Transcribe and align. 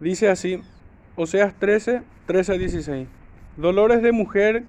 Dice 0.00 0.28
así, 0.28 0.60
Oseas 1.16 1.54
13, 1.58 2.02
13 2.26 2.52
a 2.52 2.58
16. 2.58 3.08
Dolores 3.56 4.00
de 4.00 4.12
mujer 4.12 4.62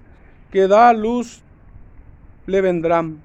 que 0.50 0.66
da 0.66 0.88
a 0.88 0.92
luz 0.92 1.44
le 2.46 2.60
vendrán. 2.60 3.20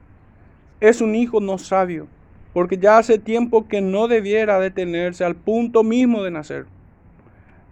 Es 0.79 1.01
un 1.01 1.15
hijo 1.15 1.41
no 1.41 1.57
sabio, 1.57 2.05
porque 2.53 2.77
ya 2.77 2.99
hace 2.99 3.17
tiempo 3.17 3.67
que 3.67 3.81
no 3.81 4.07
debiera 4.07 4.59
detenerse 4.59 5.23
al 5.23 5.35
punto 5.35 5.83
mismo 5.83 6.21
de 6.21 6.29
nacer. 6.29 6.67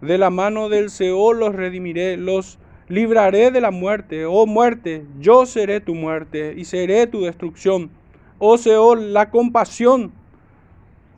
De 0.02 0.18
la 0.18 0.32
mano 0.32 0.68
del 0.68 0.90
Seol 0.90 1.40
los 1.40 1.54
redimiré, 1.54 2.18
los 2.18 2.58
libraré 2.88 3.52
de 3.52 3.62
la 3.62 3.70
muerte. 3.70 4.26
Oh 4.26 4.48
muerte, 4.48 5.06
yo 5.20 5.46
seré 5.46 5.80
tu 5.80 5.94
muerte 5.94 6.56
y 6.58 6.66
seré 6.66 7.06
tu 7.06 7.22
destrucción. 7.22 7.92
Oh 8.40 8.58
Seol, 8.58 9.14
la 9.14 9.30
compasión 9.30 10.12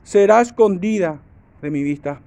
será 0.04 0.42
escondida 0.42 1.22
de 1.62 1.72
mi 1.72 1.82
vista. 1.82 2.20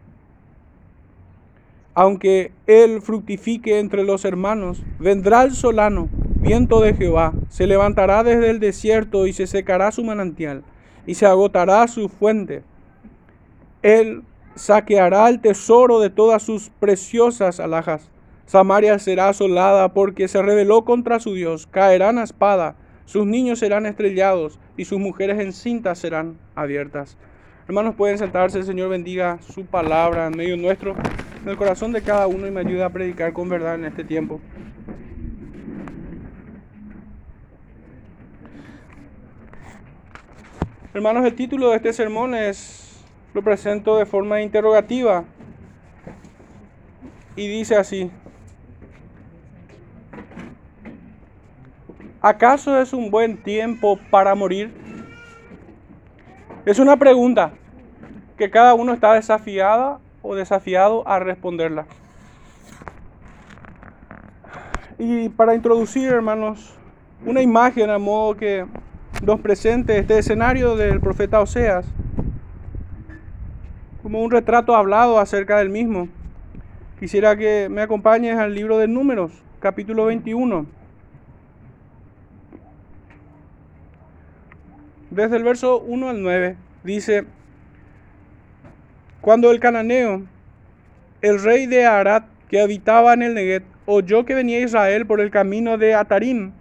Aunque 2.01 2.53
él 2.69 3.03
fructifique 3.03 3.81
entre 3.81 4.05
los 4.05 4.25
hermanos, 4.25 4.85
vendrá 5.01 5.43
el 5.43 5.51
solano, 5.51 6.09
viento 6.37 6.81
de 6.81 6.95
Jehová, 6.95 7.33
se 7.49 7.67
levantará 7.67 8.23
desde 8.23 8.51
el 8.51 8.61
desierto 8.61 9.27
y 9.27 9.33
se 9.33 9.49
secará 9.49 9.91
su 9.91 10.05
manantial 10.05 10.63
y 11.09 11.17
se 11.17 11.27
agotará 11.27 11.89
su 11.89 12.09
fuente. 12.09 12.63
Él 13.83 14.23
saqueará 14.55 15.29
el 15.29 15.41
tesoro 15.41 15.99
de 15.99 16.09
todas 16.09 16.45
sus 16.45 16.71
preciosas 16.71 17.59
alhajas. 17.59 18.09
Samaria 18.47 19.01
será 19.01 19.31
asolada 19.31 19.93
porque 19.93 20.29
se 20.29 20.41
rebeló 20.41 20.85
contra 20.85 21.19
su 21.19 21.35
Dios. 21.35 21.67
Caerán 21.67 22.19
a 22.19 22.23
espada, 22.23 22.77
sus 23.07 23.27
niños 23.27 23.59
serán 23.59 23.87
estrellados 23.87 24.61
y 24.77 24.85
sus 24.85 25.01
mujeres 25.01 25.41
encintas 25.41 25.99
serán 25.99 26.39
abiertas. 26.55 27.17
Hermanos, 27.67 27.97
pueden 27.97 28.19
sentarse, 28.19 28.59
el 28.59 28.65
Señor 28.65 28.89
bendiga 28.89 29.41
su 29.43 29.67
palabra 29.67 30.29
en 30.29 30.37
medio 30.37 30.57
nuestro, 30.57 30.95
en 31.43 31.49
el 31.49 31.57
corazón 31.57 31.93
de 31.93 32.03
cada 32.03 32.27
uno 32.27 32.47
y 32.47 32.51
me 32.51 32.61
ayude 32.61 32.83
a 32.83 32.91
predicar 32.91 33.33
con 33.33 33.49
verdad 33.49 33.75
en 33.75 33.85
este 33.85 34.05
tiempo. 34.05 34.41
Hermanos, 40.95 41.25
el 41.27 41.35
título 41.35 41.71
de 41.71 41.77
este 41.77 41.93
sermón 41.93 42.35
es, 42.35 43.05
lo 43.33 43.43
presento 43.43 43.99
de 43.99 44.07
forma 44.07 44.41
interrogativa 44.43 45.25
y 47.37 47.47
dice 47.47 47.77
así, 47.77 48.11
¿acaso 52.21 52.81
es 52.81 52.93
un 52.93 53.11
buen 53.13 53.37
tiempo 53.37 53.99
para 54.11 54.35
morir? 54.35 54.73
Es 56.67 56.81
una 56.81 56.97
pregunta 56.97 57.53
que 58.37 58.51
cada 58.51 58.75
uno 58.75 58.93
está 58.93 59.13
desafiada 59.13 60.01
o 60.23 60.35
desafiado 60.35 61.07
a 61.07 61.19
responderla. 61.19 61.87
Y 64.99 65.29
para 65.29 65.55
introducir, 65.55 66.11
hermanos, 66.11 66.75
una 67.25 67.41
imagen 67.41 67.91
a 67.91 67.99
modo 67.99 68.37
que 68.37 68.67
nos 69.23 69.41
presente 69.41 69.99
este 69.99 70.19
escenario 70.19 70.77
del 70.77 71.01
profeta 71.01 71.41
Oseas, 71.41 71.87
como 74.03 74.23
un 74.23 74.31
retrato 74.31 74.75
hablado 74.75 75.19
acerca 75.19 75.59
del 75.59 75.71
mismo. 75.71 76.09
Quisiera 76.99 77.37
que 77.37 77.69
me 77.71 77.83
acompañes 77.83 78.37
al 78.39 78.55
libro 78.55 78.79
de 78.79 78.89
Números, 78.89 79.33
capítulo 79.61 80.07
21. 80.07 80.79
desde 85.11 85.37
el 85.37 85.45
verso 85.45 85.81
1 85.81 86.09
al 86.09 86.23
9, 86.23 86.57
dice, 86.85 87.25
cuando 89.29 89.51
el 89.51 89.61
cananeo, 89.61 90.23
el 91.21 91.43
rey 91.43 91.67
de 91.67 91.85
Arad, 91.85 92.23
que 92.49 92.63
habitaba 92.63 93.13
en 93.13 93.21
el 93.21 93.35
Neget, 93.35 93.63
oyó 93.85 94.25
que 94.25 94.35
venía 94.35 94.59
Israel 94.59 95.07
por 95.07 95.21
el 95.21 95.31
camino 95.31 95.77
de 95.77 95.93
Atarim, 95.93 96.53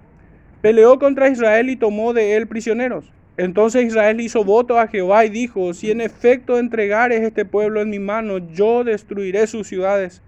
peleó 0.59 0.99
contra 0.99 1.29
Israel 1.29 1.69
y 1.69 1.77
tomó 1.77 2.11
de 2.11 2.36
él 2.36 2.45
prisioneros. 2.45 3.09
Entonces 3.37 3.86
Israel 3.86 4.19
hizo 4.19 4.43
voto 4.43 4.81
a 4.81 4.87
Jehová 4.87 5.23
y 5.23 5.30
dijo, 5.30 5.73
si 5.73 5.92
en 5.92 6.02
efecto 6.02 6.59
entregares 6.59 7.21
este 7.21 7.45
pueblo 7.45 7.80
en 7.80 7.89
mi 7.89 7.99
mano, 7.99 8.39
yo 8.39 8.83
destruiré 8.83 9.47
sus 9.47 9.65
ciudades. 9.65 10.21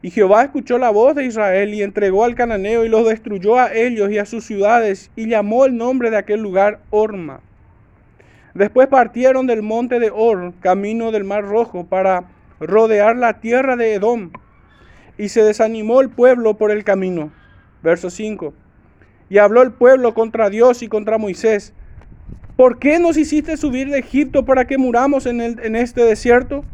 Y 0.00 0.10
Jehová 0.10 0.44
escuchó 0.44 0.78
la 0.78 0.88
voz 0.88 1.16
de 1.16 1.26
Israel 1.26 1.74
y 1.74 1.82
entregó 1.82 2.24
al 2.24 2.34
cananeo 2.34 2.86
y 2.86 2.88
los 2.88 3.06
destruyó 3.06 3.58
a 3.58 3.74
ellos 3.74 4.10
y 4.10 4.16
a 4.16 4.24
sus 4.24 4.42
ciudades 4.46 5.10
y 5.16 5.28
llamó 5.28 5.66
el 5.66 5.76
nombre 5.76 6.10
de 6.10 6.16
aquel 6.16 6.40
lugar 6.40 6.80
Orma. 6.88 7.42
Después 8.54 8.88
partieron 8.88 9.46
del 9.46 9.62
monte 9.62 10.00
de 10.00 10.10
Or, 10.10 10.52
camino 10.60 11.12
del 11.12 11.24
mar 11.24 11.44
rojo, 11.44 11.84
para 11.86 12.24
rodear 12.60 13.16
la 13.16 13.40
tierra 13.40 13.76
de 13.76 13.94
Edom. 13.94 14.30
Y 15.16 15.28
se 15.28 15.42
desanimó 15.42 16.00
el 16.00 16.10
pueblo 16.10 16.54
por 16.54 16.70
el 16.70 16.84
camino. 16.84 17.30
Verso 17.82 18.10
5. 18.10 18.54
Y 19.30 19.38
habló 19.38 19.62
el 19.62 19.72
pueblo 19.72 20.14
contra 20.14 20.50
Dios 20.50 20.82
y 20.82 20.88
contra 20.88 21.18
Moisés. 21.18 21.74
¿Por 22.56 22.78
qué 22.78 22.98
nos 22.98 23.16
hiciste 23.16 23.56
subir 23.56 23.90
de 23.90 23.98
Egipto 23.98 24.44
para 24.44 24.66
que 24.66 24.78
muramos 24.78 25.26
en, 25.26 25.40
el, 25.40 25.60
en 25.60 25.76
este 25.76 26.02
desierto? 26.02 26.64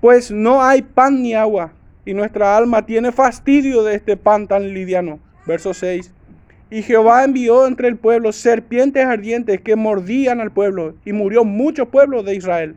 Pues 0.00 0.32
no 0.32 0.62
hay 0.62 0.82
pan 0.82 1.22
ni 1.22 1.34
agua, 1.34 1.72
y 2.04 2.14
nuestra 2.14 2.56
alma 2.56 2.84
tiene 2.84 3.12
fastidio 3.12 3.84
de 3.84 3.94
este 3.94 4.16
pan 4.16 4.48
tan 4.48 4.74
liviano. 4.74 5.20
Verso 5.46 5.74
6. 5.74 6.12
Y 6.72 6.80
Jehová 6.80 7.22
envió 7.22 7.66
entre 7.66 7.86
el 7.86 7.98
pueblo 7.98 8.32
serpientes 8.32 9.04
ardientes 9.04 9.60
que 9.60 9.76
mordían 9.76 10.40
al 10.40 10.52
pueblo, 10.52 10.94
y 11.04 11.12
murió 11.12 11.44
mucho 11.44 11.90
pueblo 11.90 12.22
de 12.22 12.34
Israel. 12.34 12.76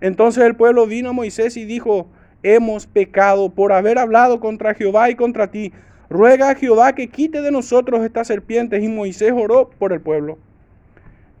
Entonces 0.00 0.42
el 0.42 0.56
pueblo 0.56 0.88
vino 0.88 1.10
a 1.10 1.12
Moisés 1.12 1.56
y 1.56 1.64
dijo, 1.64 2.08
hemos 2.42 2.88
pecado 2.88 3.50
por 3.50 3.72
haber 3.72 4.00
hablado 4.00 4.40
contra 4.40 4.74
Jehová 4.74 5.08
y 5.10 5.14
contra 5.14 5.52
ti. 5.52 5.72
Ruega 6.10 6.50
a 6.50 6.54
Jehová 6.56 6.96
que 6.96 7.10
quite 7.10 7.40
de 7.40 7.52
nosotros 7.52 8.04
estas 8.04 8.26
serpientes. 8.26 8.82
Y 8.82 8.88
Moisés 8.88 9.32
oró 9.32 9.70
por 9.70 9.92
el 9.92 10.00
pueblo. 10.00 10.36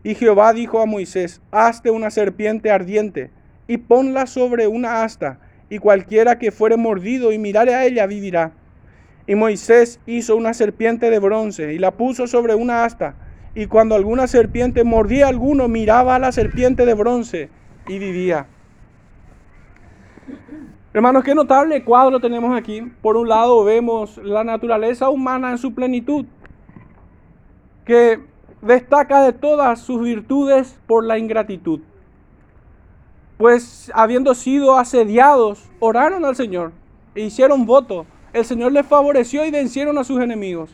Y 0.04 0.14
Jehová 0.14 0.52
dijo 0.52 0.80
a 0.80 0.86
Moisés, 0.86 1.42
hazte 1.50 1.90
una 1.90 2.10
serpiente 2.10 2.70
ardiente 2.70 3.32
y 3.66 3.76
ponla 3.76 4.28
sobre 4.28 4.68
una 4.68 5.02
asta, 5.02 5.40
y 5.68 5.78
cualquiera 5.78 6.38
que 6.38 6.52
fuere 6.52 6.76
mordido 6.76 7.32
y 7.32 7.38
mirare 7.38 7.74
a 7.74 7.84
ella 7.84 8.06
vivirá. 8.06 8.52
Y 9.28 9.34
Moisés 9.34 10.00
hizo 10.06 10.36
una 10.36 10.54
serpiente 10.54 11.10
de 11.10 11.18
bronce 11.18 11.74
y 11.74 11.78
la 11.78 11.90
puso 11.90 12.26
sobre 12.26 12.54
una 12.54 12.84
asta. 12.84 13.14
Y 13.54 13.66
cuando 13.66 13.94
alguna 13.94 14.26
serpiente 14.26 14.84
mordía 14.84 15.26
a 15.26 15.28
alguno, 15.28 15.68
miraba 15.68 16.14
a 16.14 16.18
la 16.18 16.32
serpiente 16.32 16.86
de 16.86 16.94
bronce 16.94 17.50
y 17.86 17.98
vivía. 17.98 18.46
Hermanos, 20.94 21.24
qué 21.24 21.34
notable 21.34 21.84
cuadro 21.84 22.20
tenemos 22.20 22.56
aquí. 22.56 22.80
Por 23.02 23.18
un 23.18 23.28
lado 23.28 23.62
vemos 23.64 24.16
la 24.16 24.44
naturaleza 24.44 25.10
humana 25.10 25.50
en 25.50 25.58
su 25.58 25.74
plenitud, 25.74 26.24
que 27.84 28.20
destaca 28.62 29.20
de 29.20 29.34
todas 29.34 29.78
sus 29.80 30.02
virtudes 30.02 30.80
por 30.86 31.04
la 31.04 31.18
ingratitud. 31.18 31.80
Pues 33.36 33.92
habiendo 33.94 34.34
sido 34.34 34.78
asediados, 34.78 35.68
oraron 35.80 36.24
al 36.24 36.34
Señor 36.34 36.72
e 37.14 37.20
hicieron 37.20 37.66
voto 37.66 38.06
el 38.32 38.44
Señor 38.44 38.72
les 38.72 38.86
favoreció 38.86 39.44
y 39.44 39.50
vencieron 39.50 39.98
a 39.98 40.04
sus 40.04 40.20
enemigos. 40.20 40.70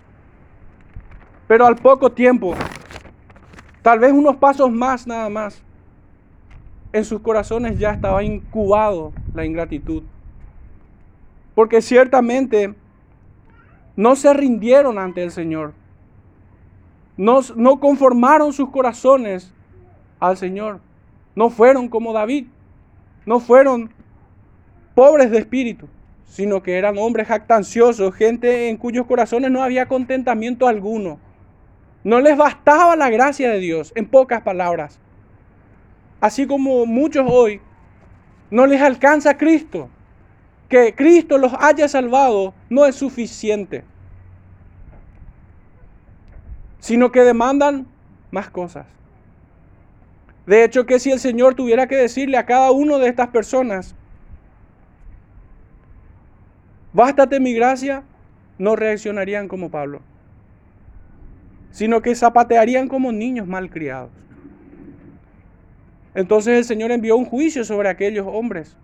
Pero 1.47 1.67
al 1.67 1.77
poco 1.77 2.11
tiempo, 2.11 2.55
tal 3.83 3.99
vez 3.99 4.13
unos 4.13 4.37
pasos 4.37 4.71
más 4.71 5.07
nada 5.07 5.29
más, 5.29 5.63
en 6.93 7.05
sus 7.05 7.21
corazones 7.21 7.79
ya 7.79 7.93
estaba 7.93 8.23
incubado 8.23 9.13
la 9.35 9.45
ingratitud. 9.45 10.03
Porque 11.55 11.83
ciertamente 11.83 12.75
no 13.97 14.17
se 14.17 14.33
rindieron 14.33 14.99
ante 14.99 15.23
el 15.23 15.31
Señor. 15.31 15.75
No, 17.17 17.41
no 17.55 17.79
conformaron 17.79 18.53
sus 18.53 18.71
corazones 18.71 19.53
al 20.19 20.37
Señor. 20.37 20.81
No 21.37 21.51
fueron 21.51 21.89
como 21.89 22.13
David. 22.13 22.47
No 23.27 23.39
fueron 23.39 23.91
pobres 24.95 25.31
de 25.31 25.39
espíritu 25.39 25.89
sino 26.26 26.62
que 26.62 26.79
eran 26.79 26.99
hombres 26.99 27.29
jactanciosos, 27.29 28.15
gente 28.15 28.69
en 28.69 28.76
cuyos 28.76 29.06
corazones 29.06 29.50
no 29.50 29.62
había 29.62 29.87
contentamiento 29.87 30.67
alguno. 30.67 31.19
No 32.03 32.21
les 32.21 32.37
bastaba 32.37 32.97
la 32.97 33.09
gracia 33.11 33.50
de 33.50 33.59
Dios, 33.59 33.93
en 33.94 34.06
pocas 34.06 34.43
palabras. 34.43 34.99
Así 36.21 36.47
como 36.47 36.87
muchos 36.87 37.26
hoy 37.29 37.61
no 38.50 38.67
les 38.67 38.81
alcanza 38.81 39.37
Cristo. 39.37 39.88
Que 40.69 40.94
Cristo 40.94 41.38
los 41.38 41.53
haya 41.59 41.87
salvado 41.88 42.55
no 42.69 42.87
es 42.87 42.97
suficiente, 42.97 43.85
sino 46.79 47.12
que 47.12 47.21
demandan 47.21 47.87
más 48.31 48.50
cosas. 48.50 48.87
De 50.47 50.65
hecho, 50.65 50.85
que 50.85 50.99
si 50.99 51.11
el 51.11 51.21
Señor 51.21 51.55
tuviera 51.55 51.87
que 51.87 51.97
decirle 51.97 52.37
a 52.37 52.47
cada 52.47 52.71
uno 52.71 52.99
de 52.99 53.09
estas 53.09 53.29
personas, 53.29 53.94
bástate 56.94 57.41
mi 57.41 57.52
gracia, 57.52 58.05
no 58.56 58.76
reaccionarían 58.76 59.49
como 59.49 59.70
Pablo, 59.70 60.00
sino 61.70 62.00
que 62.00 62.14
zapatearían 62.14 62.88
como 62.88 63.12
niños 63.12 63.46
malcriados. 63.46 64.11
Entonces 66.14 66.56
el 66.56 66.64
Señor 66.64 66.93
envió 66.93 67.17
un 67.17 67.25
juicio 67.25 67.64
sobre 67.64 67.88
aquellos 67.88 68.25
hombres 68.25 68.76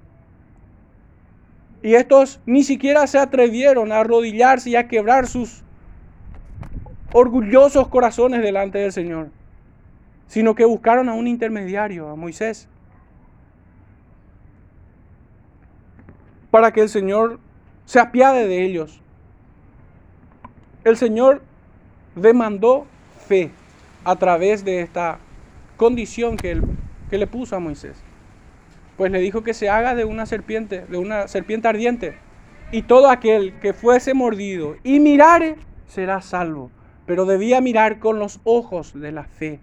Y 1.83 1.95
estos 1.95 2.41
ni 2.45 2.65
siquiera 2.65 3.07
se 3.07 3.19
atrevieron 3.19 3.93
a 3.93 4.01
arrodillarse 4.01 4.71
y 4.71 4.77
a 4.77 4.89
quebrar 4.89 5.29
sus 5.29 5.63
orgullosos 7.13 7.89
corazones 7.89 8.43
delante 8.43 8.79
del 8.79 8.93
Señor, 8.93 9.31
sino 10.27 10.55
que 10.55 10.65
buscaron 10.65 11.09
a 11.09 11.15
un 11.15 11.27
intermediario, 11.27 12.09
a 12.09 12.17
Moisés, 12.17 12.69
para 16.51 16.73
que 16.73 16.83
el 16.83 16.89
Señor 16.89 17.39
se 17.91 17.99
apiade 17.99 18.47
de 18.47 18.63
ellos. 18.63 19.03
El 20.85 20.97
Señor 20.97 21.43
demandó 22.15 22.87
fe 23.27 23.51
a 24.05 24.15
través 24.15 24.65
de 24.65 24.81
esta 24.81 25.19
condición 25.77 26.37
que, 26.37 26.53
él, 26.53 26.63
que 27.11 27.19
le 27.19 27.27
puso 27.27 27.57
a 27.57 27.59
Moisés. 27.59 28.01
Pues 28.97 29.11
le 29.11 29.19
dijo 29.19 29.43
que 29.43 29.55
se 29.55 29.69
haga 29.69 29.97
de 29.97 30.05
una 30.05 30.25
serpiente, 30.27 30.87
de 30.87 30.99
una 30.99 31.27
serpiente 31.27 31.67
ardiente. 31.67 32.17
Y 32.71 32.83
todo 32.83 33.11
aquel 33.11 33.59
que 33.59 33.73
fuese 33.73 34.15
mordido 34.15 34.77
y 34.85 35.01
mirare 35.01 35.57
será 35.89 36.21
salvo. 36.21 36.71
Pero 37.07 37.25
debía 37.25 37.61
mirar 37.61 37.99
con 37.99 38.21
los 38.21 38.39
ojos 38.45 38.93
de 38.95 39.11
la 39.11 39.25
fe. 39.25 39.59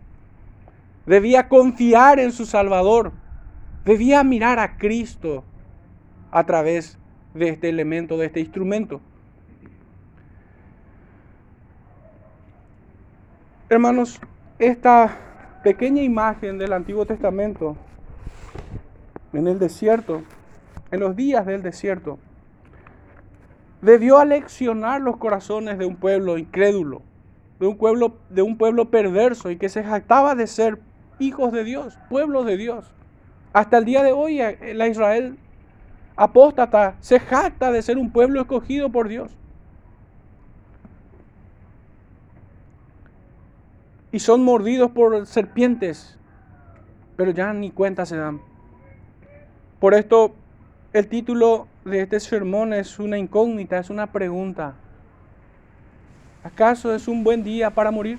Debía 1.06 1.48
confiar 1.48 2.20
en 2.20 2.34
su 2.34 2.46
Salvador. 2.46 3.14
Debía 3.86 4.22
mirar 4.26 4.60
a 4.60 4.76
Cristo 4.76 5.46
a 6.30 6.46
través 6.46 6.96
de 6.96 7.07
este 7.42 7.70
elemento, 7.70 8.18
de 8.18 8.26
este 8.26 8.40
instrumento. 8.40 9.02
Hermanos, 13.70 14.20
esta 14.60 15.18
pequeña 15.64 16.02
imagen 16.02 16.58
del 16.58 16.74
Antiguo 16.74 17.06
Testamento 17.06 17.76
en 19.34 19.48
el 19.48 19.60
desierto, 19.60 20.24
en 20.92 21.02
los 21.02 21.16
días 21.16 21.46
del 21.46 21.62
desierto, 21.62 22.18
debió 23.82 24.20
aleccionar 24.20 25.02
los 25.02 25.18
corazones 25.18 25.78
de 25.78 25.86
un 25.86 25.98
pueblo 25.98 26.38
incrédulo, 26.38 27.02
de 27.60 27.68
un 27.68 27.78
pueblo, 27.78 28.18
de 28.30 28.42
un 28.42 28.58
pueblo 28.58 28.90
perverso 28.90 29.52
y 29.52 29.58
que 29.58 29.70
se 29.70 29.84
jactaba 29.84 30.36
de 30.36 30.48
ser 30.48 30.80
hijos 31.20 31.52
de 31.52 31.64
Dios, 31.64 31.98
pueblo 32.10 32.44
de 32.44 32.58
Dios. 32.58 32.94
Hasta 33.54 33.78
el 33.78 33.86
día 33.86 34.04
de 34.04 34.12
hoy 34.12 34.42
eh, 34.42 34.74
la 34.74 34.88
Israel 34.88 35.38
apóstata 36.18 36.96
se 37.00 37.20
jacta 37.20 37.72
de 37.72 37.82
ser 37.82 37.98
un 37.98 38.12
pueblo 38.12 38.42
escogido 38.42 38.90
por 38.90 39.08
Dios. 39.08 39.38
y 44.12 44.20
son 44.20 44.44
mordidos 44.44 44.92
por 44.92 45.28
serpientes, 45.28 46.18
pero 47.16 47.32
ya 47.32 47.54
ni 47.54 47.72
cuenta 47.72 48.06
se 48.06 48.18
dan. 48.18 48.42
Por 49.80 49.94
esto 49.94 50.34
el 50.94 51.08
título 51.08 51.68
de 51.86 52.02
este 52.02 52.20
sermón 52.20 52.74
es 52.74 53.00
una 53.00 53.18
incógnita, 53.18 53.78
es 53.78 53.90
una 53.90 54.08
pregunta. 54.12 54.74
¿Acaso 56.44 56.96
es 56.96 57.08
un 57.08 57.24
buen 57.24 57.44
día 57.44 57.70
para 57.70 57.92
morir? 57.92 58.18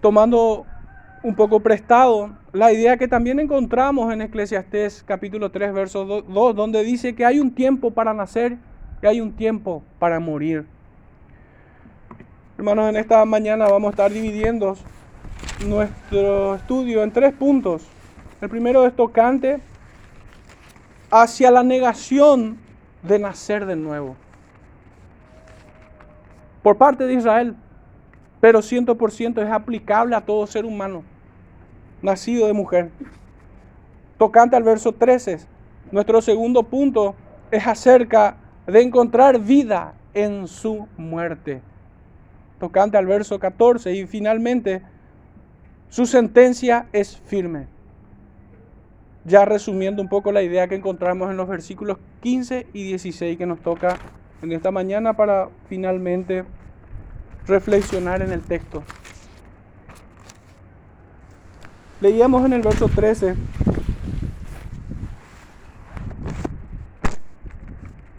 Tomando 0.00 0.66
un 1.22 1.36
poco 1.36 1.60
prestado 1.60 2.30
la 2.52 2.72
idea 2.72 2.96
que 2.96 3.06
también 3.06 3.38
encontramos 3.38 4.12
en 4.12 4.22
Eclesiastés 4.22 5.04
capítulo 5.06 5.50
3, 5.50 5.72
verso 5.72 6.04
2, 6.04 6.56
donde 6.56 6.82
dice 6.82 7.14
que 7.14 7.24
hay 7.24 7.38
un 7.38 7.54
tiempo 7.54 7.92
para 7.92 8.12
nacer 8.12 8.58
y 9.00 9.06
hay 9.06 9.20
un 9.20 9.32
tiempo 9.32 9.84
para 9.98 10.18
morir. 10.18 10.66
Hermanos, 12.58 12.90
en 12.90 12.96
esta 12.96 13.24
mañana 13.24 13.68
vamos 13.68 13.88
a 13.88 13.90
estar 13.90 14.12
dividiendo 14.12 14.76
nuestro 15.66 16.56
estudio 16.56 17.02
en 17.02 17.12
tres 17.12 17.32
puntos. 17.32 17.86
El 18.40 18.48
primero 18.48 18.84
es 18.84 18.94
tocante 18.94 19.60
hacia 21.10 21.50
la 21.50 21.62
negación 21.62 22.58
de 23.02 23.18
nacer 23.20 23.66
de 23.66 23.76
nuevo. 23.76 24.16
Por 26.62 26.76
parte 26.76 27.06
de 27.06 27.14
Israel, 27.14 27.56
pero 28.40 28.60
ciento 28.60 28.96
por 28.96 29.12
ciento 29.12 29.40
es 29.40 29.50
aplicable 29.50 30.16
a 30.16 30.20
todo 30.20 30.46
ser 30.46 30.64
humano 30.64 31.04
nacido 32.02 32.46
de 32.46 32.52
mujer. 32.52 32.90
Tocante 34.18 34.56
al 34.56 34.62
verso 34.62 34.92
13, 34.92 35.38
nuestro 35.90 36.20
segundo 36.20 36.64
punto 36.64 37.14
es 37.50 37.66
acerca 37.66 38.36
de 38.66 38.82
encontrar 38.82 39.38
vida 39.38 39.94
en 40.14 40.46
su 40.46 40.86
muerte 40.96 41.62
tocante 42.62 42.96
al 42.96 43.06
verso 43.06 43.40
14 43.40 43.92
y 43.92 44.06
finalmente 44.06 44.82
su 45.88 46.06
sentencia 46.06 46.86
es 46.92 47.16
firme. 47.26 47.66
Ya 49.24 49.44
resumiendo 49.44 50.00
un 50.00 50.08
poco 50.08 50.30
la 50.30 50.42
idea 50.42 50.68
que 50.68 50.76
encontramos 50.76 51.28
en 51.28 51.36
los 51.36 51.48
versículos 51.48 51.98
15 52.20 52.68
y 52.72 52.84
16 52.84 53.36
que 53.36 53.46
nos 53.46 53.58
toca 53.62 53.98
en 54.42 54.52
esta 54.52 54.70
mañana 54.70 55.14
para 55.14 55.48
finalmente 55.68 56.44
reflexionar 57.48 58.22
en 58.22 58.30
el 58.30 58.42
texto. 58.42 58.84
Leíamos 62.02 62.44
en 62.44 62.52
el 62.52 62.62
verso 62.62 62.88
13, 62.88 63.36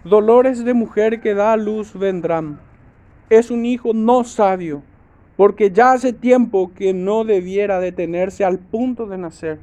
dolores 0.06 0.64
de 0.64 0.74
mujer 0.74 1.20
que 1.20 1.34
da 1.34 1.58
luz 1.58 1.94
vendrán 1.94 2.60
es 3.30 3.52
un 3.52 3.66
hijo 3.66 3.94
no 3.94 4.24
sabio, 4.24 4.84
porque 5.36 5.70
ya 5.70 5.92
hace 5.92 6.14
tiempo 6.14 6.72
que 6.74 6.94
no 6.94 7.26
debiera 7.26 7.82
detenerse 7.82 8.46
al 8.46 8.58
punto 8.58 9.06
de 9.06 9.18
nacer. 9.18 9.60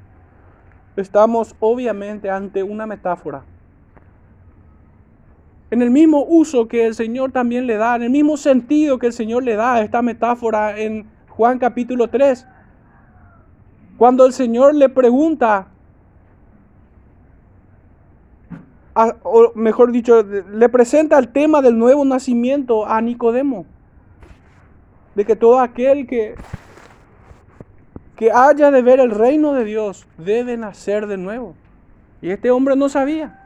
Estamos 0.96 1.56
obviamente 1.58 2.28
ante 2.28 2.62
una 2.62 2.86
metáfora. 2.86 3.44
En 5.70 5.80
el 5.80 5.90
mismo 5.90 6.26
uso 6.28 6.68
que 6.68 6.84
el 6.84 6.94
Señor 6.94 7.32
también 7.32 7.66
le 7.66 7.78
da, 7.78 7.96
en 7.96 8.02
el 8.02 8.10
mismo 8.10 8.36
sentido 8.36 8.98
que 8.98 9.06
el 9.06 9.14
Señor 9.14 9.44
le 9.44 9.56
da 9.56 9.76
a 9.76 9.80
esta 9.80 10.02
metáfora 10.02 10.78
en 10.78 11.06
Juan 11.28 11.58
capítulo 11.58 12.08
3, 12.08 12.46
cuando 14.00 14.24
el 14.24 14.32
Señor 14.32 14.74
le 14.74 14.88
pregunta 14.88 15.66
o 19.22 19.52
mejor 19.54 19.92
dicho, 19.92 20.22
le 20.22 20.70
presenta 20.70 21.18
el 21.18 21.28
tema 21.28 21.60
del 21.60 21.78
nuevo 21.78 22.02
nacimiento 22.06 22.86
a 22.86 23.02
Nicodemo. 23.02 23.66
De 25.14 25.26
que 25.26 25.36
todo 25.36 25.60
aquel 25.60 26.06
que, 26.06 26.34
que 28.16 28.32
haya 28.32 28.70
de 28.70 28.80
ver 28.80 29.00
el 29.00 29.10
reino 29.10 29.52
de 29.52 29.64
Dios 29.66 30.06
debe 30.16 30.56
nacer 30.56 31.06
de 31.06 31.18
nuevo. 31.18 31.54
Y 32.22 32.30
este 32.30 32.50
hombre 32.50 32.76
no 32.76 32.88
sabía. 32.88 33.38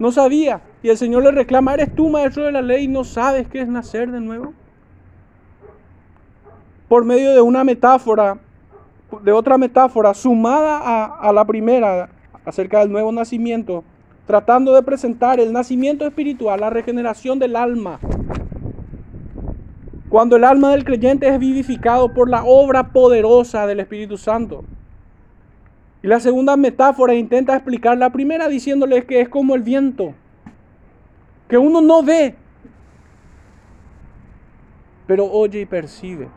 No 0.00 0.10
sabía. 0.10 0.60
Y 0.82 0.88
el 0.88 0.98
Señor 0.98 1.22
le 1.22 1.30
reclama, 1.30 1.74
¿eres 1.74 1.94
tú 1.94 2.08
maestro 2.08 2.46
de 2.46 2.50
la 2.50 2.62
ley 2.62 2.86
y 2.86 2.88
no 2.88 3.04
sabes 3.04 3.46
qué 3.46 3.60
es 3.60 3.68
nacer 3.68 4.10
de 4.10 4.20
nuevo? 4.20 4.54
Por 6.88 7.04
medio 7.04 7.32
de 7.32 7.42
una 7.42 7.62
metáfora, 7.62 8.40
de 9.22 9.32
otra 9.32 9.58
metáfora 9.58 10.14
sumada 10.14 10.78
a, 10.78 11.28
a 11.28 11.32
la 11.32 11.44
primera 11.44 12.10
acerca 12.44 12.80
del 12.80 12.90
nuevo 12.90 13.12
nacimiento, 13.12 13.84
tratando 14.26 14.74
de 14.74 14.82
presentar 14.82 15.40
el 15.40 15.52
nacimiento 15.52 16.06
espiritual, 16.06 16.60
la 16.60 16.70
regeneración 16.70 17.38
del 17.38 17.56
alma. 17.56 17.98
Cuando 20.08 20.36
el 20.36 20.44
alma 20.44 20.70
del 20.70 20.84
creyente 20.84 21.28
es 21.28 21.38
vivificado 21.38 22.14
por 22.14 22.30
la 22.30 22.44
obra 22.44 22.92
poderosa 22.92 23.66
del 23.66 23.80
Espíritu 23.80 24.16
Santo. 24.16 24.64
Y 26.02 26.06
la 26.06 26.20
segunda 26.20 26.56
metáfora 26.56 27.14
intenta 27.14 27.54
explicar 27.54 27.98
la 27.98 28.10
primera 28.10 28.48
diciéndoles 28.48 29.04
que 29.04 29.20
es 29.20 29.28
como 29.28 29.54
el 29.54 29.62
viento, 29.62 30.14
que 31.48 31.58
uno 31.58 31.80
no 31.80 32.02
ve, 32.02 32.36
pero 35.06 35.26
oye 35.26 35.60
y 35.62 35.66
percibe. 35.66 36.28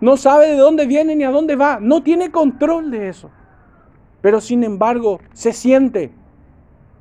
No 0.00 0.16
sabe 0.16 0.48
de 0.48 0.56
dónde 0.56 0.86
viene 0.86 1.14
ni 1.14 1.24
a 1.24 1.30
dónde 1.30 1.56
va, 1.56 1.78
no 1.80 2.02
tiene 2.02 2.30
control 2.30 2.90
de 2.90 3.08
eso, 3.08 3.30
pero 4.22 4.40
sin 4.40 4.64
embargo 4.64 5.20
se 5.34 5.52
siente 5.52 6.10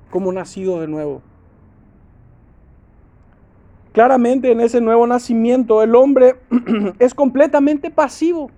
como 0.09 0.31
nacido 0.31 0.81
de 0.81 0.87
nuevo. 0.87 1.21
Claramente 3.93 4.51
en 4.51 4.61
ese 4.61 4.81
nuevo 4.81 5.07
nacimiento 5.07 5.81
el 5.81 5.95
hombre 5.95 6.35
es 6.99 7.13
completamente 7.13 7.89
pasivo. 7.89 8.51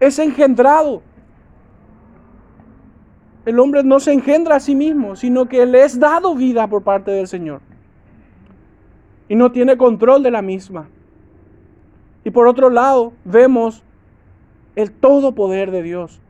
Es 0.00 0.18
engendrado. 0.18 1.02
El 3.46 3.60
hombre 3.60 3.84
no 3.84 4.00
se 4.00 4.12
engendra 4.12 4.56
a 4.56 4.60
sí 4.60 4.74
mismo, 4.74 5.16
sino 5.16 5.46
que 5.46 5.64
le 5.66 5.84
es 5.84 5.98
dado 5.98 6.34
vida 6.34 6.66
por 6.66 6.82
parte 6.82 7.10
del 7.10 7.28
Señor. 7.28 7.60
Y 9.28 9.36
no 9.36 9.52
tiene 9.52 9.76
control 9.76 10.22
de 10.22 10.30
la 10.30 10.42
misma. 10.42 10.88
Y 12.24 12.30
por 12.30 12.46
otro 12.46 12.70
lado, 12.70 13.12
vemos 13.24 13.82
el 14.76 14.90
todo 14.90 15.34
poder 15.34 15.70
de 15.70 15.82
Dios 15.82 16.20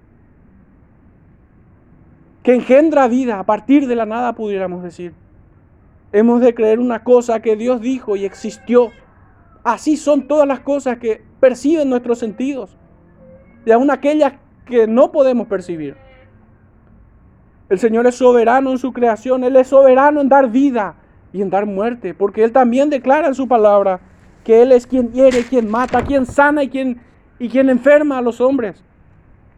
que 2.44 2.54
engendra 2.54 3.08
vida 3.08 3.40
a 3.40 3.44
partir 3.44 3.88
de 3.88 3.96
la 3.96 4.04
nada, 4.04 4.34
pudiéramos 4.34 4.82
decir. 4.82 5.14
Hemos 6.12 6.42
de 6.42 6.54
creer 6.54 6.78
una 6.78 7.02
cosa 7.02 7.40
que 7.40 7.56
Dios 7.56 7.80
dijo 7.80 8.16
y 8.16 8.26
existió. 8.26 8.90
Así 9.64 9.96
son 9.96 10.28
todas 10.28 10.46
las 10.46 10.60
cosas 10.60 10.98
que 10.98 11.24
perciben 11.40 11.88
nuestros 11.88 12.18
sentidos. 12.18 12.76
Y 13.64 13.70
aún 13.70 13.90
aquellas 13.90 14.34
que 14.66 14.86
no 14.86 15.10
podemos 15.10 15.46
percibir. 15.46 15.96
El 17.70 17.78
Señor 17.78 18.06
es 18.06 18.16
soberano 18.16 18.70
en 18.70 18.78
su 18.78 18.92
creación, 18.92 19.42
Él 19.42 19.56
es 19.56 19.68
soberano 19.68 20.20
en 20.20 20.28
dar 20.28 20.50
vida 20.50 20.96
y 21.34 21.42
en 21.42 21.50
dar 21.50 21.66
muerte, 21.66 22.14
porque 22.14 22.44
Él 22.44 22.52
también 22.52 22.88
declara 22.88 23.26
en 23.26 23.34
su 23.34 23.48
palabra 23.48 23.98
que 24.44 24.62
Él 24.62 24.70
es 24.70 24.86
quien 24.86 25.10
hiere, 25.12 25.42
quien 25.42 25.68
mata, 25.68 26.00
quien 26.02 26.26
sana 26.26 26.62
y 26.62 26.68
quien, 26.68 27.00
y 27.40 27.48
quien 27.48 27.68
enferma 27.68 28.18
a 28.18 28.22
los 28.22 28.40
hombres, 28.40 28.84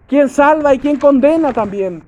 quien 0.09 0.31
salva 0.31 0.73
y 0.73 0.79
quien 0.79 0.97
condena 0.97 1.53
también. 1.53 2.03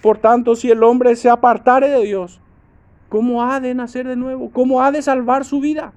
Por 0.00 0.18
tanto, 0.18 0.54
si 0.54 0.70
el 0.70 0.84
hombre 0.84 1.16
se 1.16 1.28
apartare 1.28 1.88
de 1.88 2.04
Dios, 2.04 2.40
¿cómo 3.08 3.42
ha 3.42 3.58
de 3.58 3.74
nacer 3.74 4.06
de 4.06 4.14
nuevo? 4.14 4.50
¿Cómo 4.52 4.82
ha 4.82 4.92
de 4.92 5.02
salvar 5.02 5.44
su 5.44 5.58
vida? 5.58 5.92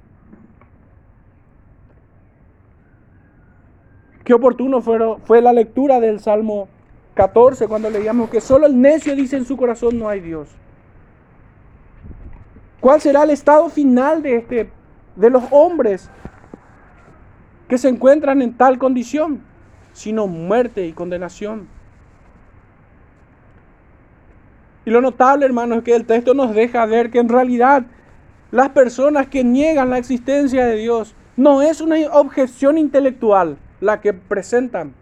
Qué 4.24 4.34
oportuno 4.34 4.82
fue, 4.82 4.98
fue 5.26 5.44
la 5.44 5.54
lectura 5.54 6.00
del 6.00 6.20
Salmo 6.20 6.70
14 7.18 7.68
cuando 7.68 7.90
leíamos 7.90 8.30
que 8.30 8.40
solo 8.40 8.68
el 8.68 8.80
necio 8.80 9.16
dice 9.16 9.36
en 9.36 9.46
su 9.46 9.58
corazón 9.58 9.98
no 9.98 10.08
hay 10.08 10.22
Dios. 10.22 10.48
¿Cuál 12.80 13.02
será 13.02 13.24
el 13.24 13.32
estado 13.32 13.68
final 13.70 14.22
de, 14.22 14.38
este, 14.38 14.70
de 15.16 15.30
los 15.30 15.44
hombres 15.50 16.10
que 17.68 17.78
se 17.78 17.90
encuentran 17.90 18.42
en 18.42 18.56
tal 18.56 18.78
condición? 18.78 19.42
Sino 19.94 20.28
muerte 20.28 20.86
y 20.86 20.94
condenación. 20.94 21.68
Y 24.86 24.92
lo 24.92 25.02
notable, 25.02 25.46
hermano, 25.46 25.76
es 25.76 25.84
que 25.84 25.96
el 25.96 26.06
texto 26.06 26.36
nos 26.36 26.54
deja 26.54 26.86
ver 26.86 27.10
que 27.10 27.20
en 27.20 27.30
realidad 27.30 27.84
las 28.52 28.70
personas 28.70 29.28
que 29.28 29.44
niegan 29.44 29.90
la 29.90 29.98
existencia 29.98 30.66
de 30.68 30.76
Dios 30.76 31.16
no 31.36 31.64
es 31.64 31.82
una 31.82 31.98
objeción 32.14 32.78
intelectual 32.78 33.58
la 33.82 34.02
que 34.02 34.14
presentan, 34.14 34.94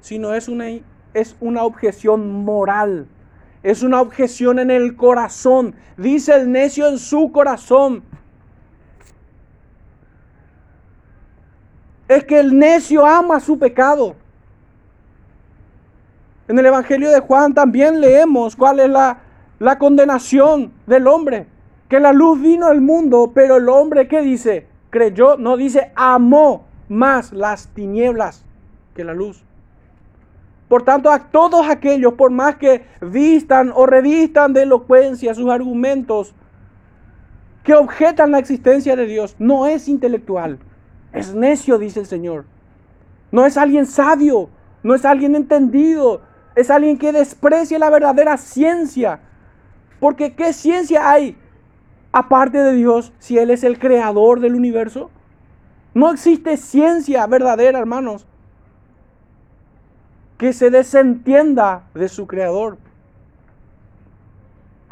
sino 0.00 0.34
es 0.34 0.48
una, 0.48 0.66
es 1.14 1.36
una 1.40 1.64
objeción 1.64 2.44
moral. 2.44 3.06
Es 3.62 3.82
una 3.82 4.00
objeción 4.00 4.58
en 4.58 4.70
el 4.70 4.96
corazón. 4.96 5.74
Dice 5.96 6.34
el 6.34 6.50
necio 6.50 6.88
en 6.88 6.98
su 6.98 7.30
corazón. 7.30 8.02
Es 12.08 12.24
que 12.24 12.40
el 12.40 12.58
necio 12.58 13.04
ama 13.06 13.38
su 13.38 13.58
pecado. 13.58 14.16
En 16.48 16.58
el 16.58 16.66
Evangelio 16.66 17.10
de 17.10 17.20
Juan 17.20 17.54
también 17.54 18.00
leemos 18.00 18.56
cuál 18.56 18.80
es 18.80 18.90
la, 18.90 19.20
la 19.58 19.78
condenación 19.78 20.72
del 20.86 21.06
hombre. 21.06 21.46
Que 21.88 22.00
la 22.00 22.12
luz 22.12 22.40
vino 22.40 22.66
al 22.66 22.80
mundo, 22.80 23.32
pero 23.34 23.56
el 23.56 23.68
hombre 23.68 24.08
que 24.08 24.22
dice, 24.22 24.66
creyó, 24.90 25.36
no 25.36 25.56
dice, 25.56 25.92
amó 25.94 26.66
más 26.88 27.32
las 27.32 27.68
tinieblas 27.68 28.44
que 28.94 29.04
la 29.04 29.14
luz. 29.14 29.44
Por 30.70 30.84
tanto, 30.84 31.10
a 31.10 31.18
todos 31.30 31.68
aquellos, 31.68 32.14
por 32.14 32.30
más 32.30 32.56
que 32.56 32.86
vistan 33.02 33.70
o 33.74 33.84
revistan 33.84 34.54
de 34.54 34.62
elocuencia 34.62 35.34
sus 35.34 35.50
argumentos, 35.50 36.34
que 37.62 37.74
objetan 37.74 38.30
la 38.30 38.38
existencia 38.38 38.96
de 38.96 39.04
Dios, 39.04 39.36
no 39.38 39.66
es 39.66 39.86
intelectual, 39.86 40.58
es 41.12 41.34
necio, 41.34 41.76
dice 41.76 42.00
el 42.00 42.06
Señor. 42.06 42.46
No 43.30 43.44
es 43.44 43.58
alguien 43.58 43.84
sabio, 43.84 44.48
no 44.82 44.94
es 44.94 45.04
alguien 45.04 45.34
entendido, 45.34 46.22
es 46.56 46.70
alguien 46.70 46.96
que 46.96 47.12
desprecia 47.12 47.78
la 47.78 47.90
verdadera 47.90 48.38
ciencia 48.38 49.20
porque 50.00 50.34
¿qué 50.34 50.52
ciencia 50.52 51.10
hay 51.10 51.36
aparte 52.10 52.58
de 52.58 52.72
Dios 52.72 53.12
si 53.18 53.38
Él 53.38 53.50
es 53.50 53.62
el 53.62 53.78
creador 53.78 54.40
del 54.40 54.54
universo? 54.54 55.10
No 55.92 56.10
existe 56.10 56.56
ciencia 56.56 57.26
verdadera, 57.26 57.78
hermanos, 57.78 58.26
que 60.40 60.54
se 60.54 60.70
desentienda 60.70 61.82
de 61.92 62.08
su 62.08 62.26
creador. 62.26 62.78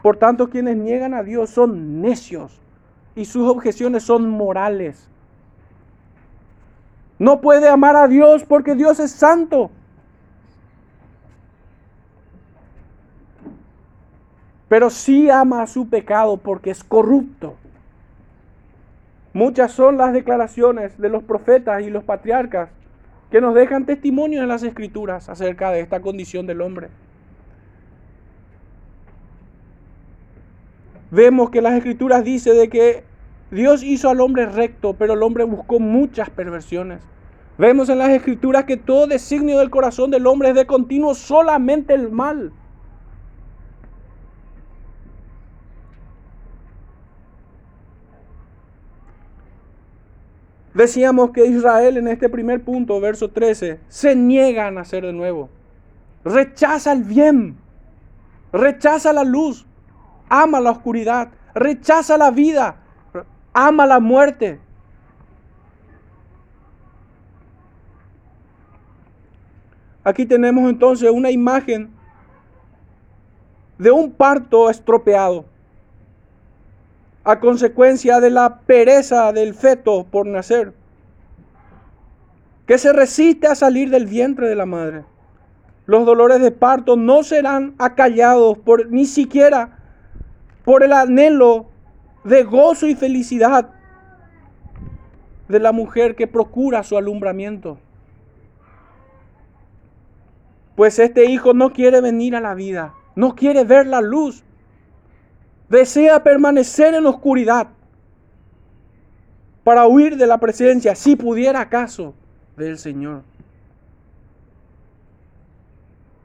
Por 0.02 0.18
tanto, 0.18 0.50
quienes 0.50 0.76
niegan 0.76 1.14
a 1.14 1.22
Dios 1.22 1.48
son 1.48 2.02
necios 2.02 2.60
y 3.16 3.24
sus 3.24 3.48
objeciones 3.48 4.02
son 4.02 4.28
morales. 4.28 5.08
No 7.18 7.40
puede 7.40 7.66
amar 7.66 7.96
a 7.96 8.08
Dios 8.08 8.44
porque 8.44 8.74
Dios 8.74 9.00
es 9.00 9.10
santo. 9.10 9.70
pero 14.68 14.90
sí 14.90 15.30
ama 15.30 15.62
a 15.62 15.66
su 15.66 15.88
pecado 15.88 16.36
porque 16.36 16.70
es 16.70 16.84
corrupto. 16.84 17.56
Muchas 19.32 19.72
son 19.72 19.96
las 19.96 20.12
declaraciones 20.12 21.00
de 21.00 21.08
los 21.08 21.22
profetas 21.22 21.82
y 21.82 21.88
los 21.88 22.04
patriarcas 22.04 22.68
que 23.30 23.40
nos 23.40 23.54
dejan 23.54 23.86
testimonio 23.86 24.42
en 24.42 24.48
las 24.48 24.62
escrituras 24.62 25.28
acerca 25.28 25.70
de 25.70 25.80
esta 25.80 26.00
condición 26.00 26.46
del 26.46 26.60
hombre. 26.60 26.88
Vemos 31.10 31.50
que 31.50 31.62
las 31.62 31.74
escrituras 31.74 32.24
dice 32.24 32.52
de 32.52 32.68
que 32.68 33.04
Dios 33.50 33.82
hizo 33.82 34.10
al 34.10 34.20
hombre 34.20 34.46
recto, 34.46 34.94
pero 34.94 35.14
el 35.14 35.22
hombre 35.22 35.44
buscó 35.44 35.80
muchas 35.80 36.28
perversiones. 36.28 37.00
Vemos 37.56 37.88
en 37.88 37.98
las 37.98 38.10
escrituras 38.10 38.64
que 38.64 38.76
todo 38.76 39.06
designio 39.06 39.58
del 39.58 39.70
corazón 39.70 40.10
del 40.10 40.26
hombre 40.26 40.50
es 40.50 40.54
de 40.54 40.66
continuo 40.66 41.14
solamente 41.14 41.94
el 41.94 42.10
mal. 42.10 42.52
Decíamos 50.74 51.30
que 51.30 51.46
Israel 51.46 51.96
en 51.96 52.08
este 52.08 52.28
primer 52.28 52.62
punto, 52.62 53.00
verso 53.00 53.30
13, 53.30 53.80
se 53.88 54.14
niega 54.14 54.66
a 54.66 54.70
nacer 54.70 55.04
de 55.04 55.12
nuevo. 55.12 55.48
Rechaza 56.24 56.92
el 56.92 57.04
bien, 57.04 57.56
rechaza 58.52 59.12
la 59.12 59.24
luz, 59.24 59.66
ama 60.28 60.60
la 60.60 60.70
oscuridad, 60.70 61.30
rechaza 61.54 62.18
la 62.18 62.30
vida, 62.30 62.76
ama 63.52 63.86
la 63.86 63.98
muerte. 63.98 64.60
Aquí 70.04 70.26
tenemos 70.26 70.68
entonces 70.70 71.10
una 71.10 71.30
imagen 71.30 71.90
de 73.78 73.90
un 73.90 74.10
parto 74.10 74.70
estropeado 74.70 75.44
a 77.28 77.40
consecuencia 77.40 78.20
de 78.20 78.30
la 78.30 78.60
pereza 78.60 79.30
del 79.34 79.52
feto 79.52 80.06
por 80.10 80.24
nacer, 80.24 80.72
que 82.64 82.78
se 82.78 82.90
resiste 82.90 83.46
a 83.46 83.54
salir 83.54 83.90
del 83.90 84.06
vientre 84.06 84.48
de 84.48 84.54
la 84.54 84.64
madre. 84.64 85.04
Los 85.84 86.06
dolores 86.06 86.40
de 86.40 86.52
parto 86.52 86.96
no 86.96 87.22
serán 87.22 87.74
acallados 87.76 88.56
por 88.56 88.90
ni 88.90 89.04
siquiera 89.04 89.76
por 90.64 90.82
el 90.82 90.94
anhelo 90.94 91.66
de 92.24 92.44
gozo 92.44 92.86
y 92.86 92.94
felicidad 92.94 93.68
de 95.48 95.60
la 95.60 95.72
mujer 95.72 96.16
que 96.16 96.28
procura 96.28 96.82
su 96.82 96.96
alumbramiento. 96.96 97.76
Pues 100.76 100.98
este 100.98 101.26
hijo 101.26 101.52
no 101.52 101.74
quiere 101.74 102.00
venir 102.00 102.34
a 102.36 102.40
la 102.40 102.54
vida, 102.54 102.94
no 103.16 103.34
quiere 103.34 103.64
ver 103.64 103.86
la 103.86 104.00
luz, 104.00 104.44
desea 105.68 106.22
permanecer 106.22 106.94
en 106.94 107.06
oscuridad 107.06 107.68
para 109.64 109.86
huir 109.86 110.16
de 110.16 110.26
la 110.26 110.38
presencia, 110.38 110.94
si 110.94 111.14
pudiera 111.14 111.60
acaso, 111.60 112.14
del 112.56 112.78
Señor. 112.78 113.22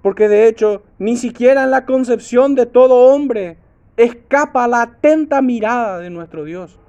Porque 0.01 0.27
de 0.27 0.47
hecho, 0.47 0.83
ni 0.97 1.17
siquiera 1.17 1.63
en 1.63 1.71
la 1.71 1.85
concepción 1.85 2.55
de 2.55 2.65
todo 2.65 3.13
hombre 3.13 3.57
escapa 3.97 4.67
la 4.67 4.83
atenta 4.83 5.41
mirada 5.41 5.99
de 5.99 6.09
nuestro 6.09 6.45
Dios. 6.45 6.79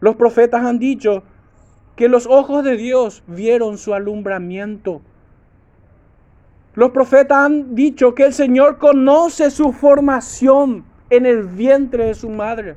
Los 0.00 0.16
profetas 0.16 0.64
han 0.64 0.78
dicho 0.78 1.22
que 1.96 2.08
los 2.08 2.26
ojos 2.26 2.64
de 2.64 2.76
Dios 2.76 3.22
vieron 3.26 3.78
su 3.78 3.94
alumbramiento. 3.94 5.02
Los 6.74 6.90
profetas 6.90 7.38
han 7.38 7.74
dicho 7.74 8.14
que 8.14 8.24
el 8.24 8.32
Señor 8.32 8.78
conoce 8.78 9.50
su 9.50 9.72
formación 9.72 10.91
en 11.12 11.26
el 11.26 11.42
vientre 11.42 12.06
de 12.06 12.14
su 12.14 12.30
madre. 12.30 12.74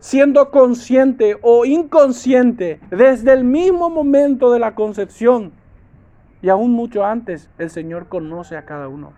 Siendo 0.00 0.50
consciente 0.50 1.38
o 1.42 1.64
inconsciente 1.64 2.80
desde 2.90 3.32
el 3.32 3.44
mismo 3.44 3.90
momento 3.90 4.50
de 4.50 4.58
la 4.58 4.74
concepción 4.74 5.52
y 6.42 6.48
aún 6.48 6.72
mucho 6.72 7.04
antes, 7.04 7.48
el 7.56 7.70
Señor 7.70 8.08
conoce 8.08 8.56
a 8.56 8.64
cada 8.64 8.88
uno. 8.88 9.12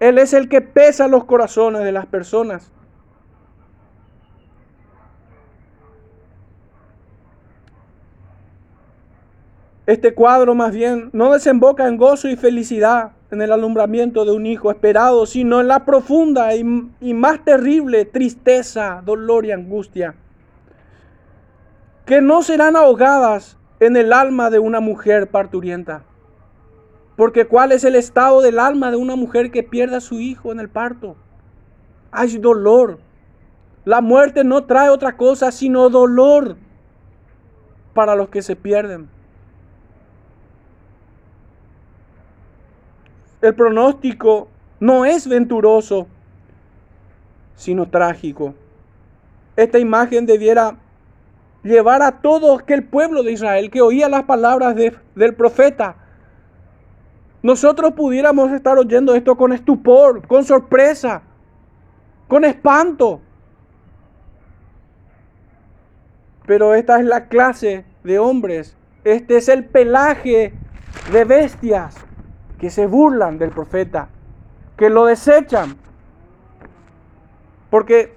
Él 0.00 0.18
es 0.18 0.32
el 0.32 0.48
que 0.48 0.60
pesa 0.60 1.06
los 1.06 1.26
corazones 1.26 1.84
de 1.84 1.92
las 1.92 2.06
personas. 2.06 2.72
Este 9.90 10.14
cuadro 10.14 10.54
más 10.54 10.72
bien 10.72 11.10
no 11.12 11.32
desemboca 11.32 11.88
en 11.88 11.96
gozo 11.96 12.28
y 12.28 12.36
felicidad 12.36 13.10
en 13.32 13.42
el 13.42 13.50
alumbramiento 13.50 14.24
de 14.24 14.30
un 14.30 14.46
hijo 14.46 14.70
esperado, 14.70 15.26
sino 15.26 15.60
en 15.60 15.66
la 15.66 15.84
profunda 15.84 16.54
y, 16.54 16.62
más 17.12 17.44
terrible 17.44 18.04
tristeza, 18.04 19.02
dolor 19.04 19.46
y 19.46 19.50
angustia, 19.50 20.14
que 22.06 22.20
no 22.20 22.44
serán 22.44 22.76
ahogadas 22.76 23.56
en 23.80 23.96
el 23.96 24.12
alma 24.12 24.48
de 24.48 24.60
una 24.60 24.78
mujer 24.78 25.28
parturienta. 25.28 26.04
Porque 27.16 27.48
¿cuál 27.48 27.72
es 27.72 27.82
el 27.82 27.96
estado 27.96 28.42
del 28.42 28.60
alma 28.60 28.92
de 28.92 28.96
una 28.96 29.16
mujer 29.16 29.50
que 29.50 29.64
pierda 29.64 29.96
a 29.96 30.00
su 30.00 30.20
hijo 30.20 30.52
en 30.52 30.60
el 30.60 30.68
parto? 30.68 31.16
Hay 32.12 32.38
dolor. 32.38 33.00
La 33.84 34.00
muerte 34.02 34.44
no 34.44 34.62
trae 34.66 34.88
otra 34.88 35.16
cosa 35.16 35.50
sino 35.50 35.90
dolor 35.90 36.54
para 37.92 38.14
los 38.14 38.28
que 38.28 38.42
se 38.42 38.54
pierden. 38.54 39.08
El 43.42 43.54
pronóstico 43.54 44.48
no 44.78 45.04
es 45.04 45.26
venturoso, 45.28 46.06
sino 47.54 47.88
trágico. 47.88 48.54
Esta 49.56 49.78
imagen 49.78 50.26
debiera 50.26 50.76
llevar 51.62 52.02
a 52.02 52.20
todo 52.20 52.54
aquel 52.54 52.84
pueblo 52.84 53.22
de 53.22 53.32
Israel 53.32 53.70
que 53.70 53.82
oía 53.82 54.08
las 54.08 54.24
palabras 54.24 54.74
del 54.74 55.34
profeta. 55.34 55.96
Nosotros 57.42 57.92
pudiéramos 57.92 58.52
estar 58.52 58.78
oyendo 58.78 59.14
esto 59.14 59.36
con 59.36 59.52
estupor, 59.52 60.26
con 60.26 60.44
sorpresa, 60.44 61.22
con 62.28 62.44
espanto. 62.44 63.20
Pero 66.46 66.74
esta 66.74 66.98
es 66.98 67.06
la 67.06 67.28
clase 67.28 67.84
de 68.02 68.18
hombres, 68.18 68.76
este 69.04 69.36
es 69.36 69.48
el 69.48 69.64
pelaje 69.64 70.52
de 71.12 71.24
bestias 71.24 71.94
que 72.60 72.68
se 72.68 72.86
burlan 72.86 73.38
del 73.38 73.50
profeta, 73.50 74.08
que 74.76 74.90
lo 74.90 75.06
desechan. 75.06 75.76
Porque 77.70 78.14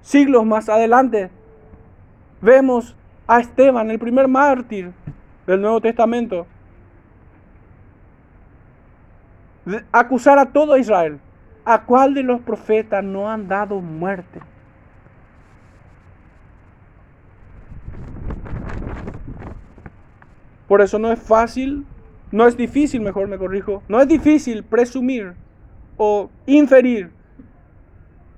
siglos 0.00 0.46
más 0.46 0.68
adelante 0.68 1.30
vemos 2.40 2.96
a 3.26 3.40
Esteban, 3.40 3.90
el 3.90 3.98
primer 3.98 4.28
mártir 4.28 4.92
del 5.46 5.60
Nuevo 5.60 5.80
Testamento, 5.80 6.46
acusar 9.92 10.38
a 10.38 10.46
todo 10.46 10.76
Israel. 10.78 11.20
¿A 11.68 11.82
cuál 11.82 12.14
de 12.14 12.22
los 12.22 12.40
profetas 12.40 13.02
no 13.02 13.28
han 13.28 13.48
dado 13.48 13.80
muerte? 13.80 14.40
Por 20.68 20.80
eso 20.80 20.98
no 20.98 21.10
es 21.10 21.20
fácil 21.20 21.84
no 22.36 22.46
es 22.46 22.54
difícil, 22.54 23.00
mejor 23.00 23.28
me 23.28 23.38
corrijo, 23.38 23.82
no 23.88 23.98
es 23.98 24.06
difícil 24.06 24.62
presumir 24.62 25.32
o 25.96 26.28
inferir 26.44 27.10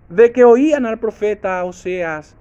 de 0.08 0.30
que 0.30 0.44
oían 0.44 0.86
al 0.86 1.00
profeta 1.00 1.64
Oseas 1.64 2.36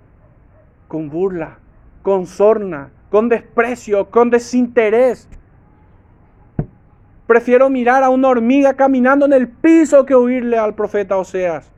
con 0.87 1.09
burla, 1.09 1.57
con 2.03 2.27
sorna, 2.27 2.91
con 3.09 3.27
desprecio, 3.27 4.11
con 4.11 4.29
desinterés. 4.29 5.27
Prefiero 7.25 7.71
mirar 7.71 8.03
a 8.03 8.11
una 8.11 8.27
hormiga 8.27 8.75
caminando 8.75 9.25
en 9.25 9.33
el 9.33 9.47
piso 9.47 10.05
que 10.05 10.13
oírle 10.13 10.59
al 10.59 10.75
profeta 10.75 11.17
Oseas. 11.17 11.71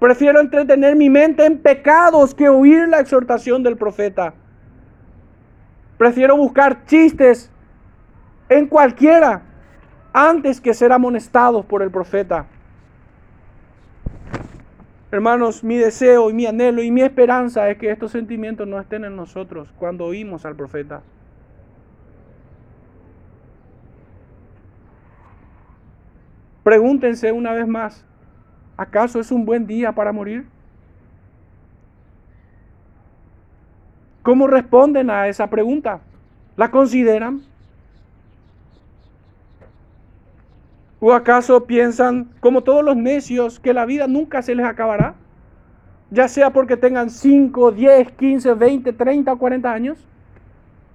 Prefiero 0.00 0.40
entretener 0.40 0.96
mi 0.96 1.10
mente 1.10 1.44
en 1.44 1.58
pecados 1.58 2.34
que 2.34 2.48
oír 2.48 2.88
la 2.88 3.00
exhortación 3.00 3.62
del 3.62 3.76
profeta. 3.76 4.32
Prefiero 5.98 6.38
buscar 6.38 6.86
chistes 6.86 7.51
en 8.48 8.66
cualquiera, 8.66 9.42
antes 10.12 10.60
que 10.60 10.74
ser 10.74 10.92
amonestados 10.92 11.64
por 11.64 11.82
el 11.82 11.90
profeta. 11.90 12.46
Hermanos, 15.10 15.62
mi 15.62 15.76
deseo 15.76 16.30
y 16.30 16.32
mi 16.32 16.46
anhelo 16.46 16.82
y 16.82 16.90
mi 16.90 17.02
esperanza 17.02 17.68
es 17.68 17.76
que 17.76 17.90
estos 17.90 18.12
sentimientos 18.12 18.66
no 18.66 18.80
estén 18.80 19.04
en 19.04 19.14
nosotros 19.14 19.68
cuando 19.78 20.06
oímos 20.06 20.46
al 20.46 20.56
profeta. 20.56 21.02
Pregúntense 26.62 27.32
una 27.32 27.52
vez 27.52 27.66
más, 27.66 28.04
¿acaso 28.76 29.20
es 29.20 29.30
un 29.32 29.44
buen 29.44 29.66
día 29.66 29.92
para 29.92 30.12
morir? 30.12 30.46
¿Cómo 34.22 34.46
responden 34.46 35.10
a 35.10 35.26
esa 35.26 35.50
pregunta? 35.50 36.00
¿La 36.56 36.70
consideran? 36.70 37.42
¿O 41.04 41.12
acaso 41.14 41.64
piensan, 41.64 42.30
como 42.38 42.62
todos 42.62 42.84
los 42.84 42.96
necios, 42.96 43.58
que 43.58 43.74
la 43.74 43.84
vida 43.86 44.06
nunca 44.06 44.40
se 44.40 44.54
les 44.54 44.64
acabará? 44.64 45.16
Ya 46.12 46.28
sea 46.28 46.50
porque 46.50 46.76
tengan 46.76 47.10
5, 47.10 47.72
10, 47.72 48.12
15, 48.12 48.54
20, 48.54 48.92
30 48.92 49.32
o 49.32 49.36
40 49.36 49.72
años. 49.72 50.06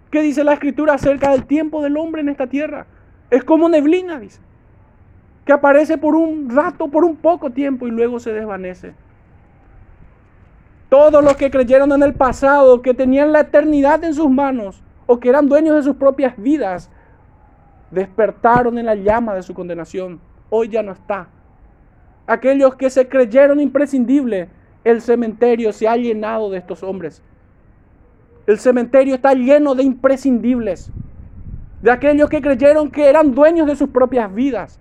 ¿Qué 0.10 0.22
dice 0.22 0.46
la 0.46 0.54
escritura 0.54 0.94
acerca 0.94 1.32
del 1.32 1.46
tiempo 1.46 1.84
del 1.84 1.98
hombre 1.98 2.22
en 2.22 2.30
esta 2.30 2.48
tierra? 2.48 2.86
Es 3.30 3.44
como 3.44 3.68
neblina, 3.68 4.18
dice, 4.18 4.40
que 5.44 5.52
aparece 5.52 5.98
por 5.98 6.16
un 6.16 6.56
rato, 6.56 6.88
por 6.88 7.04
un 7.04 7.18
poco 7.18 7.50
tiempo 7.50 7.86
y 7.86 7.92
luego 7.92 8.22
se 8.22 8.32
desvanece. 8.32 8.94
Todos 10.88 11.22
los 11.22 11.36
que 11.36 11.52
creyeron 11.52 11.92
en 11.92 12.04
el 12.04 12.14
pasado, 12.14 12.82
que 12.82 12.94
tenían 12.94 13.34
la 13.34 13.42
eternidad 13.42 14.02
en 14.06 14.14
sus 14.14 14.30
manos 14.30 14.82
o 15.06 15.20
que 15.20 15.28
eran 15.28 15.50
dueños 15.50 15.76
de 15.76 15.84
sus 15.84 15.98
propias 15.98 16.38
vidas, 16.38 16.90
despertaron 17.92 18.78
en 18.78 18.86
la 18.86 18.96
llama 18.96 19.36
de 19.36 19.44
su 19.44 19.54
condenación. 19.54 20.20
Hoy 20.50 20.70
ya 20.70 20.84
no 20.84 20.92
está. 20.92 21.28
Aquellos 22.26 22.76
que 22.76 22.90
se 22.90 23.08
creyeron 23.08 23.60
imprescindibles, 23.60 24.50
el 24.84 25.02
cementerio 25.02 25.72
se 25.72 25.88
ha 25.88 25.96
llenado 25.96 26.50
de 26.50 26.58
estos 26.58 26.84
hombres. 26.84 27.22
El 28.46 28.60
cementerio 28.60 29.16
está 29.16 29.34
lleno 29.34 29.76
de 29.76 29.84
imprescindibles, 29.84 30.92
de 31.82 31.92
aquellos 31.92 32.30
que 32.30 32.42
creyeron 32.42 32.90
que 32.90 33.08
eran 33.08 33.34
dueños 33.34 33.68
de 33.68 33.76
sus 33.76 33.90
propias 33.90 34.34
vidas. 34.34 34.80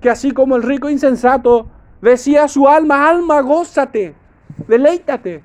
Que 0.00 0.10
así 0.10 0.32
como 0.32 0.56
el 0.56 0.62
rico 0.62 0.90
insensato 0.90 1.68
decía 2.00 2.44
a 2.44 2.48
su 2.48 2.68
alma, 2.68 3.08
alma, 3.08 3.40
gózate, 3.40 4.14
deleítate. 4.66 5.42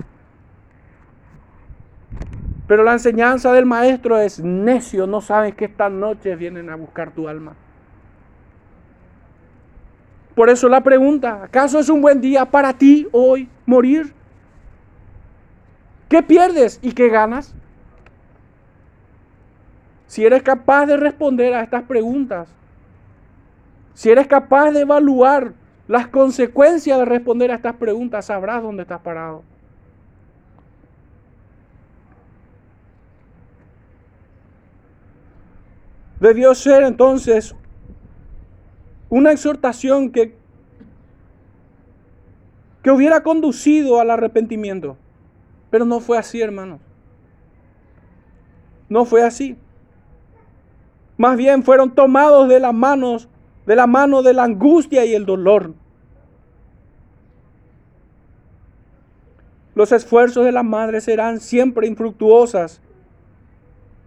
Pero 2.67 2.83
la 2.83 2.93
enseñanza 2.93 3.53
del 3.53 3.65
maestro 3.65 4.17
es 4.17 4.39
necio, 4.39 5.05
no 5.05 5.21
sabes 5.21 5.53
que 5.55 5.65
esta 5.65 5.89
noche 5.89 6.35
vienen 6.35 6.69
a 6.69 6.75
buscar 6.75 7.11
tu 7.11 7.27
alma. 7.27 7.55
Por 10.33 10.49
eso 10.49 10.67
la 10.67 10.81
pregunta, 10.81 11.43
¿acaso 11.43 11.79
es 11.79 11.89
un 11.89 12.01
buen 12.01 12.19
día 12.19 12.45
para 12.45 12.73
ti 12.73 13.07
hoy 13.11 13.47
morir? 13.65 14.13
¿Qué 16.09 16.21
pierdes 16.21 16.79
y 16.81 16.91
qué 16.91 17.09
ganas? 17.09 17.55
Si 20.07 20.25
eres 20.25 20.43
capaz 20.43 20.87
de 20.87 20.97
responder 20.97 21.53
a 21.53 21.61
estas 21.61 21.83
preguntas, 21.83 22.49
si 23.93 24.09
eres 24.09 24.27
capaz 24.27 24.71
de 24.71 24.81
evaluar 24.81 25.53
las 25.87 26.07
consecuencias 26.07 26.99
de 26.99 27.05
responder 27.05 27.51
a 27.51 27.55
estas 27.55 27.75
preguntas, 27.75 28.25
sabrás 28.25 28.61
dónde 28.61 28.83
estás 28.83 29.01
parado. 29.01 29.43
Debió 36.25 36.55
ser 36.55 36.81
entonces 36.81 37.53
una 39.09 39.31
exhortación 39.31 40.09
que, 40.09 40.35
que 42.81 42.89
hubiera 42.89 43.21
conducido 43.21 43.99
al 43.99 44.09
arrepentimiento. 44.09 44.97
Pero 45.69 45.85
no 45.85 45.99
fue 45.99 46.17
así, 46.17 46.41
hermanos. 46.41 46.79
No 48.89 49.05
fue 49.05 49.21
así. 49.21 49.55
Más 51.15 51.37
bien 51.37 51.61
fueron 51.61 51.93
tomados 51.93 52.49
de 52.49 52.59
las 52.59 52.73
manos, 52.73 53.29
de 53.67 53.75
la 53.75 53.85
mano 53.85 54.23
de 54.23 54.33
la 54.33 54.45
angustia 54.45 55.05
y 55.05 55.13
el 55.13 55.27
dolor. 55.27 55.75
Los 59.75 59.91
esfuerzos 59.91 60.43
de 60.43 60.51
la 60.51 60.63
madre 60.63 61.01
serán 61.01 61.39
siempre 61.39 61.85
infructuosas 61.85 62.81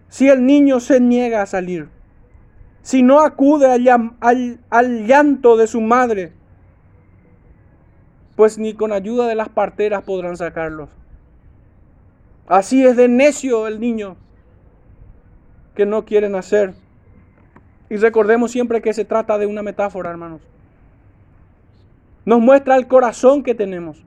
si 0.09 0.29
el 0.29 0.45
niño 0.45 0.81
se 0.81 0.99
niega 0.99 1.43
a 1.43 1.47
salir 1.47 1.97
si 2.83 3.03
no 3.03 3.21
acude 3.21 3.67
al, 4.21 5.07
llanto 5.07 5.57
de 5.57 5.67
su 5.67 5.81
madre, 5.81 6.33
pues 8.37 8.59
ni 8.59 8.75
con 8.75 8.93
ayuda 8.93 9.27
de 9.27 9.35
las 9.35 9.49
parteras 9.49 10.03
podrán 10.03 10.37
sacarlos. 10.37 10.91
Así 12.47 12.85
es 12.85 12.97
de 12.97 13.09
necio 13.09 13.67
el 13.67 13.81
niño 13.81 14.17
que 15.75 15.87
no 15.87 16.05
quiere 16.05 16.29
nacer. 16.29 16.75
Y 17.91 17.97
recordemos 17.97 18.51
siempre 18.51 18.81
que 18.81 18.93
se 18.93 19.05
trata 19.05 19.39
de 19.39 19.47
una 19.47 19.63
metáfora, 19.63 20.11
hermanos. 20.11 20.41
Nos 22.25 22.41
muestra 22.41 22.77
el 22.77 22.87
corazón 22.87 23.43
que 23.43 23.55
tenemos. 23.55 24.03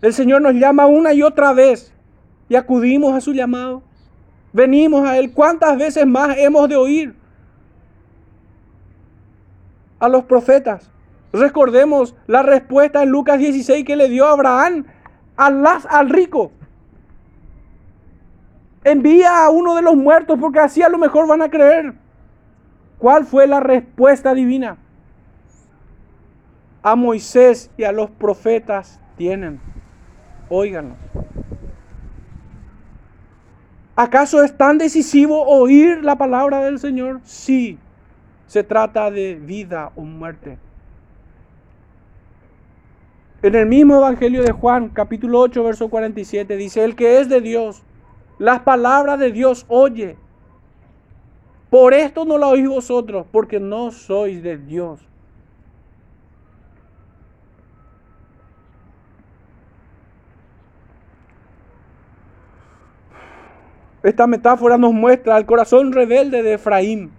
El 0.00 0.12
Señor 0.12 0.42
nos 0.42 0.54
llama 0.54 0.86
una 0.86 1.12
y 1.12 1.22
otra 1.22 1.52
vez 1.52 1.92
y 2.48 2.56
acudimos 2.56 3.14
a 3.14 3.20
su 3.20 3.32
llamado. 3.32 3.82
Venimos 4.52 5.06
a 5.06 5.18
Él. 5.18 5.32
¿Cuántas 5.32 5.76
veces 5.76 6.06
más 6.06 6.36
hemos 6.38 6.68
de 6.68 6.76
oír 6.76 7.14
a 9.98 10.08
los 10.08 10.24
profetas? 10.24 10.90
Recordemos 11.32 12.14
la 12.26 12.42
respuesta 12.42 13.02
en 13.02 13.10
Lucas 13.10 13.38
16 13.38 13.84
que 13.84 13.96
le 13.96 14.08
dio 14.08 14.26
Abraham 14.26 14.86
al, 15.36 15.64
al 15.66 16.08
rico. 16.08 16.52
Envía 18.84 19.44
a 19.44 19.50
uno 19.50 19.74
de 19.74 19.82
los 19.82 19.96
muertos 19.96 20.38
porque 20.40 20.60
así 20.60 20.82
a 20.82 20.88
lo 20.88 20.98
mejor 20.98 21.26
van 21.28 21.42
a 21.42 21.50
creer. 21.50 21.94
¿Cuál 22.98 23.26
fue 23.26 23.46
la 23.46 23.60
respuesta 23.60 24.34
divina? 24.34 24.78
A 26.82 26.96
Moisés 26.96 27.70
y 27.76 27.84
a 27.84 27.92
los 27.92 28.10
profetas 28.10 29.00
tienen. 29.16 29.60
Óiganlo. 30.48 30.96
¿Acaso 34.00 34.44
es 34.44 34.56
tan 34.56 34.78
decisivo 34.78 35.42
oír 35.42 36.04
la 36.04 36.14
palabra 36.14 36.60
del 36.60 36.78
Señor? 36.78 37.20
Sí, 37.24 37.80
se 38.46 38.62
trata 38.62 39.10
de 39.10 39.34
vida 39.34 39.90
o 39.96 40.02
muerte. 40.02 40.56
En 43.42 43.56
el 43.56 43.66
mismo 43.66 43.96
Evangelio 43.96 44.44
de 44.44 44.52
Juan, 44.52 44.90
capítulo 44.90 45.40
8, 45.40 45.64
verso 45.64 45.88
47, 45.88 46.56
dice, 46.56 46.84
el 46.84 46.94
que 46.94 47.18
es 47.18 47.28
de 47.28 47.40
Dios, 47.40 47.82
las 48.38 48.60
palabras 48.60 49.18
de 49.18 49.32
Dios 49.32 49.66
oye. 49.66 50.16
Por 51.68 51.92
esto 51.92 52.24
no 52.24 52.38
la 52.38 52.46
oís 52.46 52.68
vosotros, 52.68 53.26
porque 53.32 53.58
no 53.58 53.90
sois 53.90 54.44
de 54.44 54.58
Dios. 54.58 55.00
Esta 64.02 64.26
metáfora 64.28 64.78
nos 64.78 64.92
muestra 64.92 65.36
el 65.36 65.46
corazón 65.46 65.92
rebelde 65.92 66.42
de 66.42 66.54
Efraín, 66.54 67.10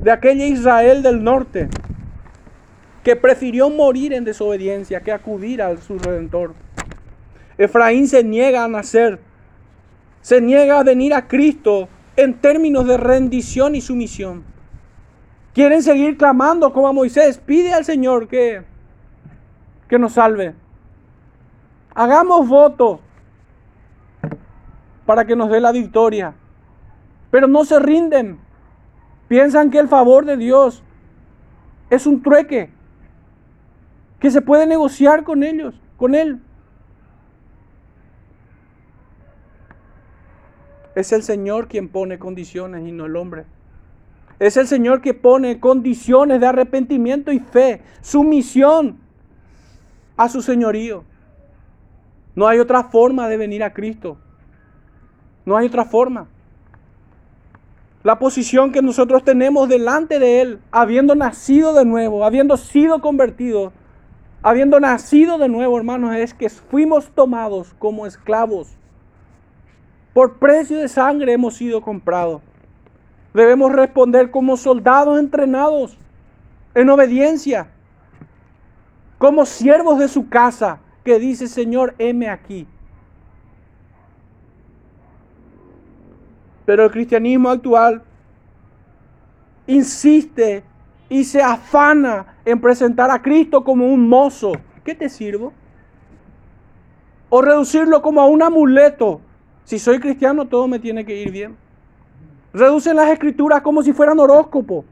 de 0.00 0.12
aquella 0.12 0.46
Israel 0.46 1.02
del 1.02 1.24
norte, 1.24 1.68
que 3.02 3.16
prefirió 3.16 3.70
morir 3.70 4.12
en 4.12 4.24
desobediencia 4.24 5.00
que 5.00 5.10
acudir 5.10 5.60
a 5.62 5.76
su 5.78 5.98
redentor. 5.98 6.54
Efraín 7.56 8.06
se 8.06 8.22
niega 8.22 8.62
a 8.62 8.68
nacer, 8.68 9.18
se 10.20 10.40
niega 10.40 10.78
a 10.78 10.84
venir 10.84 11.12
a 11.12 11.26
Cristo 11.26 11.88
en 12.16 12.34
términos 12.34 12.86
de 12.86 12.96
rendición 12.96 13.74
y 13.74 13.80
sumisión. 13.80 14.44
Quieren 15.54 15.82
seguir 15.82 16.16
clamando 16.16 16.72
como 16.72 16.86
a 16.86 16.92
Moisés, 16.92 17.38
pide 17.44 17.72
al 17.72 17.84
Señor 17.84 18.28
que, 18.28 18.62
que 19.88 19.98
nos 19.98 20.12
salve. 20.12 20.54
Hagamos 21.94 22.46
voto 22.46 23.00
para 25.08 25.24
que 25.24 25.34
nos 25.34 25.48
dé 25.48 25.58
la 25.58 25.72
victoria. 25.72 26.34
Pero 27.30 27.48
no 27.48 27.64
se 27.64 27.78
rinden. 27.78 28.38
Piensan 29.26 29.70
que 29.70 29.78
el 29.78 29.88
favor 29.88 30.26
de 30.26 30.36
Dios 30.36 30.82
es 31.88 32.06
un 32.06 32.20
trueque 32.22 32.68
que 34.20 34.30
se 34.30 34.42
puede 34.42 34.66
negociar 34.66 35.24
con 35.24 35.42
ellos, 35.44 35.80
con 35.96 36.14
él. 36.14 36.42
Es 40.94 41.10
el 41.12 41.22
Señor 41.22 41.68
quien 41.68 41.88
pone 41.88 42.18
condiciones 42.18 42.86
y 42.86 42.92
no 42.92 43.06
el 43.06 43.16
hombre. 43.16 43.46
Es 44.38 44.58
el 44.58 44.66
Señor 44.66 45.00
que 45.00 45.14
pone 45.14 45.58
condiciones 45.58 46.38
de 46.38 46.48
arrepentimiento 46.48 47.32
y 47.32 47.38
fe, 47.38 47.80
sumisión 48.02 48.98
a 50.18 50.28
su 50.28 50.42
señorío. 50.42 51.02
No 52.34 52.46
hay 52.46 52.58
otra 52.58 52.84
forma 52.84 53.26
de 53.26 53.38
venir 53.38 53.64
a 53.64 53.72
Cristo. 53.72 54.18
No 55.48 55.56
hay 55.56 55.68
otra 55.68 55.86
forma. 55.86 56.26
La 58.02 58.18
posición 58.18 58.70
que 58.70 58.82
nosotros 58.82 59.24
tenemos 59.24 59.66
delante 59.66 60.18
de 60.18 60.42
Él, 60.42 60.60
habiendo 60.70 61.14
nacido 61.14 61.72
de 61.72 61.86
nuevo, 61.86 62.22
habiendo 62.26 62.58
sido 62.58 63.00
convertidos, 63.00 63.72
habiendo 64.42 64.78
nacido 64.78 65.38
de 65.38 65.48
nuevo, 65.48 65.78
hermanos, 65.78 66.14
es 66.16 66.34
que 66.34 66.50
fuimos 66.50 67.08
tomados 67.12 67.74
como 67.78 68.04
esclavos. 68.04 68.76
Por 70.12 70.38
precio 70.38 70.76
de 70.76 70.86
sangre 70.86 71.32
hemos 71.32 71.54
sido 71.54 71.80
comprados. 71.80 72.42
Debemos 73.32 73.72
responder 73.72 74.30
como 74.30 74.58
soldados 74.58 75.18
entrenados 75.18 75.96
en 76.74 76.90
obediencia, 76.90 77.68
como 79.16 79.46
siervos 79.46 79.98
de 79.98 80.08
su 80.08 80.28
casa, 80.28 80.80
que 81.04 81.18
dice, 81.18 81.48
Señor, 81.48 81.94
heme 81.96 82.28
aquí. 82.28 82.66
Pero 86.68 86.84
el 86.84 86.90
cristianismo 86.90 87.48
actual 87.48 88.02
insiste 89.66 90.62
y 91.08 91.24
se 91.24 91.40
afana 91.40 92.36
en 92.44 92.60
presentar 92.60 93.10
a 93.10 93.22
Cristo 93.22 93.64
como 93.64 93.86
un 93.86 94.06
mozo. 94.06 94.52
¿Qué 94.84 94.94
te 94.94 95.08
sirvo? 95.08 95.54
O 97.30 97.40
reducirlo 97.40 98.02
como 98.02 98.20
a 98.20 98.26
un 98.26 98.42
amuleto. 98.42 99.22
Si 99.64 99.78
soy 99.78 99.98
cristiano, 99.98 100.46
todo 100.46 100.68
me 100.68 100.78
tiene 100.78 101.06
que 101.06 101.16
ir 101.16 101.32
bien. 101.32 101.56
Reducen 102.52 102.96
las 102.96 103.08
escrituras 103.08 103.62
como 103.62 103.82
si 103.82 103.94
fueran 103.94 104.20
horóscopo. 104.20 104.84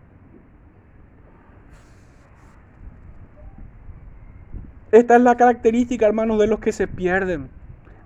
Esta 4.90 5.16
es 5.16 5.20
la 5.20 5.36
característica, 5.36 6.06
hermanos, 6.06 6.38
de 6.38 6.46
los 6.46 6.58
que 6.58 6.72
se 6.72 6.88
pierden, 6.88 7.50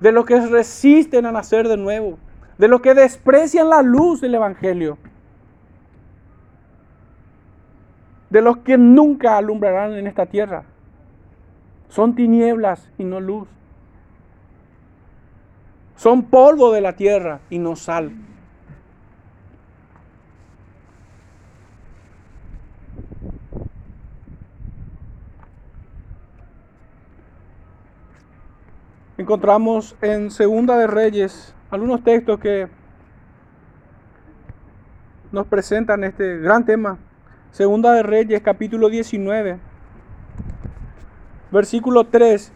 de 0.01 0.11
los 0.11 0.27
que 0.27 0.41
resisten 0.41 1.25
a 1.25 1.31
nacer 1.31 1.69
de 1.69 1.77
nuevo 1.77 2.19
de 2.61 2.68
los 2.68 2.83
que 2.83 2.92
desprecian 2.92 3.70
la 3.70 3.81
luz 3.81 4.20
del 4.20 4.35
Evangelio, 4.35 4.99
de 8.29 8.42
los 8.42 8.59
que 8.59 8.77
nunca 8.77 9.38
alumbrarán 9.38 9.94
en 9.94 10.07
esta 10.07 10.27
tierra. 10.27 10.64
Son 11.88 12.14
tinieblas 12.14 12.87
y 12.99 13.05
no 13.05 13.18
luz. 13.18 13.49
Son 15.96 16.25
polvo 16.25 16.70
de 16.70 16.83
la 16.83 16.92
tierra 16.92 17.40
y 17.49 17.59
no 17.59 17.77
sal. 17.77 18.12
Encontramos 29.16 29.96
en 30.03 30.31
Segunda 30.31 30.77
de 30.77 30.87
Reyes 30.87 31.55
algunos 31.71 32.03
textos 32.03 32.41
que 32.41 32.69
nos 35.33 35.47
presentan 35.47 36.05
este 36.05 36.39
gran 36.39 36.65
tema. 36.65 36.99
Segunda 37.53 37.93
de 37.93 38.03
Reyes, 38.03 38.43
capítulo 38.43 38.89
19, 38.89 39.59
versículo 41.51 42.05
3. 42.05 42.53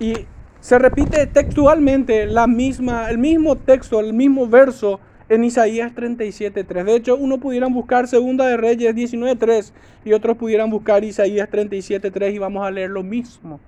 Y 0.00 0.14
se 0.60 0.78
repite 0.78 1.26
textualmente 1.26 2.26
la 2.26 2.46
misma, 2.46 3.10
el 3.10 3.18
mismo 3.18 3.56
texto, 3.56 4.00
el 4.00 4.12
mismo 4.12 4.46
verso 4.46 5.00
en 5.28 5.44
Isaías 5.44 5.92
37.3. 5.94 6.84
De 6.84 6.96
hecho, 6.96 7.16
uno 7.16 7.38
pudieran 7.38 7.72
buscar 7.72 8.08
Segunda 8.08 8.46
de 8.46 8.56
Reyes 8.56 8.94
19.3 8.94 9.72
y 10.04 10.12
otros 10.12 10.36
pudieran 10.36 10.70
buscar 10.70 11.04
Isaías 11.04 11.48
37.3 11.48 12.34
y 12.34 12.38
vamos 12.38 12.66
a 12.66 12.70
leer 12.70 12.90
lo 12.90 13.02
mismo. 13.02 13.60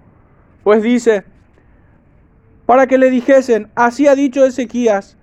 Pues 0.65 0.83
dice, 0.83 1.25
para 2.73 2.87
que 2.87 2.97
le 2.97 3.11
dijesen, 3.11 3.71
así 3.75 4.07
ha 4.07 4.15
dicho 4.15 4.47
Ezequías, 4.47 5.19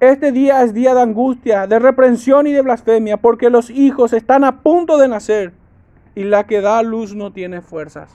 este 0.00 0.32
día 0.32 0.64
es 0.64 0.74
día 0.74 0.96
de 0.96 1.02
angustia, 1.02 1.68
de 1.68 1.78
reprensión 1.78 2.48
y 2.48 2.52
de 2.52 2.60
blasfemia, 2.60 3.16
porque 3.16 3.48
los 3.48 3.70
hijos 3.70 4.12
están 4.12 4.42
a 4.42 4.62
punto 4.62 4.98
de 4.98 5.06
nacer 5.06 5.52
y 6.16 6.24
la 6.24 6.48
que 6.48 6.60
da 6.60 6.82
luz 6.82 7.14
no 7.14 7.32
tiene 7.32 7.60
fuerzas. 7.60 8.10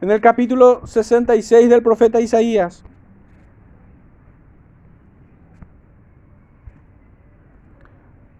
En 0.00 0.10
el 0.10 0.22
capítulo 0.22 0.86
66 0.86 1.68
del 1.68 1.82
profeta 1.82 2.22
Isaías, 2.22 2.82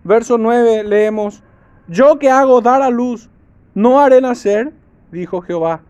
verso 0.05 0.39
9 0.39 0.85
leemos, 0.85 1.43
yo 1.87 2.19
que 2.19 2.31
hago 2.31 2.63
dar 2.63 2.81
a 2.81 2.89
luz, 2.89 3.29
no 3.75 4.01
haré 4.01 4.23
nacer 4.23 4.73
dijo 5.15 5.41
Jehová. 5.41 5.81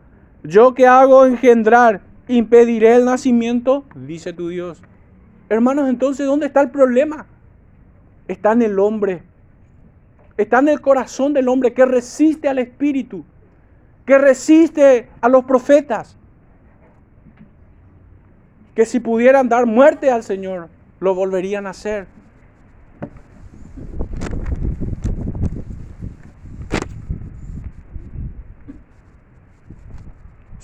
Yo 0.44 0.74
que 0.74 0.86
hago 0.86 1.26
engendrar, 1.26 2.02
impediré 2.28 2.94
el 2.94 3.04
nacimiento, 3.06 3.84
dice 3.94 4.32
tu 4.32 4.48
Dios. 4.48 4.82
Hermanos, 5.48 5.88
entonces, 5.88 6.26
¿dónde 6.26 6.46
está 6.46 6.60
el 6.60 6.70
problema? 6.70 7.26
Está 8.28 8.52
en 8.52 8.62
el 8.62 8.78
hombre. 8.78 9.22
Está 10.36 10.58
en 10.58 10.68
el 10.68 10.80
corazón 10.80 11.32
del 11.32 11.48
hombre 11.48 11.72
que 11.72 11.84
resiste 11.84 12.48
al 12.48 12.58
Espíritu, 12.58 13.24
que 14.04 14.18
resiste 14.18 15.08
a 15.20 15.28
los 15.28 15.44
profetas. 15.44 16.16
Que 18.74 18.84
si 18.84 19.00
pudieran 19.00 19.48
dar 19.48 19.66
muerte 19.66 20.10
al 20.10 20.22
Señor, 20.22 20.68
lo 21.00 21.14
volverían 21.14 21.66
a 21.66 21.70
hacer. 21.70 22.06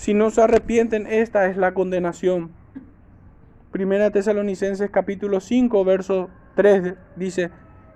Si 0.01 0.15
no 0.15 0.31
se 0.31 0.41
arrepienten, 0.41 1.05
esta 1.05 1.45
es 1.45 1.57
la 1.57 1.75
condenación. 1.75 2.49
Primera 3.69 4.09
Tesalonicenses 4.09 4.89
capítulo 4.89 5.39
5, 5.39 5.85
verso 5.85 6.27
3 6.55 6.95
dice 7.15 7.51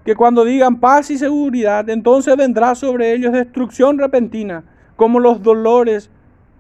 que 0.06 0.16
cuando 0.16 0.46
digan 0.46 0.80
paz 0.80 1.10
y 1.10 1.18
seguridad, 1.18 1.90
entonces 1.90 2.38
vendrá 2.38 2.76
sobre 2.76 3.12
ellos 3.12 3.34
destrucción 3.34 3.98
repentina, 3.98 4.66
como 4.96 5.20
los 5.20 5.42
dolores 5.42 6.12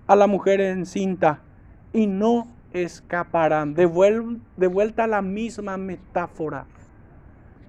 a 0.08 0.16
la 0.16 0.26
mujer 0.26 0.62
encinta, 0.62 1.42
y 1.94 2.08
no 2.08 2.48
escaparán. 2.74 3.76
De, 3.76 3.86
vuelta 3.86 5.04
a 5.04 5.08
la 5.08 5.22
misma 5.22 5.78
metáfora. 5.78 6.66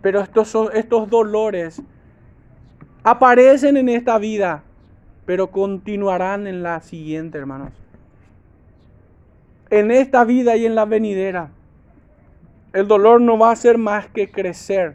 Pero 0.01 0.23
estos, 0.23 1.11
dolores 1.11 1.83
aparecen 3.03 3.77
en 3.77 3.91
esta 3.91 4.17
vida, 4.17 4.65
pero 5.27 5.49
continuarán 5.49 6.47
en 6.47 6.63
la 6.63 6.81
siguiente, 6.81 7.37
hermanos. 7.37 7.73
En 9.69 9.91
esta 9.91 10.25
vida 10.25 10.57
y 10.57 10.65
en 10.65 10.77
la 10.77 10.85
venidera, 10.85 11.51
el 12.73 12.87
dolor 12.87 13.21
no 13.21 13.37
va 13.37 13.51
a 13.51 13.57
ser 13.57 13.79
más 13.79 14.07
que 14.07 14.31
crecer 14.31 14.95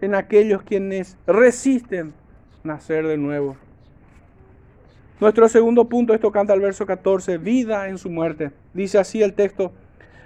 en 0.00 0.14
aquellos 0.14 0.62
quienes 0.62 1.16
resisten 1.26 2.12
nacer 2.62 3.06
de 3.06 3.16
nuevo. 3.16 3.56
Nuestro 5.20 5.48
segundo 5.48 5.88
punto, 5.88 6.12
esto 6.12 6.32
canta 6.32 6.52
el 6.52 6.60
verso 6.60 6.84
14, 6.84 7.38
vida 7.38 7.88
en 7.88 7.96
su 7.98 8.10
muerte. 8.10 8.50
Dice 8.74 8.98
así 8.98 9.22
el 9.22 9.32
texto, 9.32 9.72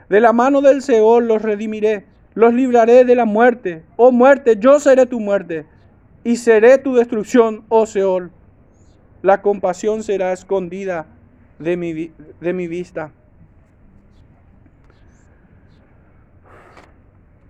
de 0.08 0.20
la 0.20 0.32
mano 0.32 0.60
del 0.60 0.82
Seol 0.82 1.28
los 1.28 1.42
redimiré, 1.42 2.06
los 2.34 2.54
libraré 2.54 3.04
de 3.04 3.14
la 3.14 3.26
muerte. 3.26 3.82
Oh 3.96 4.10
muerte, 4.10 4.56
yo 4.58 4.80
seré 4.80 5.06
tu 5.06 5.20
muerte 5.20 5.66
y 6.24 6.36
seré 6.36 6.78
tu 6.78 6.94
destrucción, 6.94 7.64
oh 7.68 7.86
Seol. 7.86 8.32
La 9.22 9.42
compasión 9.42 10.02
será 10.02 10.32
escondida 10.32 11.06
de 11.58 11.76
mi, 11.76 12.12
de 12.40 12.52
mi 12.52 12.68
vista. 12.68 13.12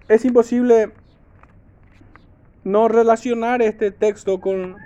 Es 0.09 0.25
imposible 0.25 0.93
no 2.65 2.89
relacionar 2.89 3.61
este 3.61 3.91
texto 3.91 4.41
con 4.41 4.77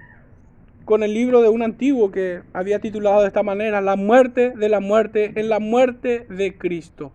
con 0.85 1.03
el 1.03 1.15
libro 1.15 1.43
de 1.43 1.49
un 1.49 1.63
antiguo 1.63 2.11
que 2.11 2.43
había 2.53 2.81
titulado 2.81 3.23
de 3.23 3.29
esta 3.29 3.43
manera, 3.43 3.81
La 3.81 3.97
muerte 3.97 4.53
de 4.57 4.69
la 4.69 4.81
muerte 4.81 5.33
en 5.37 5.49
la 5.49 5.61
muerte 5.61 6.27
de 6.29 6.59
Cristo. 6.59 7.13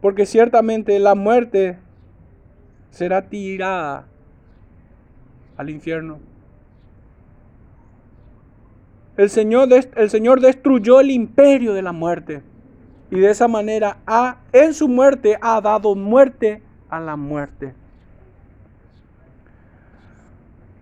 Porque 0.00 0.26
ciertamente 0.26 0.98
la 0.98 1.14
muerte 1.14 1.78
será 2.90 3.28
tirada 3.28 4.06
al 5.56 5.70
infierno. 5.70 6.18
El 9.16 9.30
Señor, 9.30 9.68
el 9.72 10.10
Señor 10.10 10.40
destruyó 10.40 11.00
el 11.00 11.10
imperio 11.10 11.72
de 11.72 11.82
la 11.82 11.92
muerte 11.92 12.42
y 13.10 13.20
de 13.20 13.30
esa 13.30 13.48
manera 13.48 13.98
ha, 14.06 14.38
en 14.52 14.74
su 14.74 14.88
muerte 14.88 15.38
ha 15.40 15.60
dado 15.60 15.94
muerte 15.94 16.62
a 16.90 17.00
la 17.00 17.16
muerte. 17.16 17.74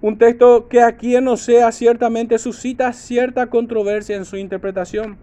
Un 0.01 0.18
texto 0.18 0.68
que 0.68 0.83
aquí 0.83 1.16
en 1.16 1.29
Osea 1.29 1.70
ciertamente 1.73 2.38
suscita 2.38 2.92
cierta 2.92 3.47
controversia 3.47 4.16
en 4.16 4.25
su 4.25 4.37
interpretación, 4.37 5.16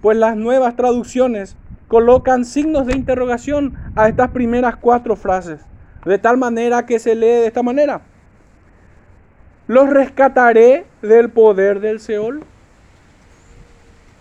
pues 0.00 0.16
las 0.16 0.36
nuevas 0.36 0.76
traducciones 0.76 1.56
colocan 1.88 2.44
signos 2.44 2.86
de 2.86 2.94
interrogación 2.94 3.74
a 3.96 4.08
estas 4.08 4.30
primeras 4.30 4.76
cuatro 4.76 5.16
frases, 5.16 5.60
de 6.04 6.18
tal 6.18 6.36
manera 6.36 6.86
que 6.86 7.00
se 7.00 7.14
lee 7.16 7.26
de 7.26 7.46
esta 7.46 7.64
manera. 7.64 8.02
¿Los 9.70 9.88
rescataré 9.88 10.84
del 11.00 11.30
poder 11.30 11.78
del 11.78 12.00
Seol? 12.00 12.42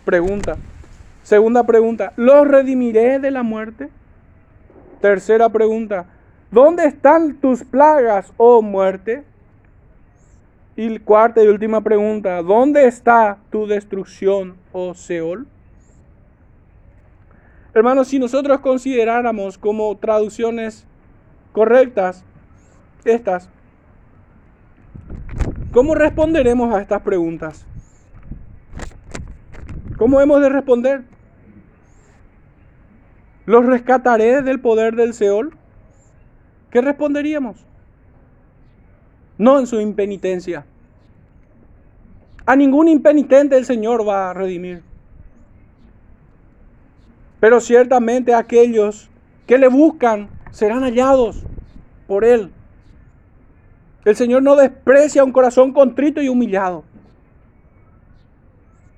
Pregunta. 0.05 0.57
Segunda 1.23 1.63
pregunta, 1.63 2.13
¿los 2.17 2.47
redimiré 2.47 3.17
de 3.17 3.31
la 3.31 3.41
muerte? 3.41 3.89
Tercera 5.01 5.49
pregunta, 5.49 6.05
¿dónde 6.51 6.85
están 6.85 7.37
tus 7.37 7.63
plagas, 7.63 8.31
oh 8.37 8.61
muerte? 8.61 9.23
Y 10.75 10.99
cuarta 10.99 11.43
y 11.43 11.47
última 11.47 11.81
pregunta, 11.81 12.43
¿dónde 12.43 12.85
está 12.85 13.39
tu 13.49 13.65
destrucción, 13.65 14.55
oh 14.71 14.93
Seol? 14.93 15.47
Hermanos, 17.73 18.09
si 18.09 18.19
nosotros 18.19 18.59
consideráramos 18.59 19.57
como 19.57 19.97
traducciones 19.97 20.85
correctas 21.53 22.23
estas, 23.03 23.49
¿cómo 25.71 25.95
responderemos 25.95 26.73
a 26.73 26.81
estas 26.81 27.01
preguntas? 27.01 27.65
¿Cómo 29.97 30.21
hemos 30.21 30.41
de 30.41 30.49
responder? 30.49 31.03
¿Los 33.45 33.65
rescataré 33.65 34.41
del 34.41 34.59
poder 34.59 34.95
del 34.95 35.13
Seol? 35.13 35.57
¿Qué 36.69 36.81
responderíamos? 36.81 37.65
no 39.39 39.57
en 39.57 39.65
su 39.65 39.79
impenitencia. 39.79 40.65
A 42.45 42.55
ningún 42.55 42.87
impenitente 42.87 43.57
el 43.57 43.65
Señor 43.65 44.07
va 44.07 44.29
a 44.29 44.33
redimir. 44.33 44.83
Pero 47.39 47.61
ciertamente 47.61 48.35
aquellos 48.35 49.09
que 49.47 49.57
le 49.57 49.69
buscan 49.69 50.29
serán 50.51 50.83
hallados 50.83 51.43
por 52.05 52.25
Él. 52.25 52.51
El 54.09 54.15
Señor 54.15 54.41
no 54.41 54.55
desprecia 54.55 55.23
un 55.23 55.31
corazón 55.31 55.71
contrito 55.71 56.19
y 56.19 56.29
humillado. 56.29 56.83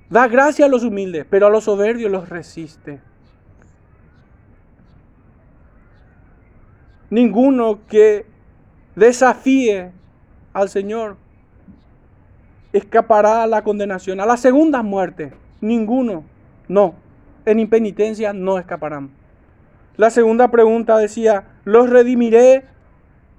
Da 0.08 0.26
gracia 0.26 0.64
a 0.64 0.68
los 0.70 0.84
humildes, 0.84 1.26
pero 1.28 1.46
a 1.46 1.50
los 1.50 1.64
soberbios 1.64 2.10
los 2.10 2.30
resiste. 2.30 2.98
Ninguno 7.10 7.80
que 7.88 8.24
desafíe 8.96 9.92
al 10.54 10.70
Señor 10.70 11.18
escapará 12.72 13.42
a 13.42 13.46
la 13.46 13.62
condenación, 13.64 14.18
a 14.18 14.24
la 14.24 14.38
segunda 14.38 14.82
muerte. 14.82 15.34
Ninguno, 15.60 16.24
no. 16.68 16.94
En 17.44 17.60
impenitencia 17.60 18.32
no 18.32 18.58
escaparán. 18.58 19.10
La 19.98 20.08
segunda 20.08 20.50
pregunta 20.50 20.96
decía, 20.96 21.48
¿los 21.64 21.90
redimiré 21.90 22.64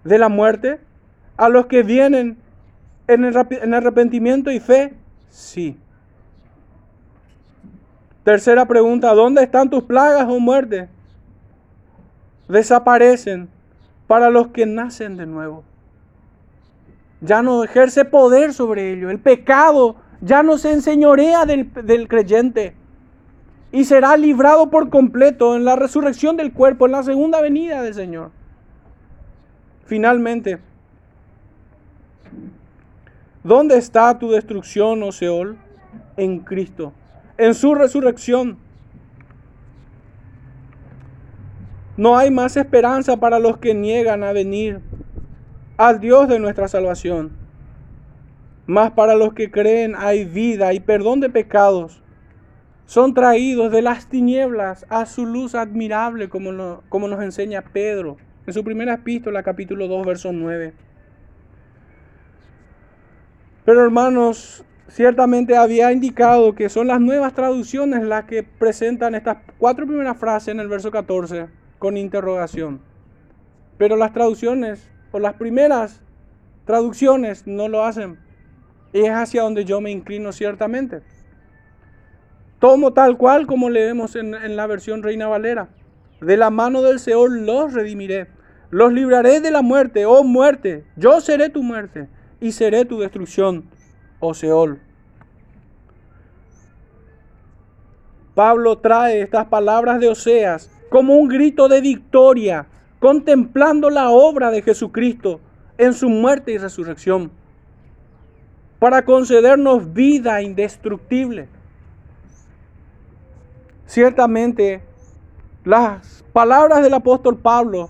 de 0.04 0.20
la 0.20 0.30
muerte? 0.30 0.80
¿A 1.38 1.50
los 1.50 1.66
que 1.66 1.84
vienen 1.84 2.38
en, 3.08 3.26
en 3.26 3.74
arrepentimiento 3.74 4.52
y 4.52 4.60
fe? 4.60 4.94
Sí. 5.30 5.78
Tercera 8.24 8.66
pregunta, 8.66 9.14
¿dónde 9.14 9.44
están 9.44 9.70
tus 9.70 9.84
plagas 9.84 10.28
o 10.30 10.40
muerte? 10.40 10.90
Desaparecen 12.48 13.50
para 14.08 14.30
los 14.30 14.50
que 14.50 14.66
nacen 14.66 15.18
de 15.18 15.26
nuevo 15.26 15.64
ya 17.24 17.42
no 17.42 17.64
ejerce 17.64 18.06
poder 18.06 18.54
sobre 18.54 18.94
ello. 18.94 19.10
El 19.10 19.20
pecado 19.20 19.96
ya 20.22 20.44
no 20.44 20.58
se 20.58 20.72
enseñorea 20.72 21.46
del, 21.46 21.72
del 21.74 22.08
creyente 22.08 22.76
y 23.72 23.86
será 23.86 24.18
librado 24.18 24.70
por 24.70 24.90
completo 24.90 25.56
en 25.56 25.66
la 25.66 25.76
resurrección 25.76 26.38
del 26.38 26.54
cuerpo, 26.54 26.86
en 26.86 26.92
la 26.92 27.04
segunda 27.04 27.42
venida 27.42 27.82
del 27.82 27.94
Señor. 27.94 28.32
Finalmente, 29.86 30.60
¿dónde 33.44 33.78
está 33.78 34.18
tu 34.18 34.32
destrucción, 34.32 35.04
oh 35.04 35.12
Seol? 35.12 35.58
En 36.18 36.40
Cristo, 36.40 36.94
en 37.38 37.54
su 37.54 37.76
resurrección. 37.76 38.58
No 41.96 42.18
hay 42.18 42.32
más 42.32 42.58
esperanza 42.58 43.18
para 43.18 43.40
los 43.40 43.58
que 43.58 43.74
niegan 43.74 44.24
a 44.24 44.34
venir 44.34 44.82
al 45.78 46.00
Dios 46.00 46.28
de 46.28 46.40
nuestra 46.40 46.68
salvación. 46.68 47.32
Mas 48.66 48.92
para 48.92 49.16
los 49.16 49.34
que 49.34 49.52
creen 49.52 49.94
hay 49.96 50.26
vida 50.26 50.74
y 50.74 50.80
perdón 50.80 51.20
de 51.20 51.30
pecados. 51.30 52.02
Son 52.86 53.14
traídos 53.14 53.72
de 53.72 53.82
las 53.82 54.08
tinieblas 54.08 54.86
a 54.90 55.06
su 55.06 55.26
luz 55.26 55.56
admirable, 55.56 56.30
como, 56.30 56.82
como 56.90 57.08
nos 57.08 57.22
enseña 57.22 57.62
Pedro 57.62 58.18
en 58.46 58.54
su 58.54 58.64
primera 58.64 58.96
epístola, 58.96 59.42
capítulo 59.42 59.88
2, 59.88 60.06
verso 60.06 60.34
9. 60.34 60.74
Pero 63.66 63.82
hermanos, 63.82 64.66
ciertamente 64.90 65.56
había 65.56 65.92
indicado 65.94 66.54
que 66.54 66.68
son 66.68 66.88
las 66.88 67.00
nuevas 67.00 67.34
traducciones 67.34 68.04
las 68.04 68.26
que 68.26 68.44
presentan 68.44 69.16
estas 69.16 69.38
cuatro 69.58 69.88
primeras 69.88 70.18
frases 70.18 70.50
en 70.50 70.60
el 70.60 70.68
verso 70.68 70.92
14 70.92 71.48
con 71.80 71.96
interrogación. 71.96 72.82
Pero 73.78 73.96
las 73.96 74.12
traducciones 74.12 74.90
por 75.12 75.22
las 75.22 75.36
primeras 75.36 76.02
traducciones 76.66 77.48
no 77.48 77.70
lo 77.70 77.86
hacen. 77.86 78.20
Es 78.92 79.10
hacia 79.10 79.44
donde 79.44 79.64
yo 79.64 79.80
me 79.80 79.92
inclino 79.92 80.34
ciertamente. 80.34 81.02
Tomo 82.60 82.92
tal 82.92 83.18
cual 83.18 83.48
como 83.48 83.70
leemos 83.70 84.16
en, 84.16 84.36
en 84.36 84.58
la 84.58 84.68
versión 84.68 85.04
Reina 85.04 85.28
Valera. 85.28 85.70
De 86.20 86.36
la 86.36 86.50
mano 86.50 86.82
del 86.82 87.00
Seol 87.00 87.46
los 87.46 87.74
redimiré. 87.74 88.28
Los 88.70 88.92
libraré 88.92 89.40
de 89.40 89.52
la 89.52 89.62
muerte, 89.62 90.06
oh 90.06 90.24
muerte. 90.24 90.84
Yo 90.98 91.22
seré 91.22 91.50
tu 91.50 91.64
muerte 91.64 92.08
y 92.44 92.52
seré 92.52 92.84
tu 92.84 93.00
destrucción, 93.00 93.64
oh 94.20 94.34
Seol. 94.34 94.82
Pablo 98.36 98.80
trae 98.80 99.22
estas 99.22 99.46
palabras 99.46 100.02
de 100.02 100.10
Oseas 100.10 100.70
como 100.90 101.16
un 101.16 101.30
grito 101.30 101.70
de 101.70 101.80
victoria, 101.80 102.68
contemplando 103.00 103.90
la 103.90 104.10
obra 104.10 104.52
de 104.52 104.62
Jesucristo 104.62 105.40
en 105.78 105.94
su 105.94 106.10
muerte 106.10 106.52
y 106.52 106.58
resurrección, 106.58 107.32
para 108.78 109.06
concedernos 109.06 109.94
vida 109.94 110.42
indestructible. 110.42 111.48
Ciertamente, 113.86 114.84
las 115.64 116.26
palabras 116.34 116.84
del 116.84 116.94
apóstol 116.94 117.38
Pablo 117.38 117.90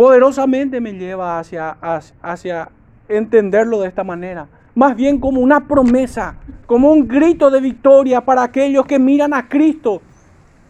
poderosamente 0.00 0.80
me 0.80 0.94
lleva 0.94 1.38
hacia, 1.38 1.76
hacia, 2.22 2.70
entenderlo 3.06 3.82
de 3.82 3.88
esta 3.88 4.02
manera. 4.02 4.48
Más 4.74 4.96
bien 4.96 5.20
como 5.20 5.42
una 5.42 5.68
promesa, 5.68 6.36
como 6.64 6.90
un 6.90 7.06
grito 7.06 7.50
de 7.50 7.60
victoria 7.60 8.22
para 8.22 8.42
aquellos 8.42 8.86
que 8.86 8.98
miran 8.98 9.34
a 9.34 9.46
Cristo 9.46 10.00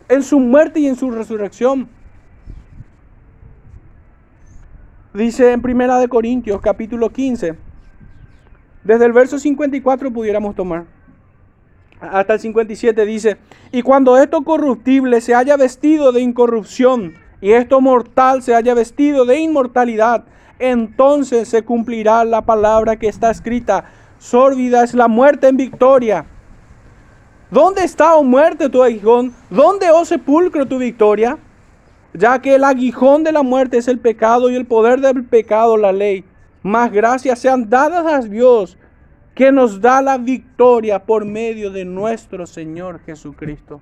en 0.09 0.25
su 0.25 0.41
muerte 0.41 0.81
y 0.81 0.89
en 0.89 0.97
su 0.97 1.13
resurrección. 1.13 1.89
Dice 5.15 5.53
en 5.53 5.63
Primera 5.63 6.01
de 6.01 6.09
Corintios 6.09 6.61
capítulo 6.61 7.11
15, 7.11 7.57
desde 8.83 9.05
el 9.07 9.13
verso 9.13 9.39
54 9.39 10.11
pudiéramos 10.11 10.57
tomar 10.57 10.87
hasta 12.01 12.33
el 12.33 12.41
57 12.41 13.07
dice, 13.07 13.37
y 13.71 13.83
cuando 13.83 14.19
esto 14.19 14.43
corruptible 14.43 15.21
se 15.21 15.37
haya 15.37 15.57
vestido 15.57 16.11
de 16.11 16.21
incorrupción 16.21 17.15
y 17.41 17.53
esto 17.53 17.81
mortal 17.81 18.43
se 18.43 18.55
haya 18.55 18.75
vestido 18.75 19.25
de 19.25 19.41
inmortalidad, 19.41 20.25
entonces 20.59 21.49
se 21.49 21.63
cumplirá 21.63 22.25
la 22.25 22.43
palabra 22.43 22.97
que 22.97 23.09
está 23.09 23.31
escrita, 23.31 23.85
sórbida 24.19 24.85
es 24.85 24.95
la 24.95 25.09
muerte 25.09 25.49
en 25.49 25.57
victoria. 25.57 26.27
¿Dónde 27.51 27.83
está, 27.83 28.15
oh 28.15 28.23
muerte, 28.23 28.69
tu 28.69 28.83
aguijón? 28.83 29.35
¿Dónde, 29.49 29.91
oh 29.91 30.05
sepulcro, 30.05 30.67
tu 30.67 30.79
victoria? 30.79 31.39
Ya 32.13 32.41
que 32.41 32.55
el 32.55 32.65
aguijón 32.65 33.25
de 33.25 33.33
la 33.33 33.43
muerte 33.43 33.79
es 33.79 33.89
el 33.89 33.99
pecado 33.99 34.51
y 34.51 34.55
el 34.55 34.67
poder 34.67 35.01
del 35.01 35.25
pecado 35.25 35.77
la 35.77 35.93
ley. 35.93 36.25
Más 36.63 36.93
gracias 36.93 37.39
sean 37.39 37.69
dadas 37.69 38.07
a 38.07 38.21
Dios 38.21 38.77
que 39.35 39.51
nos 39.51 39.81
da 39.81 40.03
la 40.03 40.19
victoria 40.19 41.05
por 41.05 41.25
medio 41.25 41.71
de 41.71 41.85
nuestro 41.85 42.47
Señor 42.47 43.01
Jesucristo. 43.01 43.81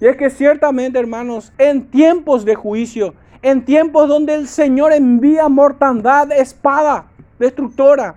Y 0.00 0.06
es 0.06 0.16
que 0.16 0.30
ciertamente, 0.30 0.98
hermanos, 0.98 1.52
en 1.58 1.90
tiempos 1.90 2.44
de 2.44 2.54
juicio, 2.54 3.14
en 3.42 3.64
tiempos 3.64 4.08
donde 4.08 4.34
el 4.34 4.48
Señor 4.48 4.92
envía 4.92 5.48
mortandad, 5.48 6.32
espada 6.32 7.06
destructora, 7.38 8.16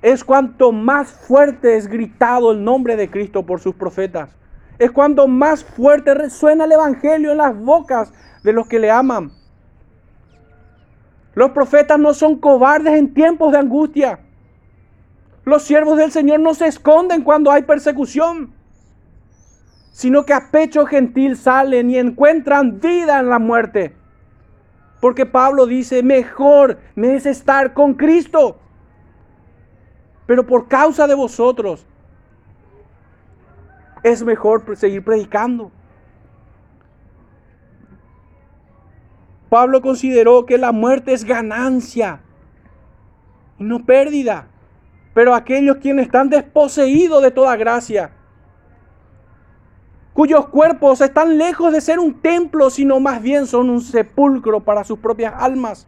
es 0.00 0.22
cuanto 0.22 0.70
más 0.70 1.10
fuerte 1.10 1.76
es 1.76 1.88
gritado 1.88 2.52
el 2.52 2.62
nombre 2.62 2.94
de 2.96 3.10
Cristo 3.10 3.44
por 3.44 3.60
sus 3.60 3.74
profetas. 3.74 4.30
Es 4.78 4.92
cuanto 4.92 5.26
más 5.26 5.64
fuerte 5.64 6.14
resuena 6.14 6.64
el 6.64 6.72
Evangelio 6.72 7.32
en 7.32 7.38
las 7.38 7.56
bocas 7.56 8.12
de 8.44 8.52
los 8.52 8.68
que 8.68 8.78
le 8.78 8.90
aman. 8.92 9.32
Los 11.34 11.50
profetas 11.50 11.98
no 11.98 12.14
son 12.14 12.36
cobardes 12.36 12.94
en 12.94 13.12
tiempos 13.12 13.50
de 13.50 13.58
angustia. 13.58 14.20
Los 15.44 15.64
siervos 15.64 15.96
del 15.98 16.12
Señor 16.12 16.38
no 16.40 16.54
se 16.54 16.66
esconden 16.66 17.22
cuando 17.22 17.50
hay 17.50 17.62
persecución, 17.62 18.52
sino 19.98 20.24
que 20.24 20.32
a 20.32 20.52
pecho 20.52 20.86
gentil 20.86 21.36
salen 21.36 21.90
y 21.90 21.98
encuentran 21.98 22.78
vida 22.78 23.18
en 23.18 23.28
la 23.28 23.40
muerte. 23.40 23.96
Porque 25.00 25.26
Pablo 25.26 25.66
dice, 25.66 26.04
mejor 26.04 26.78
me 26.94 27.16
es 27.16 27.26
estar 27.26 27.74
con 27.74 27.94
Cristo. 27.94 28.60
Pero 30.24 30.46
por 30.46 30.68
causa 30.68 31.08
de 31.08 31.16
vosotros, 31.16 31.84
es 34.04 34.22
mejor 34.22 34.76
seguir 34.76 35.02
predicando. 35.02 35.72
Pablo 39.48 39.82
consideró 39.82 40.46
que 40.46 40.58
la 40.58 40.70
muerte 40.70 41.12
es 41.12 41.24
ganancia 41.24 42.20
y 43.58 43.64
no 43.64 43.84
pérdida 43.84 44.46
pero 45.18 45.34
aquellos 45.34 45.78
quienes 45.78 46.06
están 46.06 46.28
desposeídos 46.28 47.20
de 47.20 47.32
toda 47.32 47.56
gracia, 47.56 48.12
cuyos 50.18 50.48
cuerpos 50.48 51.00
están 51.00 51.38
lejos 51.38 51.72
de 51.72 51.80
ser 51.80 52.00
un 52.00 52.12
templo, 52.20 52.70
sino 52.70 52.98
más 52.98 53.22
bien 53.22 53.46
son 53.46 53.70
un 53.70 53.80
sepulcro 53.80 54.58
para 54.58 54.82
sus 54.82 54.98
propias 54.98 55.32
almas. 55.36 55.86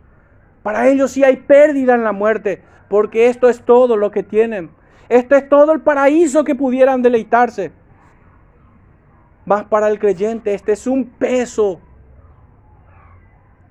Para 0.62 0.86
ellos 0.86 1.10
sí 1.10 1.24
hay 1.24 1.38
pérdida 1.38 1.96
en 1.96 2.04
la 2.04 2.12
muerte, 2.12 2.62
porque 2.88 3.26
esto 3.26 3.48
es 3.48 3.60
todo 3.60 3.96
lo 3.96 4.12
que 4.12 4.22
tienen. 4.22 4.70
Esto 5.08 5.34
es 5.34 5.48
todo 5.48 5.72
el 5.72 5.80
paraíso 5.80 6.44
que 6.44 6.54
pudieran 6.54 7.02
deleitarse. 7.02 7.72
Mas 9.46 9.64
para 9.64 9.88
el 9.88 9.98
creyente 9.98 10.54
este 10.54 10.74
es 10.74 10.86
un 10.86 11.06
peso 11.06 11.80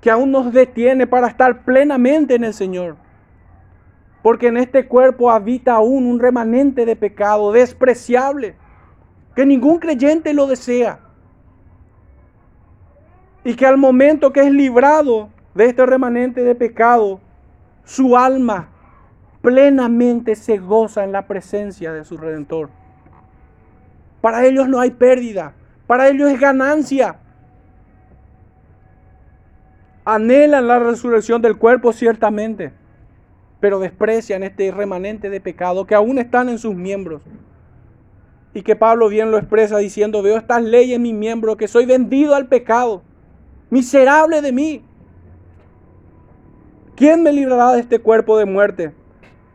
que 0.01 0.11
aún 0.11 0.29
nos 0.29 0.51
detiene 0.51 1.07
para 1.07 1.27
estar 1.27 1.63
plenamente 1.63 2.35
en 2.35 2.43
el 2.43 2.53
Señor. 2.53 2.97
Porque 4.21 4.47
en 4.47 4.57
este 4.57 4.89
cuerpo 4.89 5.31
habita 5.31 5.75
aún 5.75 6.05
un 6.05 6.19
remanente 6.19 6.85
de 6.85 6.97
pecado 6.97 7.53
despreciable, 7.53 8.57
que 9.39 9.45
ningún 9.45 9.79
creyente 9.79 10.33
lo 10.33 10.47
desea. 10.47 10.99
Y 13.45 13.55
que 13.55 13.65
al 13.65 13.77
momento 13.77 14.33
que 14.33 14.41
es 14.41 14.51
librado 14.51 15.29
de 15.55 15.67
este 15.67 15.85
remanente 15.85 16.43
de 16.43 16.55
pecado, 16.55 17.21
su 17.85 18.17
alma 18.17 18.67
plenamente 19.41 20.35
se 20.35 20.57
goza 20.57 21.05
en 21.05 21.13
la 21.13 21.25
presencia 21.25 21.93
de 21.93 22.03
su 22.03 22.17
Redentor. 22.17 22.69
Para 24.19 24.45
ellos 24.45 24.67
no 24.67 24.81
hay 24.81 24.91
pérdida, 24.91 25.53
para 25.87 26.09
ellos 26.09 26.29
es 26.29 26.37
ganancia. 26.37 27.15
Anhelan 30.03 30.67
la 30.67 30.79
resurrección 30.79 31.41
del 31.41 31.57
cuerpo 31.57 31.93
ciertamente 31.93 32.73
pero 33.61 33.79
desprecian 33.79 34.43
este 34.43 34.71
remanente 34.71 35.29
de 35.29 35.41
pecado 35.41 35.85
que 35.85 35.93
aún 35.93 36.17
están 36.17 36.47
en 36.47 36.57
sus 36.57 36.75
miembros. 36.75 37.21
Y 38.53 38.63
que 38.63 38.75
Pablo 38.75 39.09
bien 39.09 39.31
lo 39.31 39.37
expresa 39.37 39.77
diciendo, 39.77 40.21
veo 40.21 40.37
estas 40.37 40.63
leyes 40.63 40.95
en 40.95 41.03
mi 41.03 41.13
miembro, 41.13 41.57
que 41.57 41.67
soy 41.67 41.85
vendido 41.85 42.35
al 42.35 42.47
pecado, 42.47 43.03
miserable 43.69 44.41
de 44.41 44.51
mí. 44.51 44.83
¿Quién 46.95 47.23
me 47.23 47.31
librará 47.31 47.73
de 47.73 47.81
este 47.81 47.99
cuerpo 47.99 48.37
de 48.37 48.45
muerte? 48.45 48.93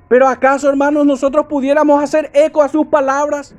Pero 0.08 0.28
acaso, 0.28 0.68
hermanos, 0.68 1.04
nosotros 1.04 1.46
pudiéramos 1.46 2.02
hacer 2.02 2.30
eco 2.34 2.62
a 2.62 2.68
sus 2.68 2.86
palabras, 2.86 3.54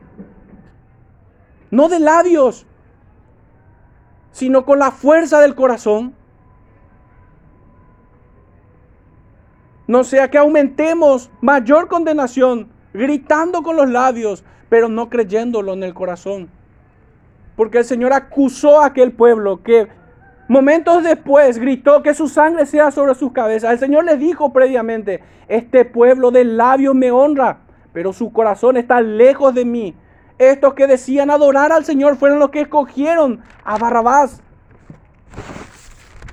no 1.69 1.89
de 1.89 1.99
labios, 1.99 2.65
sino 4.31 4.65
con 4.65 4.79
la 4.79 4.91
fuerza 4.91 5.39
del 5.39 5.55
corazón. 5.55 6.15
No 9.87 10.03
sea 10.03 10.31
que 10.31 10.37
aumentemos 10.37 11.29
mayor 11.41 11.87
condenación, 11.87 12.69
gritando 12.95 13.61
con 13.61 13.75
los 13.75 13.89
labios, 13.89 14.43
pero 14.69 14.89
no 14.89 15.09
creyéndolo 15.09 15.73
en 15.73 15.83
el 15.83 15.93
corazón. 15.93 16.49
Porque 17.55 17.79
el 17.79 17.85
Señor 17.85 18.13
acusó 18.13 18.81
a 18.81 18.87
aquel 18.87 19.11
pueblo 19.11 19.63
que 19.63 19.87
momentos 20.47 21.03
después 21.03 21.57
gritó 21.57 22.03
que 22.03 22.13
su 22.13 22.27
sangre 22.27 22.65
sea 22.65 22.91
sobre 22.91 23.15
sus 23.15 23.31
cabezas. 23.31 23.71
El 23.71 23.79
Señor 23.79 24.05
les 24.05 24.19
dijo 24.19 24.51
previamente, 24.51 25.23
este 25.47 25.85
pueblo 25.85 26.31
de 26.31 26.43
labios 26.43 26.95
me 26.95 27.11
honra, 27.11 27.59
pero 27.93 28.13
su 28.13 28.33
corazón 28.33 28.77
está 28.77 29.01
lejos 29.01 29.53
de 29.53 29.65
mí. 29.65 29.95
Estos 30.37 30.73
que 30.73 30.87
decían 30.87 31.31
adorar 31.31 31.71
al 31.71 31.85
Señor 31.85 32.17
fueron 32.17 32.39
los 32.39 32.49
que 32.49 32.61
escogieron 32.61 33.41
a 33.63 33.77
Barrabás. 33.77 34.41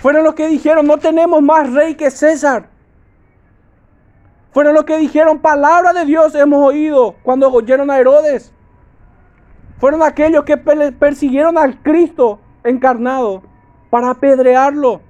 Fueron 0.00 0.24
los 0.24 0.34
que 0.34 0.48
dijeron, 0.48 0.86
no 0.86 0.98
tenemos 0.98 1.40
más 1.40 1.72
rey 1.72 1.94
que 1.94 2.10
César. 2.10 2.71
Fueron 4.52 4.74
los 4.74 4.84
que 4.84 4.98
dijeron, 4.98 5.40
palabra 5.40 5.92
de 5.94 6.04
Dios 6.04 6.34
hemos 6.34 6.62
oído 6.62 7.16
cuando 7.22 7.50
oyeron 7.50 7.90
a 7.90 7.98
Herodes. 7.98 8.52
Fueron 9.78 10.02
aquellos 10.02 10.44
que 10.44 10.56
persiguieron 10.56 11.56
al 11.56 11.82
Cristo 11.82 12.38
encarnado 12.62 13.42
para 13.90 14.10
apedrearlo. 14.10 15.00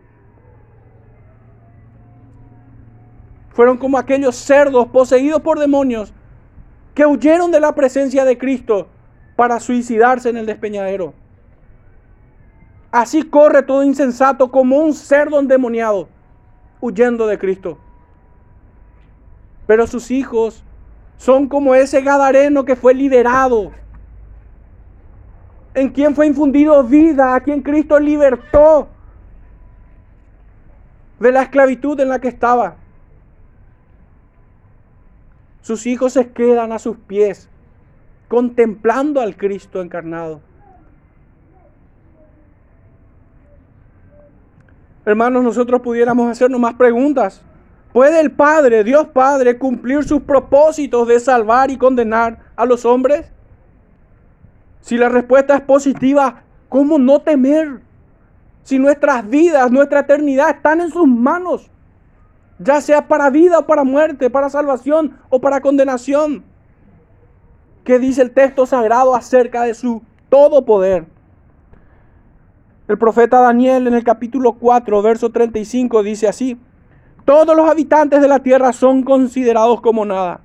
Fueron 3.51 3.77
como 3.77 3.99
aquellos 3.99 4.37
cerdos 4.37 4.87
poseídos 4.89 5.43
por 5.43 5.59
demonios 5.59 6.15
que 6.95 7.05
huyeron 7.05 7.51
de 7.51 7.61
la 7.61 7.75
presencia 7.75 8.25
de 8.25 8.39
Cristo 8.39 8.89
para 9.35 9.59
suicidarse 9.59 10.31
en 10.31 10.37
el 10.37 10.47
despeñadero. 10.47 11.15
Así 12.93 13.25
corre 13.25 13.63
todo 13.63 13.83
insensato 13.83 14.51
como 14.51 14.79
un 14.79 14.95
cerdo 14.95 15.41
endemoniado, 15.41 16.09
huyendo 16.81 17.27
de 17.27 17.39
Cristo. 17.39 17.79
Pero 19.67 19.87
sus 19.87 20.11
hijos 20.11 20.63
son 21.17 21.49
como 21.49 21.75
ese 21.75 22.01
Gadareno 22.03 22.65
que 22.65 22.77
fue 22.77 22.95
liberado, 22.95 23.71
en 25.75 25.89
quien 25.91 26.15
fue 26.15 26.27
infundido 26.27 26.83
vida, 26.85 27.35
a 27.35 27.41
quien 27.41 27.63
Cristo 27.63 27.99
libertó 27.99 28.89
de 31.19 31.33
la 31.33 31.43
esclavitud 31.43 31.99
en 32.01 32.09
la 32.09 32.21
que 32.21 32.29
estaba. 32.29 32.77
Sus 35.63 35.87
hijos 35.87 36.15
se 36.15 36.33
quedan 36.33 36.73
a 36.73 36.81
sus 36.81 36.97
pies, 36.97 37.49
contemplando 38.29 39.21
al 39.21 39.37
Cristo 39.37 39.81
encarnado. 39.81 40.41
Hermanos, 45.05 45.43
nosotros 45.43 45.81
pudiéramos 45.81 46.31
hacernos 46.31 46.61
más 46.61 46.75
preguntas. 46.75 47.43
¿Puede 47.93 48.21
el 48.21 48.33
Padre, 48.33 48.85
Dios 48.85 49.09
Padre, 49.09 49.59
cumplir 49.59 50.05
sus 50.05 50.23
propósitos 50.23 51.07
de 51.07 51.21
salvar 51.21 51.71
y 51.71 51.77
condenar 51.77 52.39
a 52.57 52.65
los 52.65 52.87
hombres? 52.87 53.31
Si 54.81 54.97
la 54.97 55.11
respuesta 55.11 55.55
es 55.55 55.61
positiva, 55.61 56.43
¿cómo 56.71 56.99
no 56.99 57.21
temer? 57.21 57.81
Si 58.63 58.79
nuestras 58.79 59.29
vidas, 59.29 59.71
nuestra 59.71 60.01
eternidad 60.01 60.51
están 60.51 60.81
en 60.81 60.91
sus 60.91 61.07
manos, 61.07 61.71
ya 62.59 62.81
sea 62.81 63.09
para 63.09 63.29
vida 63.29 63.59
o 63.59 63.67
para 63.67 63.85
muerte, 63.85 64.31
para 64.31 64.49
salvación 64.49 65.19
o 65.29 65.41
para 65.41 65.61
condenación. 65.61 66.45
¿Qué 67.85 67.99
dice 67.99 68.23
el 68.23 68.31
texto 68.31 68.65
sagrado 68.65 69.15
acerca 69.15 69.65
de 69.65 69.75
su 69.75 70.03
todo 70.31 70.65
poder? 70.65 71.05
El 72.89 72.97
profeta 72.97 73.41
Daniel 73.41 73.87
en 73.87 73.95
el 73.95 74.05
capítulo 74.05 74.55
4, 74.55 75.03
verso 75.03 75.31
35 75.31 76.03
dice 76.03 76.29
así, 76.29 76.59
todos 77.25 77.57
los 77.57 77.69
habitantes 77.69 78.21
de 78.21 78.29
la 78.29 78.41
tierra 78.41 78.73
son 78.73 79.03
considerados 79.03 79.81
como 79.81 80.05
nada, 80.05 80.41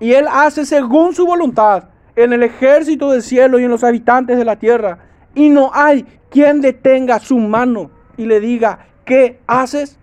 y 0.00 0.12
él 0.12 0.26
hace 0.30 0.66
según 0.66 1.14
su 1.14 1.26
voluntad 1.26 1.84
en 2.14 2.32
el 2.32 2.42
ejército 2.42 3.10
del 3.10 3.22
cielo 3.22 3.58
y 3.58 3.64
en 3.64 3.70
los 3.70 3.84
habitantes 3.84 4.38
de 4.38 4.44
la 4.44 4.56
tierra, 4.56 4.98
y 5.34 5.48
no 5.48 5.70
hay 5.72 6.04
quien 6.30 6.60
detenga 6.60 7.18
su 7.18 7.38
mano 7.38 7.90
y 8.16 8.26
le 8.26 8.40
diga, 8.40 8.86
¿qué 9.04 9.38
haces? 9.46 9.98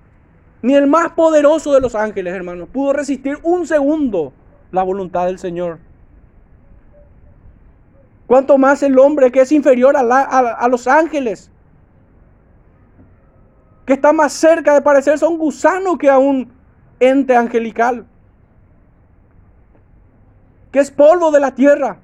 Ni 0.61 0.75
el 0.75 0.87
más 0.87 1.11
poderoso 1.11 1.73
de 1.73 1.81
los 1.81 1.95
ángeles, 1.95 2.33
hermanos, 2.33 2.69
pudo 2.71 2.93
resistir 2.93 3.37
un 3.43 3.67
segundo 3.67 4.31
la 4.71 4.83
voluntad 4.83 5.25
del 5.25 5.39
Señor. 5.39 5.79
Cuanto 8.27 8.57
más 8.57 8.81
el 8.81 8.97
hombre 8.97 9.31
que 9.31 9.41
es 9.41 9.51
inferior 9.51 9.97
a, 9.97 9.99
a 9.99 10.67
los 10.69 10.87
ángeles, 10.87 11.51
que 13.85 13.93
está 13.93 14.13
más 14.13 14.33
cerca 14.33 14.73
de 14.73 14.81
parecerse 14.81 15.25
a 15.25 15.29
un 15.29 15.37
gusano 15.37 15.97
que 15.97 16.09
a 16.09 16.17
un 16.17 16.51
ente 16.99 17.35
angelical, 17.35 18.05
que 20.71 20.79
es 20.79 20.89
polvo 20.89 21.31
de 21.31 21.39
la 21.39 21.53
tierra. 21.53 21.99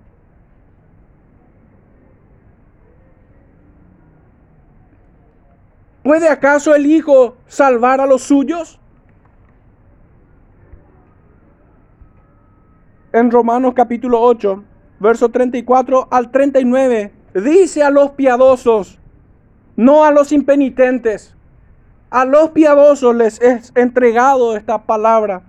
¿Puede 6.03 6.29
acaso 6.29 6.73
el 6.75 6.85
Hijo 6.85 7.37
salvar 7.47 8.01
a 8.01 8.05
los 8.05 8.23
suyos? 8.23 8.79
En 13.11 13.31
Romanos 13.31 13.73
capítulo 13.75 14.21
8, 14.21 14.63
verso 14.99 15.29
34 15.29 16.07
al 16.11 16.31
39, 16.31 17.11
dice 17.33 17.83
a 17.83 17.89
los 17.89 18.11
piadosos, 18.11 18.99
no 19.75 20.03
a 20.03 20.11
los 20.11 20.31
impenitentes, 20.31 21.35
a 22.09 22.25
los 22.25 22.49
piadosos 22.49 23.15
les 23.15 23.41
es 23.41 23.71
entregado 23.75 24.55
esta 24.55 24.83
palabra. 24.83 25.43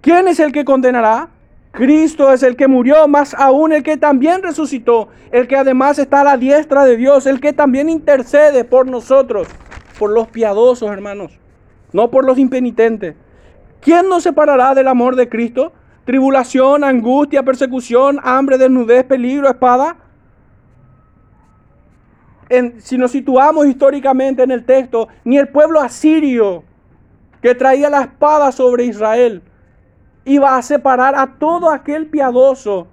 ¿Quién 0.00 0.28
es 0.28 0.40
el 0.40 0.52
que 0.52 0.64
condenará? 0.64 1.28
Cristo 1.72 2.32
es 2.32 2.42
el 2.42 2.54
que 2.54 2.68
murió, 2.68 3.08
más 3.08 3.34
aún 3.34 3.72
el 3.72 3.82
que 3.82 3.96
también 3.96 4.42
resucitó, 4.42 5.08
el 5.30 5.48
que 5.48 5.56
además 5.56 5.98
está 5.98 6.20
a 6.20 6.24
la 6.24 6.36
diestra 6.36 6.84
de 6.84 6.96
Dios, 6.96 7.26
el 7.26 7.40
que 7.40 7.52
también 7.52 7.88
intercede 7.88 8.64
por 8.64 8.86
nosotros, 8.86 9.48
por 9.98 10.10
los 10.10 10.28
piadosos 10.28 10.90
hermanos, 10.90 11.38
no 11.92 12.10
por 12.10 12.26
los 12.26 12.38
impenitentes. 12.38 13.14
¿Quién 13.80 14.08
nos 14.08 14.22
separará 14.22 14.74
del 14.74 14.86
amor 14.86 15.16
de 15.16 15.28
Cristo? 15.28 15.72
Tribulación, 16.04 16.84
angustia, 16.84 17.42
persecución, 17.42 18.20
hambre, 18.22 18.58
desnudez, 18.58 19.04
peligro, 19.04 19.48
espada 19.48 19.96
si 22.78 22.98
nos 22.98 23.12
situamos 23.12 23.66
históricamente 23.66 24.42
en 24.42 24.50
el 24.50 24.64
texto, 24.64 25.08
ni 25.24 25.38
el 25.38 25.48
pueblo 25.48 25.80
asirio 25.80 26.64
que 27.40 27.54
traía 27.54 27.90
la 27.90 28.02
espada 28.02 28.52
sobre 28.52 28.84
Israel 28.84 29.42
iba 30.24 30.56
a 30.56 30.62
separar 30.62 31.14
a 31.16 31.26
todo 31.38 31.70
aquel 31.70 32.06
piadoso 32.06 32.86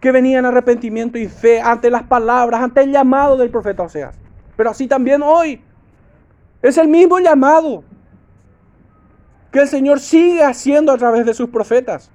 que 0.00 0.10
venía 0.10 0.40
en 0.40 0.46
arrepentimiento 0.46 1.18
y 1.18 1.28
fe 1.28 1.60
ante 1.60 1.88
las 1.90 2.02
palabras, 2.02 2.60
ante 2.60 2.82
el 2.82 2.90
llamado 2.90 3.36
del 3.36 3.50
profeta 3.50 3.84
Oseas. 3.84 4.18
Pero 4.56 4.70
así 4.70 4.88
también 4.88 5.22
hoy 5.22 5.62
es 6.60 6.76
el 6.76 6.88
mismo 6.88 7.20
llamado 7.20 7.84
que 9.52 9.60
el 9.60 9.68
Señor 9.68 10.00
sigue 10.00 10.42
haciendo 10.42 10.92
a 10.92 10.98
través 10.98 11.24
de 11.24 11.34
sus 11.34 11.48
profetas. 11.50 12.10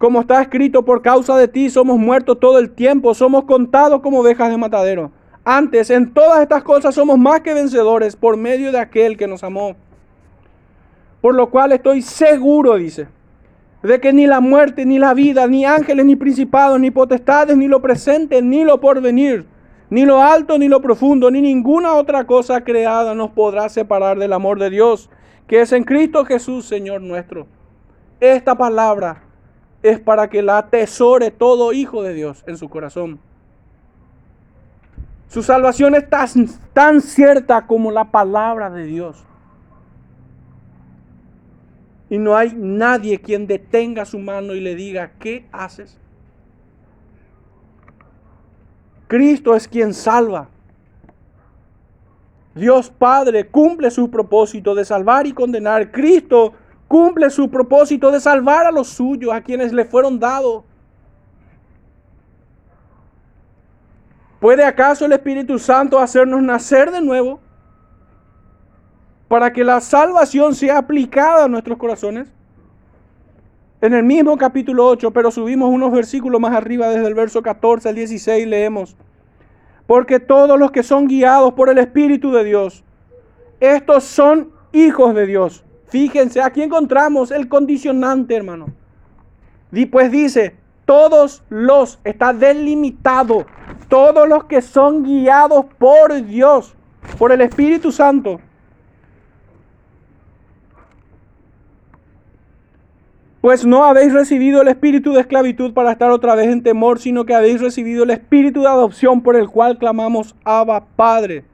Como 0.00 0.22
está 0.22 0.40
escrito, 0.40 0.82
por 0.82 1.02
causa 1.02 1.36
de 1.36 1.46
ti 1.46 1.68
somos 1.68 1.98
muertos 1.98 2.40
todo 2.40 2.58
el 2.58 2.70
tiempo, 2.70 3.12
somos 3.12 3.44
contados 3.44 4.00
como 4.00 4.20
ovejas 4.20 4.48
de 4.48 4.56
matadero. 4.56 5.12
Antes, 5.44 5.90
en 5.90 6.14
todas 6.14 6.40
estas 6.40 6.62
cosas 6.62 6.94
somos 6.94 7.18
más 7.18 7.42
que 7.42 7.52
vencedores 7.52 8.16
por 8.16 8.38
medio 8.38 8.72
de 8.72 8.78
aquel 8.78 9.18
que 9.18 9.26
nos 9.26 9.44
amó. 9.44 9.76
Por 11.20 11.34
lo 11.34 11.50
cual 11.50 11.72
estoy 11.72 12.00
seguro, 12.00 12.76
dice, 12.76 13.08
de 13.82 14.00
que 14.00 14.14
ni 14.14 14.26
la 14.26 14.40
muerte, 14.40 14.86
ni 14.86 14.98
la 14.98 15.12
vida, 15.12 15.46
ni 15.46 15.66
ángeles, 15.66 16.06
ni 16.06 16.16
principados, 16.16 16.80
ni 16.80 16.90
potestades, 16.90 17.54
ni 17.58 17.68
lo 17.68 17.82
presente, 17.82 18.40
ni 18.40 18.64
lo 18.64 18.80
porvenir, 18.80 19.44
ni 19.90 20.06
lo 20.06 20.22
alto, 20.22 20.56
ni 20.56 20.68
lo 20.68 20.80
profundo, 20.80 21.30
ni 21.30 21.42
ninguna 21.42 21.92
otra 21.92 22.26
cosa 22.26 22.64
creada 22.64 23.14
nos 23.14 23.32
podrá 23.32 23.68
separar 23.68 24.18
del 24.18 24.32
amor 24.32 24.58
de 24.58 24.70
Dios, 24.70 25.10
que 25.46 25.60
es 25.60 25.72
en 25.72 25.84
Cristo 25.84 26.24
Jesús, 26.24 26.64
Señor 26.64 27.02
nuestro. 27.02 27.46
Esta 28.18 28.56
palabra 28.56 29.24
es 29.82 29.98
para 29.98 30.28
que 30.28 30.42
la 30.42 30.58
atesore 30.58 31.30
todo 31.30 31.72
hijo 31.72 32.02
de 32.02 32.14
Dios 32.14 32.44
en 32.46 32.56
su 32.56 32.68
corazón. 32.68 33.18
Su 35.28 35.42
salvación 35.42 35.94
es 35.94 36.08
tan, 36.10 36.28
tan 36.72 37.00
cierta 37.00 37.66
como 37.66 37.90
la 37.90 38.10
palabra 38.10 38.68
de 38.68 38.84
Dios. 38.84 39.24
Y 42.08 42.18
no 42.18 42.36
hay 42.36 42.52
nadie 42.56 43.20
quien 43.20 43.46
detenga 43.46 44.04
su 44.04 44.18
mano 44.18 44.54
y 44.54 44.60
le 44.60 44.74
diga, 44.74 45.12
¿qué 45.20 45.46
haces? 45.52 45.96
Cristo 49.06 49.54
es 49.54 49.68
quien 49.68 49.94
salva. 49.94 50.48
Dios 52.54 52.90
Padre 52.90 53.46
cumple 53.46 53.90
su 53.92 54.10
propósito 54.10 54.74
de 54.74 54.84
salvar 54.84 55.26
y 55.26 55.32
condenar. 55.32 55.92
Cristo 55.92 56.54
cumple 56.90 57.30
su 57.30 57.48
propósito 57.48 58.10
de 58.10 58.18
salvar 58.18 58.66
a 58.66 58.72
los 58.72 58.88
suyos, 58.88 59.32
a 59.32 59.40
quienes 59.40 59.72
le 59.72 59.84
fueron 59.84 60.18
dados. 60.18 60.64
¿Puede 64.40 64.64
acaso 64.64 65.04
el 65.04 65.12
Espíritu 65.12 65.56
Santo 65.60 66.00
hacernos 66.00 66.42
nacer 66.42 66.90
de 66.90 67.00
nuevo 67.00 67.38
para 69.28 69.52
que 69.52 69.62
la 69.62 69.80
salvación 69.80 70.52
sea 70.56 70.78
aplicada 70.78 71.44
a 71.44 71.48
nuestros 71.48 71.78
corazones? 71.78 72.26
En 73.80 73.94
el 73.94 74.02
mismo 74.02 74.36
capítulo 74.36 74.84
8, 74.88 75.12
pero 75.12 75.30
subimos 75.30 75.70
unos 75.70 75.92
versículos 75.92 76.40
más 76.40 76.56
arriba, 76.56 76.88
desde 76.88 77.06
el 77.06 77.14
verso 77.14 77.40
14 77.40 77.88
al 77.88 77.94
16, 77.94 78.48
leemos, 78.48 78.96
porque 79.86 80.18
todos 80.18 80.58
los 80.58 80.72
que 80.72 80.82
son 80.82 81.06
guiados 81.06 81.52
por 81.54 81.68
el 81.68 81.78
Espíritu 81.78 82.32
de 82.32 82.42
Dios, 82.42 82.82
estos 83.60 84.02
son 84.02 84.50
hijos 84.72 85.14
de 85.14 85.26
Dios. 85.26 85.64
Fíjense, 85.90 86.40
aquí 86.40 86.62
encontramos 86.62 87.30
el 87.30 87.48
condicionante, 87.48 88.34
hermano. 88.36 88.66
Y 89.72 89.86
pues 89.86 90.10
dice, 90.10 90.56
todos 90.84 91.42
los, 91.48 91.98
está 92.04 92.32
delimitado, 92.32 93.46
todos 93.88 94.28
los 94.28 94.44
que 94.44 94.62
son 94.62 95.02
guiados 95.02 95.66
por 95.78 96.24
Dios, 96.26 96.74
por 97.18 97.32
el 97.32 97.40
Espíritu 97.40 97.92
Santo. 97.92 98.40
Pues 103.40 103.64
no 103.64 103.84
habéis 103.84 104.12
recibido 104.12 104.60
el 104.60 104.68
espíritu 104.68 105.14
de 105.14 105.20
esclavitud 105.20 105.72
para 105.72 105.92
estar 105.92 106.10
otra 106.10 106.34
vez 106.34 106.48
en 106.48 106.62
temor, 106.62 106.98
sino 106.98 107.24
que 107.24 107.34
habéis 107.34 107.60
recibido 107.62 108.04
el 108.04 108.10
espíritu 108.10 108.60
de 108.60 108.68
adopción 108.68 109.22
por 109.22 109.34
el 109.34 109.48
cual 109.48 109.78
clamamos 109.78 110.34
Abba 110.44 110.84
Padre. 110.94 111.44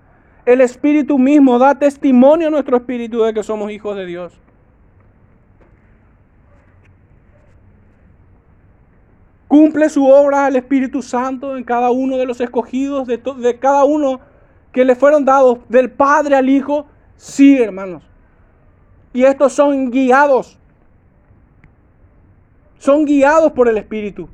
El 0.46 0.60
Espíritu 0.60 1.18
mismo 1.18 1.58
da 1.58 1.76
testimonio 1.76 2.46
a 2.46 2.50
nuestro 2.50 2.76
espíritu 2.76 3.22
de 3.22 3.34
que 3.34 3.42
somos 3.42 3.72
hijos 3.72 3.96
de 3.96 4.06
Dios. 4.06 4.32
Cumple 9.48 9.88
su 9.88 10.06
obra 10.06 10.46
el 10.46 10.54
Espíritu 10.54 11.02
Santo 11.02 11.56
en 11.56 11.64
cada 11.64 11.90
uno 11.90 12.16
de 12.16 12.26
los 12.26 12.40
escogidos, 12.40 13.08
de, 13.08 13.18
de 13.18 13.58
cada 13.58 13.84
uno 13.84 14.20
que 14.70 14.84
le 14.84 14.94
fueron 14.94 15.24
dados 15.24 15.58
del 15.68 15.90
Padre 15.90 16.36
al 16.36 16.48
Hijo. 16.48 16.86
Sí, 17.16 17.60
hermanos. 17.60 18.04
Y 19.12 19.24
estos 19.24 19.52
son 19.52 19.90
guiados. 19.90 20.58
Son 22.78 23.04
guiados 23.04 23.50
por 23.50 23.68
el 23.68 23.78
Espíritu. 23.78 24.28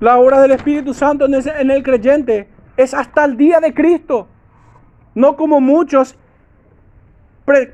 La 0.00 0.18
obra 0.18 0.40
del 0.40 0.52
Espíritu 0.52 0.94
Santo 0.94 1.26
en 1.26 1.70
el, 1.70 1.82
creyente 1.82 2.48
es 2.76 2.94
hasta 2.94 3.24
el 3.24 3.36
día 3.36 3.60
de 3.60 3.74
Cristo. 3.74 4.28
No 5.14 5.36
como 5.36 5.60
muchos 5.60 6.16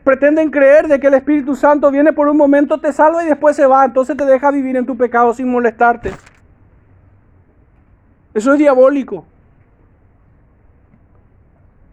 pretenden 0.04 0.50
creer 0.50 0.86
de 0.88 1.00
que 1.00 1.08
el 1.08 1.14
Espíritu 1.14 1.56
Santo 1.56 1.90
viene 1.90 2.12
por 2.12 2.28
un 2.28 2.36
momento, 2.36 2.78
te 2.78 2.92
salva 2.92 3.24
y 3.24 3.28
después 3.28 3.56
se 3.56 3.66
va. 3.66 3.84
Entonces 3.84 4.16
te 4.16 4.24
deja 4.24 4.50
vivir 4.50 4.76
en 4.76 4.86
tu 4.86 4.96
pecado 4.96 5.34
sin 5.34 5.50
molestarte. 5.50 6.12
Eso 8.32 8.52
es 8.52 8.58
diabólico. 8.58 9.26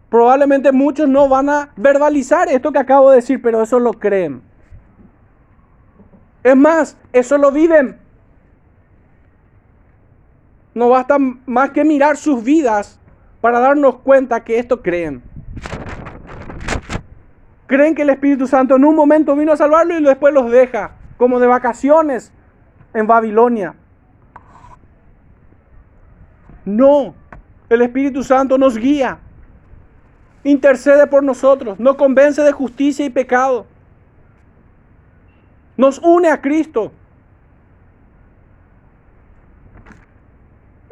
Probablemente 0.10 0.72
muchos 0.72 1.08
no 1.08 1.30
van 1.30 1.50
a 1.50 1.70
verbalizar 1.76 2.50
esto 2.50 2.72
que 2.72 2.80
acabo 2.80 3.10
de 3.10 3.18
decir, 3.18 3.42
pero 3.42 3.62
eso 3.62 3.80
lo 3.80 3.94
creen. 3.94 4.42
Es 6.44 6.56
más, 6.56 6.98
eso 7.14 7.38
lo 7.38 7.52
viven. 7.52 8.01
No 10.74 10.90
basta 10.90 11.18
más 11.46 11.72
que 11.72 11.84
mirar 11.84 12.18
sus 12.18 12.44
vidas 12.44 13.00
para 13.42 13.60
darnos 13.60 13.98
cuenta 13.98 14.44
que 14.44 14.60
esto 14.60 14.82
creen. 14.82 15.22
Creen 17.68 17.96
que 17.96 18.04
el 18.04 18.10
Espíritu 18.10 18.48
Santo 18.48 18.76
en 18.76 18.86
un 18.86 18.96
momento 18.96 19.36
vino 19.36 19.52
a 19.52 19.58
salvarlo 19.58 19.98
y 19.98 20.04
después 20.04 20.34
los 20.34 20.52
deja, 20.52 20.92
como 21.18 21.40
de 21.40 21.48
vacaciones 21.48 22.34
en 22.94 23.08
Babilonia. 23.08 23.76
No, 26.66 27.16
el 27.70 27.82
Espíritu 27.82 28.24
Santo 28.24 28.58
nos 28.58 28.78
guía, 28.78 29.18
intercede 30.44 31.08
por 31.08 31.24
nosotros, 31.24 31.80
nos 31.80 31.96
convence 31.96 32.42
de 32.42 32.52
justicia 32.52 33.06
y 33.06 33.10
pecado, 33.10 33.66
nos 35.78 35.98
une 36.00 36.30
a 36.30 36.42
Cristo. 36.42 36.92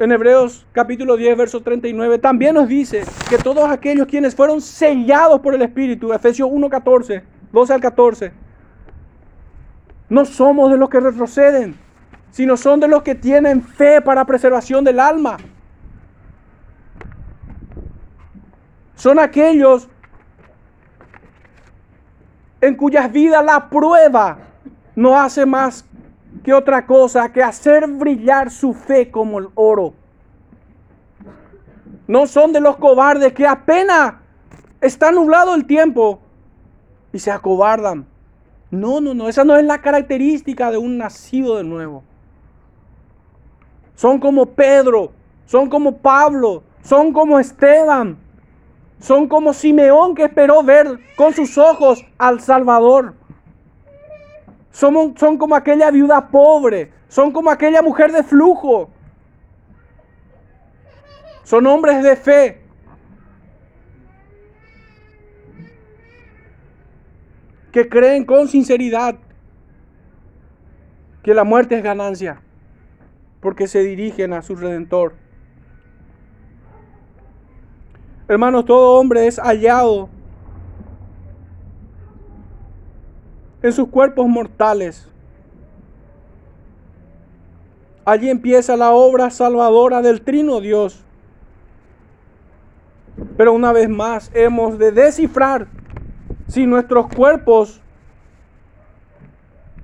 En 0.00 0.10
Hebreos 0.10 0.66
capítulo 0.72 1.14
10, 1.14 1.36
verso 1.36 1.60
39, 1.60 2.18
también 2.18 2.54
nos 2.54 2.66
dice 2.66 3.04
que 3.28 3.36
todos 3.36 3.68
aquellos 3.68 4.06
quienes 4.06 4.34
fueron 4.34 4.62
sellados 4.62 5.42
por 5.42 5.54
el 5.54 5.60
Espíritu, 5.60 6.10
Efesios 6.14 6.48
1, 6.50 6.70
14, 6.70 7.22
12 7.52 7.74
al 7.74 7.80
14, 7.82 8.32
no 10.08 10.24
somos 10.24 10.70
de 10.70 10.78
los 10.78 10.88
que 10.88 11.00
retroceden, 11.00 11.76
sino 12.30 12.56
son 12.56 12.80
de 12.80 12.88
los 12.88 13.02
que 13.02 13.14
tienen 13.14 13.62
fe 13.62 14.00
para 14.00 14.24
preservación 14.24 14.84
del 14.84 14.98
alma. 14.98 15.36
Son 18.94 19.18
aquellos 19.18 19.86
en 22.62 22.74
cuyas 22.74 23.12
vidas 23.12 23.44
la 23.44 23.68
prueba 23.68 24.38
no 24.96 25.20
hace 25.20 25.44
más 25.44 25.84
que 26.42 26.54
otra 26.54 26.86
cosa 26.86 27.32
que 27.32 27.42
hacer 27.42 27.86
brillar 27.86 28.50
su 28.50 28.72
fe 28.72 29.10
como 29.10 29.38
el 29.38 29.48
oro. 29.54 29.94
No 32.06 32.26
son 32.26 32.52
de 32.52 32.60
los 32.60 32.76
cobardes 32.76 33.32
que 33.32 33.46
apenas 33.46 34.14
está 34.80 35.12
nublado 35.12 35.54
el 35.54 35.66
tiempo 35.66 36.20
y 37.12 37.18
se 37.18 37.30
acobardan. 37.30 38.06
No, 38.70 39.00
no, 39.00 39.14
no, 39.14 39.28
esa 39.28 39.44
no 39.44 39.56
es 39.56 39.64
la 39.64 39.80
característica 39.80 40.70
de 40.70 40.78
un 40.78 40.98
nacido 40.98 41.56
de 41.56 41.64
nuevo. 41.64 42.04
Son 43.94 44.18
como 44.18 44.46
Pedro, 44.46 45.12
son 45.44 45.68
como 45.68 45.98
Pablo, 45.98 46.62
son 46.82 47.12
como 47.12 47.38
Esteban, 47.38 48.16
son 49.00 49.28
como 49.28 49.52
Simeón 49.52 50.14
que 50.14 50.24
esperó 50.24 50.62
ver 50.62 50.98
con 51.16 51.34
sus 51.34 51.58
ojos 51.58 52.04
al 52.16 52.40
Salvador. 52.40 53.14
Son, 54.70 55.36
como 55.38 55.54
aquella 55.54 55.90
viuda 55.90 56.28
pobre. 56.28 56.92
Son 57.08 57.32
como 57.32 57.50
aquella 57.50 57.82
mujer 57.82 58.12
de 58.12 58.22
flujo. 58.22 58.90
Son 61.42 61.66
hombres 61.66 62.02
de 62.02 62.16
fe. 62.16 62.62
Que 67.72 67.88
creen 67.88 68.24
con 68.24 68.48
sinceridad 68.48 69.16
que 71.22 71.34
la 71.34 71.44
muerte 71.44 71.76
es 71.76 71.82
ganancia. 71.82 72.40
Porque 73.40 73.66
se 73.66 73.80
dirigen 73.80 74.32
a 74.32 74.42
su 74.42 74.54
redentor. 74.54 75.14
Hermanos, 78.28 78.64
todo 78.64 79.00
hombre 79.00 79.26
es 79.26 79.40
hallado 79.40 80.08
en 83.62 83.72
sus 83.72 83.88
cuerpos 83.88 84.26
mortales. 84.26 85.08
Allí 88.04 88.28
empieza 88.28 88.76
la 88.76 88.92
obra 88.92 89.30
salvadora 89.30 90.02
del 90.02 90.22
trino 90.22 90.60
Dios. 90.60 91.04
Pero 93.36 93.52
una 93.52 93.72
vez 93.72 93.88
más 93.88 94.30
hemos 94.34 94.78
de 94.78 94.92
descifrar 94.92 95.68
si 96.48 96.66
nuestros 96.66 97.08
cuerpos 97.08 97.80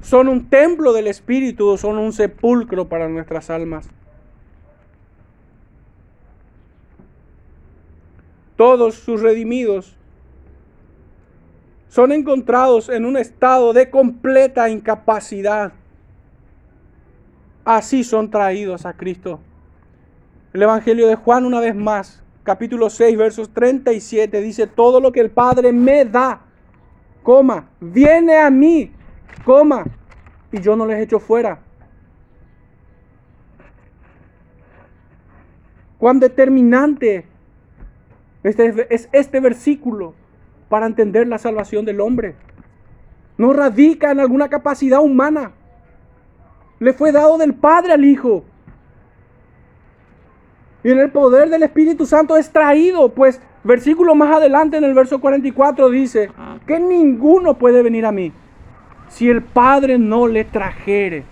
son 0.01 0.29
un 0.29 0.49
templo 0.49 0.93
del 0.93 1.09
Espíritu 1.09 1.68
o 1.68 1.77
son 1.77 1.99
un 1.99 2.12
sepulcro 2.12 2.89
para 2.89 3.09
nuestras 3.09 3.51
almas. 3.51 3.89
Todos 8.57 8.95
sus 8.95 9.20
redimidos 9.20 9.97
son 11.97 12.12
encontrados 12.12 12.90
en 12.90 13.07
un 13.07 13.16
estado 13.16 13.72
de 13.72 13.88
completa 13.88 14.68
incapacidad. 14.68 15.72
Así 17.64 18.05
son 18.05 18.30
traídos 18.30 18.84
a 18.84 18.92
Cristo. 18.92 19.40
El 20.53 20.62
Evangelio 20.62 21.07
de 21.07 21.14
Juan 21.14 21.47
una 21.47 21.59
vez 21.59 21.74
más, 21.74 22.22
capítulo 22.42 22.90
6, 22.90 23.16
versos 23.16 23.49
37, 23.49 24.42
dice, 24.42 24.66
todo 24.66 25.01
lo 25.01 25.11
que 25.11 25.20
el 25.20 25.30
Padre 25.30 25.72
me 25.72 26.05
da, 26.05 26.42
coma, 27.22 27.70
viene 27.80 28.36
a 28.36 28.51
mí, 28.51 28.92
coma, 29.42 29.86
y 30.53 30.61
yo 30.61 30.76
no 30.76 30.84
les 30.84 31.03
echo 31.03 31.18
fuera. 31.18 31.61
Cuán 35.97 36.20
determinante 36.20 37.24
este, 38.42 38.86
es 38.94 39.09
este 39.12 39.40
versículo 39.40 40.12
para 40.69 40.87
entender 40.87 41.27
la 41.29 41.39
salvación 41.39 41.85
del 41.85 42.01
hombre. 42.01 42.35
No 43.39 43.53
radica 43.53 44.11
en 44.11 44.21
alguna 44.21 44.49
capacidad 44.49 45.01
humana. 45.01 45.53
Le 46.79 46.93
fue 46.93 47.12
dado 47.12 47.39
del 47.39 47.55
Padre 47.55 47.93
al 47.93 48.05
Hijo. 48.05 48.45
Y 50.83 50.91
en 50.91 50.99
el 50.99 51.11
poder 51.11 51.51
del 51.51 51.62
Espíritu 51.62 52.07
Santo 52.07 52.37
es 52.37 52.51
traído. 52.51 53.12
Pues 53.12 53.41
versículo 53.64 54.14
más 54.14 54.37
adelante 54.37 54.77
en 54.77 54.85
el 54.85 54.95
verso 54.95 55.21
44 55.21 55.91
dice 55.91 56.31
que 56.67 56.79
ninguno 56.79 57.59
puede 57.59 57.83
venir 57.83 58.07
a 58.07 58.12
mí 58.12 58.33
si 59.09 59.29
el 59.29 59.43
Padre 59.43 59.99
no 59.99 60.27
le 60.27 60.45
trajere. 60.45 61.25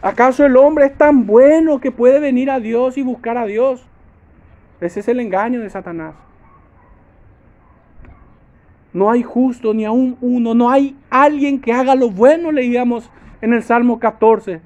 ¿Acaso 0.00 0.46
el 0.46 0.56
hombre 0.56 0.86
es 0.86 0.96
tan 0.96 1.26
bueno 1.26 1.80
que 1.80 1.90
puede 1.90 2.20
venir 2.20 2.50
a 2.50 2.60
Dios 2.60 2.96
y 2.96 3.02
buscar 3.02 3.36
a 3.36 3.46
Dios? 3.46 3.84
Ese 4.80 5.00
es 5.00 5.08
el 5.08 5.18
engaño 5.20 5.60
de 5.60 5.70
Satanás. 5.70 6.14
No 8.92 9.10
hay 9.10 9.22
justo 9.22 9.74
ni 9.74 9.84
aún 9.84 10.16
uno, 10.20 10.54
no 10.54 10.70
hay 10.70 10.96
alguien 11.10 11.60
que 11.60 11.72
haga 11.72 11.94
lo 11.94 12.10
bueno, 12.10 12.52
leíamos 12.52 13.10
en 13.40 13.52
el 13.52 13.62
Salmo 13.62 13.98
14, 13.98 14.60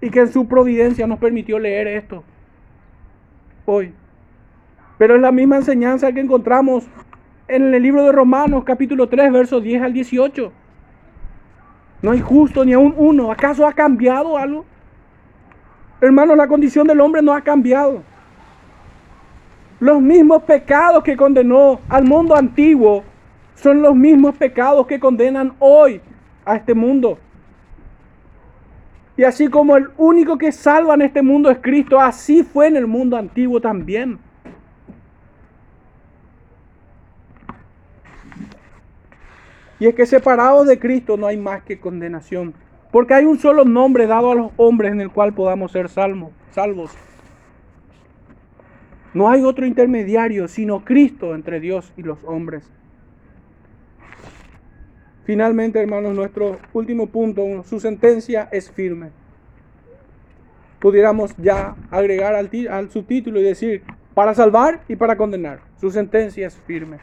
y 0.00 0.10
que 0.10 0.20
en 0.20 0.32
su 0.32 0.46
providencia 0.46 1.06
nos 1.06 1.18
permitió 1.18 1.58
leer 1.58 1.86
esto 1.86 2.24
hoy. 3.68 3.92
Pero 4.96 5.14
es 5.14 5.20
la 5.20 5.30
misma 5.30 5.56
enseñanza 5.56 6.10
que 6.12 6.20
encontramos 6.20 6.84
en 7.46 7.72
el 7.72 7.82
libro 7.82 8.02
de 8.04 8.12
Romanos 8.12 8.64
capítulo 8.64 9.08
3, 9.08 9.32
versos 9.32 9.62
10 9.62 9.82
al 9.82 9.92
18. 9.92 10.52
No 12.02 12.10
hay 12.10 12.20
justo 12.20 12.64
ni 12.64 12.72
aún 12.72 12.94
uno. 12.96 13.30
¿Acaso 13.30 13.66
ha 13.66 13.72
cambiado 13.72 14.36
algo? 14.36 14.64
Hermanos, 16.00 16.36
la 16.36 16.48
condición 16.48 16.86
del 16.86 17.00
hombre 17.00 17.22
no 17.22 17.34
ha 17.34 17.40
cambiado. 17.40 18.02
Los 19.80 20.00
mismos 20.00 20.42
pecados 20.42 21.02
que 21.04 21.16
condenó 21.16 21.80
al 21.88 22.04
mundo 22.04 22.34
antiguo 22.34 23.04
son 23.60 23.82
los 23.82 23.94
mismos 23.94 24.36
pecados 24.36 24.86
que 24.86 25.00
condenan 25.00 25.54
hoy 25.58 26.00
a 26.44 26.56
este 26.56 26.74
mundo. 26.74 27.18
Y 29.16 29.24
así 29.24 29.48
como 29.48 29.76
el 29.76 29.90
único 29.96 30.38
que 30.38 30.52
salva 30.52 30.94
en 30.94 31.02
este 31.02 31.22
mundo 31.22 31.50
es 31.50 31.58
Cristo, 31.58 32.00
así 32.00 32.44
fue 32.44 32.68
en 32.68 32.76
el 32.76 32.86
mundo 32.86 33.16
antiguo 33.16 33.60
también. 33.60 34.18
Y 39.80 39.86
es 39.86 39.94
que 39.94 40.06
separados 40.06 40.66
de 40.66 40.78
Cristo 40.78 41.16
no 41.16 41.26
hay 41.26 41.36
más 41.36 41.62
que 41.62 41.80
condenación. 41.80 42.54
Porque 42.92 43.14
hay 43.14 43.24
un 43.24 43.38
solo 43.38 43.64
nombre 43.64 44.06
dado 44.06 44.32
a 44.32 44.34
los 44.34 44.52
hombres 44.56 44.92
en 44.92 45.00
el 45.00 45.10
cual 45.10 45.34
podamos 45.34 45.72
ser 45.72 45.88
salvos. 45.88 46.90
No 49.14 49.28
hay 49.28 49.42
otro 49.42 49.66
intermediario 49.66 50.48
sino 50.48 50.84
Cristo 50.84 51.34
entre 51.34 51.60
Dios 51.60 51.92
y 51.96 52.02
los 52.02 52.22
hombres. 52.24 52.70
Finalmente, 55.28 55.78
hermanos, 55.78 56.14
nuestro 56.14 56.56
último 56.72 57.06
punto, 57.06 57.62
su 57.64 57.78
sentencia 57.80 58.48
es 58.50 58.70
firme. 58.70 59.10
pudiéramos 60.78 61.36
ya 61.36 61.76
agregar 61.90 62.34
al, 62.34 62.48
al 62.70 62.90
subtítulo 62.90 63.38
y 63.38 63.42
decir, 63.42 63.82
para 64.14 64.32
salvar 64.32 64.80
y 64.88 64.96
para 64.96 65.18
condenar. 65.18 65.60
Su 65.78 65.90
sentencia 65.90 66.46
es 66.46 66.56
firme. 66.66 66.96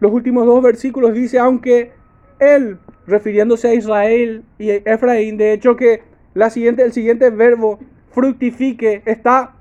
Los 0.00 0.10
últimos 0.10 0.44
dos 0.44 0.60
versículos 0.60 1.14
dice, 1.14 1.38
aunque 1.38 1.92
él, 2.40 2.78
refiriéndose 3.06 3.68
a 3.68 3.74
Israel 3.74 4.42
y 4.58 4.70
Efraín, 4.70 5.36
de 5.36 5.52
hecho 5.52 5.76
que 5.76 6.02
la 6.34 6.50
siguiente, 6.50 6.82
el 6.82 6.92
siguiente 6.92 7.30
verbo, 7.30 7.78
fructifique, 8.10 9.02
está, 9.06 9.54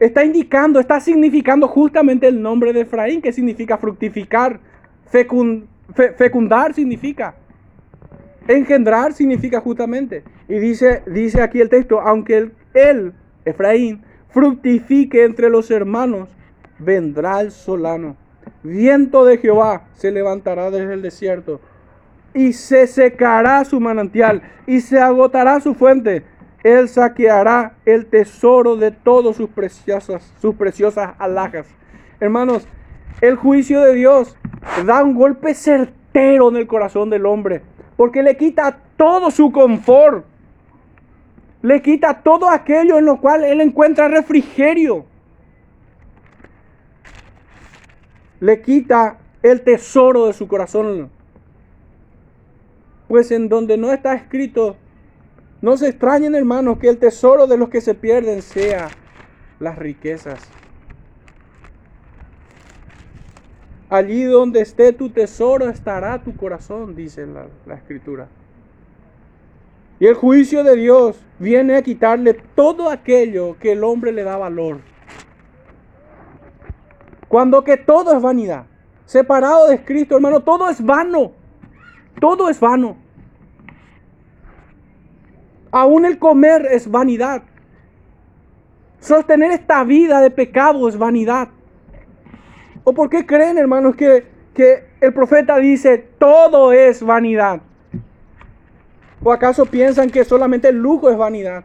está 0.00 0.24
indicando, 0.24 0.80
está 0.80 0.98
significando 0.98 1.68
justamente 1.68 2.26
el 2.26 2.42
nombre 2.42 2.72
de 2.72 2.80
Efraín, 2.80 3.22
que 3.22 3.32
significa 3.32 3.78
fructificar, 3.78 4.68
fecundar 5.10 6.74
significa, 6.74 7.34
engendrar 8.48 9.12
significa 9.12 9.60
justamente. 9.60 10.22
Y 10.48 10.58
dice, 10.58 11.02
dice 11.06 11.42
aquí 11.42 11.60
el 11.60 11.68
texto, 11.68 12.00
aunque 12.00 12.50
él, 12.74 13.12
Efraín, 13.44 14.02
fructifique 14.30 15.24
entre 15.24 15.50
los 15.50 15.70
hermanos, 15.70 16.28
vendrá 16.78 17.40
el 17.40 17.50
solano 17.50 18.16
Viento 18.62 19.24
de 19.24 19.38
Jehová 19.38 19.84
se 19.94 20.10
levantará 20.10 20.70
desde 20.70 20.92
el 20.92 21.00
desierto 21.00 21.60
y 22.34 22.52
se 22.52 22.86
secará 22.86 23.64
su 23.64 23.80
manantial 23.80 24.42
y 24.66 24.80
se 24.80 25.00
agotará 25.00 25.60
su 25.60 25.74
fuente. 25.74 26.24
Él 26.62 26.88
saqueará 26.88 27.76
el 27.86 28.04
tesoro 28.04 28.76
de 28.76 28.90
todas 28.90 29.36
sus 29.36 29.48
preciosas, 29.48 30.34
sus 30.40 30.54
preciosas 30.56 31.12
alhajas. 31.18 31.66
Hermanos, 32.20 32.68
el 33.20 33.36
juicio 33.36 33.80
de 33.82 33.94
Dios 33.94 34.36
da 34.86 35.02
un 35.02 35.14
golpe 35.14 35.54
certero 35.54 36.48
en 36.48 36.56
el 36.56 36.66
corazón 36.66 37.10
del 37.10 37.26
hombre, 37.26 37.62
porque 37.96 38.22
le 38.22 38.36
quita 38.36 38.78
todo 38.96 39.30
su 39.30 39.52
confort, 39.52 40.24
le 41.62 41.82
quita 41.82 42.22
todo 42.22 42.48
aquello 42.48 42.98
en 42.98 43.04
lo 43.04 43.20
cual 43.20 43.44
él 43.44 43.60
encuentra 43.60 44.08
refrigerio. 44.08 45.04
le 48.40 48.62
quita 48.62 49.18
el 49.42 49.62
tesoro 49.62 50.26
de 50.26 50.32
su 50.32 50.48
corazón. 50.48 51.10
Pues 53.06 53.30
en 53.30 53.48
donde 53.48 53.76
no 53.76 53.92
está 53.92 54.14
escrito, 54.14 54.76
no 55.60 55.76
se 55.76 55.88
extrañen 55.88 56.34
hermanos 56.34 56.78
que 56.78 56.88
el 56.88 56.98
tesoro 56.98 57.46
de 57.46 57.58
los 57.58 57.68
que 57.68 57.80
se 57.80 57.94
pierden 57.94 58.42
sea 58.42 58.88
las 59.58 59.78
riquezas. 59.78 60.40
Allí 63.90 64.22
donde 64.22 64.60
esté 64.60 64.92
tu 64.92 65.10
tesoro 65.10 65.68
estará 65.68 66.22
tu 66.22 66.36
corazón, 66.36 66.94
dice 66.94 67.26
la, 67.26 67.46
la 67.66 67.74
escritura. 67.74 68.28
Y 69.98 70.06
el 70.06 70.14
juicio 70.14 70.64
de 70.64 70.76
Dios 70.76 71.20
viene 71.38 71.76
a 71.76 71.82
quitarle 71.82 72.34
todo 72.54 72.88
aquello 72.88 73.56
que 73.58 73.72
el 73.72 73.84
hombre 73.84 74.12
le 74.12 74.22
da 74.22 74.36
valor. 74.36 74.78
Cuando 77.28 77.62
que 77.64 77.76
todo 77.76 78.16
es 78.16 78.22
vanidad. 78.22 78.66
Separado 79.04 79.68
de 79.68 79.84
Cristo, 79.84 80.14
hermano, 80.16 80.40
todo 80.40 80.70
es 80.70 80.82
vano. 80.82 81.32
Todo 82.20 82.48
es 82.48 82.58
vano. 82.60 82.96
Aún 85.70 86.04
el 86.06 86.18
comer 86.18 86.66
es 86.70 86.90
vanidad. 86.90 87.42
Sostener 89.00 89.50
esta 89.50 89.84
vida 89.84 90.20
de 90.20 90.30
pecado 90.30 90.88
es 90.88 90.96
vanidad. 90.96 91.48
¿O 92.84 92.92
por 92.92 93.10
qué 93.10 93.26
creen, 93.26 93.58
hermanos, 93.58 93.94
que, 93.96 94.26
que 94.54 94.84
el 95.00 95.12
profeta 95.12 95.56
dice 95.56 95.98
todo 96.18 96.72
es 96.72 97.02
vanidad? 97.02 97.60
¿O 99.22 99.32
acaso 99.32 99.66
piensan 99.66 100.10
que 100.10 100.24
solamente 100.24 100.68
el 100.68 100.76
lujo 100.76 101.10
es 101.10 101.16
vanidad? 101.16 101.64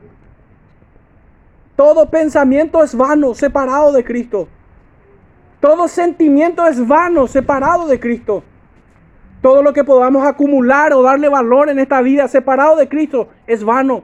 Todo 1.76 2.09
pensamiento 2.09 2.84
es 2.84 2.95
vano, 2.95 3.34
separado 3.34 3.91
de 3.91 4.03
Cristo. 4.03 4.47
Todo 5.59 5.88
sentimiento 5.88 6.66
es 6.68 6.86
vano, 6.86 7.28
separado 7.28 7.88
de 7.88 7.99
Cristo. 7.99 8.43
Todo 9.41 9.61
lo 9.61 9.74
que 9.74 9.84
podamos 9.84 10.26
acumular 10.26 10.93
o 10.93 11.01
darle 11.01 11.30
valor 11.30 11.70
en 11.70 11.80
esta 11.80 12.01
vida, 12.01 12.28
separado 12.28 12.76
de 12.76 12.88
Cristo, 12.88 13.30
es 13.47 13.63
vano. 13.63 14.03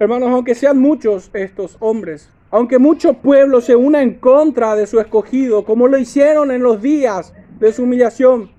Hermanos, 0.00 0.30
aunque 0.30 0.54
sean 0.54 0.78
muchos 0.78 1.28
estos 1.34 1.76
hombres, 1.78 2.30
aunque 2.50 2.78
mucho 2.78 3.12
pueblo 3.12 3.60
se 3.60 3.76
una 3.76 4.00
en 4.00 4.14
contra 4.14 4.74
de 4.74 4.86
su 4.86 4.98
escogido, 4.98 5.66
como 5.66 5.88
lo 5.88 5.98
hicieron 5.98 6.50
en 6.50 6.62
los 6.62 6.80
días 6.80 7.34
de 7.58 7.70
su 7.70 7.82
humillación, 7.82 8.50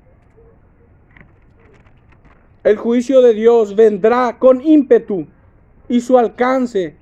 el 2.64 2.78
juicio 2.78 3.24
de 3.24 3.34
Dios 3.34 3.76
vendrá 3.76 4.38
con 4.38 4.62
ímpetu 4.62 5.26
y 5.90 6.02
su 6.02 6.16
alcance 6.20 6.96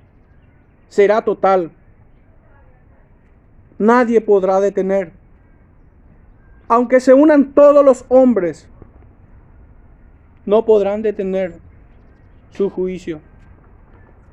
será 0.88 1.22
total. 1.22 1.70
Nadie 3.78 4.22
podrá 4.22 4.58
detener. 4.58 5.12
Aunque 6.66 7.00
se 7.00 7.12
unan 7.12 7.52
todos 7.52 7.84
los 7.84 8.06
hombres, 8.08 8.70
no 10.46 10.64
podrán 10.64 11.02
detener 11.02 11.58
su 12.52 12.70
juicio. 12.70 13.20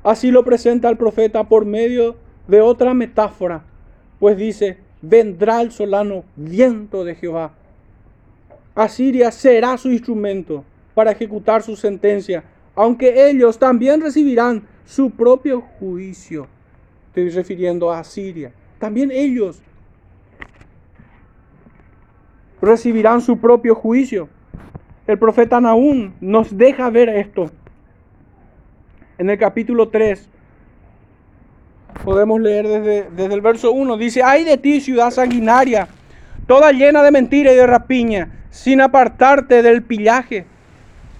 Así 0.08 0.30
lo 0.30 0.42
presenta 0.42 0.88
el 0.88 0.96
profeta 0.96 1.44
por 1.44 1.66
medio 1.66 2.16
de 2.46 2.62
otra 2.62 2.94
metáfora, 2.94 3.64
pues 4.18 4.38
dice, 4.38 4.78
vendrá 5.02 5.60
el 5.60 5.70
solano 5.70 6.24
viento 6.34 7.04
de 7.04 7.14
Jehová. 7.14 7.52
Asiria 8.74 9.30
será 9.30 9.76
su 9.76 9.92
instrumento 9.92 10.64
para 10.94 11.10
ejecutar 11.10 11.62
su 11.62 11.76
sentencia, 11.76 12.42
aunque 12.74 13.28
ellos 13.28 13.58
también 13.58 14.00
recibirán 14.00 14.66
su 14.86 15.10
propio 15.10 15.60
juicio. 15.78 16.46
Estoy 17.08 17.28
refiriendo 17.28 17.92
a 17.92 17.98
Asiria. 17.98 18.50
También 18.78 19.10
ellos 19.10 19.60
recibirán 22.62 23.20
su 23.20 23.36
propio 23.36 23.74
juicio. 23.74 24.30
El 25.06 25.18
profeta 25.18 25.60
Naúm 25.60 26.14
nos 26.22 26.56
deja 26.56 26.88
ver 26.88 27.10
esto 27.10 27.50
en 29.18 29.30
el 29.30 29.38
capítulo 29.38 29.88
3, 29.88 30.28
podemos 32.04 32.40
leer 32.40 32.68
desde, 32.68 33.10
desde 33.10 33.34
el 33.34 33.40
verso 33.40 33.72
1, 33.72 33.96
dice, 33.96 34.22
ay 34.22 34.44
de 34.44 34.56
ti 34.56 34.80
ciudad 34.80 35.10
sanguinaria, 35.10 35.88
toda 36.46 36.70
llena 36.70 37.02
de 37.02 37.10
mentira 37.10 37.52
y 37.52 37.56
de 37.56 37.66
rapiña, 37.66 38.30
sin 38.50 38.80
apartarte 38.80 39.62
del 39.62 39.82
pillaje, 39.82 40.46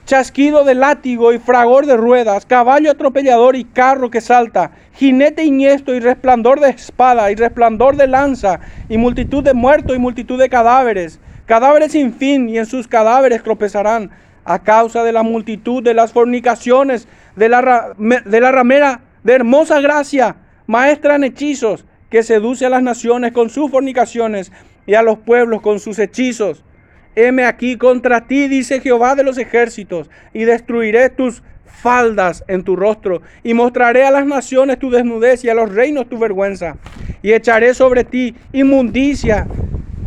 chasquido 0.06 0.64
de 0.64 0.76
látigo 0.76 1.32
y 1.32 1.38
fragor 1.38 1.86
de 1.86 1.96
ruedas, 1.96 2.46
caballo 2.46 2.92
atropellador 2.92 3.56
y 3.56 3.64
carro 3.64 4.10
que 4.10 4.20
salta, 4.20 4.70
jinete 4.94 5.44
iniesto 5.44 5.92
y 5.92 6.00
resplandor 6.00 6.60
de 6.60 6.70
espada 6.70 7.30
y 7.32 7.34
resplandor 7.34 7.96
de 7.96 8.06
lanza, 8.06 8.60
y 8.88 8.96
multitud 8.96 9.42
de 9.42 9.54
muertos 9.54 9.96
y 9.96 9.98
multitud 9.98 10.38
de 10.38 10.48
cadáveres, 10.48 11.18
cadáveres 11.46 11.92
sin 11.92 12.14
fin, 12.14 12.48
y 12.48 12.58
en 12.58 12.66
sus 12.66 12.86
cadáveres 12.86 13.42
tropezarán 13.42 14.10
a 14.48 14.60
causa 14.60 15.04
de 15.04 15.12
la 15.12 15.22
multitud 15.22 15.82
de 15.82 15.92
las 15.92 16.12
fornicaciones 16.12 17.06
de 17.38 17.48
la, 17.48 17.94
de 17.96 18.40
la 18.40 18.52
ramera 18.52 19.00
de 19.22 19.34
hermosa 19.34 19.80
gracia, 19.80 20.36
maestra 20.66 21.16
en 21.16 21.24
hechizos, 21.24 21.84
que 22.10 22.22
seduce 22.22 22.66
a 22.66 22.70
las 22.70 22.82
naciones 22.82 23.32
con 23.32 23.50
sus 23.50 23.70
fornicaciones 23.70 24.50
y 24.86 24.94
a 24.94 25.02
los 25.02 25.18
pueblos 25.18 25.60
con 25.60 25.78
sus 25.78 25.98
hechizos. 25.98 26.64
Heme 27.14 27.44
aquí 27.44 27.76
contra 27.76 28.26
ti, 28.26 28.48
dice 28.48 28.80
Jehová 28.80 29.14
de 29.14 29.24
los 29.24 29.38
ejércitos, 29.38 30.10
y 30.32 30.44
destruiré 30.44 31.10
tus 31.10 31.42
faldas 31.64 32.44
en 32.48 32.64
tu 32.64 32.76
rostro, 32.76 33.22
y 33.44 33.54
mostraré 33.54 34.04
a 34.04 34.10
las 34.10 34.26
naciones 34.26 34.78
tu 34.78 34.90
desnudez 34.90 35.44
y 35.44 35.48
a 35.48 35.54
los 35.54 35.72
reinos 35.72 36.08
tu 36.08 36.18
vergüenza, 36.18 36.76
y 37.22 37.32
echaré 37.32 37.74
sobre 37.74 38.04
ti 38.04 38.34
inmundicia 38.52 39.46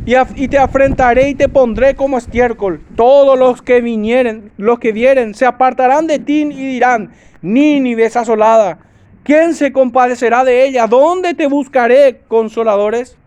y, 0.06 0.48
te 0.48 0.58
afrentaré 0.58 1.30
y 1.30 1.36
te 1.36 1.48
pondré 1.48 1.96
como 1.96 2.18
estiércol. 2.18 2.82
Todos 2.96 3.38
los 3.38 3.62
que 3.62 3.82
vinieren, 3.82 4.52
los 4.58 4.80
que 4.80 4.92
vieren, 4.92 5.36
se 5.36 5.46
apartarán 5.46 6.08
de 6.08 6.20
ti 6.20 6.42
y 6.42 6.66
dirán, 6.74 7.12
Nínive 7.42 8.06
es 8.06 8.18
asolada. 8.18 8.80
¿Quién 9.24 9.54
se 9.54 9.72
compadecerá 9.72 10.44
de 10.44 10.66
ella? 10.66 10.88
¿Dónde 10.88 11.36
te 11.36 11.48
buscaré 11.48 12.22
consoladores? 12.28 13.18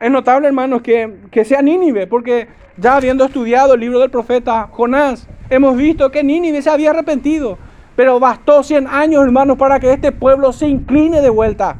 Es 0.00 0.10
notable, 0.10 0.48
hermanos, 0.48 0.82
que, 0.82 1.14
que 1.30 1.44
sea 1.44 1.62
Nínive, 1.62 2.08
porque 2.08 2.48
ya 2.76 2.96
habiendo 2.96 3.24
estudiado 3.24 3.74
el 3.74 3.80
libro 3.80 4.00
del 4.00 4.10
profeta 4.10 4.68
Jonás, 4.72 5.28
hemos 5.50 5.76
visto 5.76 6.10
que 6.10 6.24
Nínive 6.24 6.60
se 6.62 6.70
había 6.70 6.90
arrepentido. 6.90 7.58
Pero 7.94 8.20
bastó 8.20 8.62
100 8.62 8.86
años, 8.88 9.24
hermanos, 9.24 9.58
para 9.58 9.78
que 9.78 9.92
este 9.92 10.12
pueblo 10.12 10.52
se 10.52 10.68
incline 10.68 11.20
de 11.20 11.30
vuelta 11.30 11.76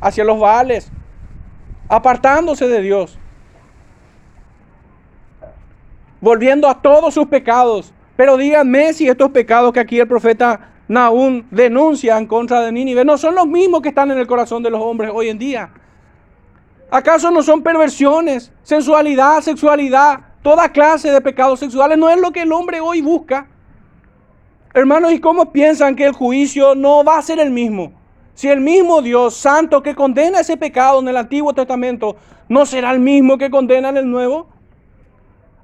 hacia 0.00 0.24
los 0.24 0.38
Baales 0.38 0.90
apartándose 1.88 2.68
de 2.68 2.82
Dios. 2.82 3.18
volviendo 6.20 6.68
a 6.68 6.80
todos 6.80 7.14
sus 7.14 7.26
pecados. 7.26 7.92
Pero 8.16 8.36
díganme 8.36 8.92
si 8.92 9.08
estos 9.08 9.30
pecados 9.30 9.72
que 9.72 9.80
aquí 9.80 10.00
el 10.00 10.08
profeta 10.08 10.70
Nahum 10.88 11.44
denuncia 11.50 12.18
en 12.18 12.26
contra 12.26 12.60
de 12.62 12.72
Nínive 12.72 13.04
no 13.04 13.18
son 13.18 13.34
los 13.34 13.46
mismos 13.46 13.82
que 13.82 13.90
están 13.90 14.10
en 14.10 14.18
el 14.18 14.26
corazón 14.26 14.62
de 14.62 14.70
los 14.70 14.80
hombres 14.80 15.10
hoy 15.14 15.28
en 15.28 15.38
día. 15.38 15.70
¿Acaso 16.90 17.30
no 17.30 17.42
son 17.42 17.62
perversiones, 17.62 18.50
sensualidad, 18.62 19.40
sexualidad, 19.42 20.20
toda 20.42 20.72
clase 20.72 21.10
de 21.10 21.20
pecados 21.20 21.60
sexuales? 21.60 21.98
¿No 21.98 22.08
es 22.08 22.18
lo 22.18 22.32
que 22.32 22.42
el 22.42 22.52
hombre 22.52 22.80
hoy 22.80 23.02
busca? 23.02 23.46
Hermanos, 24.72 25.12
¿y 25.12 25.20
cómo 25.20 25.52
piensan 25.52 25.94
que 25.94 26.06
el 26.06 26.12
juicio 26.12 26.74
no 26.74 27.04
va 27.04 27.18
a 27.18 27.22
ser 27.22 27.38
el 27.38 27.50
mismo? 27.50 27.92
Si 28.38 28.48
el 28.48 28.60
mismo 28.60 29.02
Dios 29.02 29.34
santo 29.34 29.82
que 29.82 29.96
condena 29.96 30.38
ese 30.38 30.56
pecado 30.56 31.00
en 31.00 31.08
el 31.08 31.16
Antiguo 31.16 31.52
Testamento 31.54 32.14
no 32.48 32.66
será 32.66 32.92
el 32.92 33.00
mismo 33.00 33.36
que 33.36 33.50
condena 33.50 33.88
en 33.88 33.96
el 33.96 34.08
Nuevo. 34.08 34.46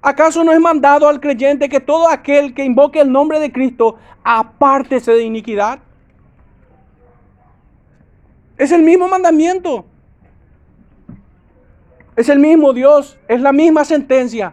¿Acaso 0.02 0.42
no 0.42 0.50
es 0.50 0.58
mandado 0.58 1.06
al 1.06 1.20
creyente 1.20 1.68
que 1.68 1.78
todo 1.78 2.08
aquel 2.08 2.52
que 2.52 2.64
invoque 2.64 2.98
el 2.98 3.12
nombre 3.12 3.38
de 3.38 3.52
Cristo 3.52 3.94
apártese 4.24 5.12
de 5.12 5.22
iniquidad? 5.22 5.78
Es 8.58 8.72
el 8.72 8.82
mismo 8.82 9.06
mandamiento. 9.06 9.84
Es 12.16 12.28
el 12.28 12.40
mismo 12.40 12.72
Dios, 12.72 13.16
es 13.28 13.40
la 13.40 13.52
misma 13.52 13.84
sentencia. 13.84 14.52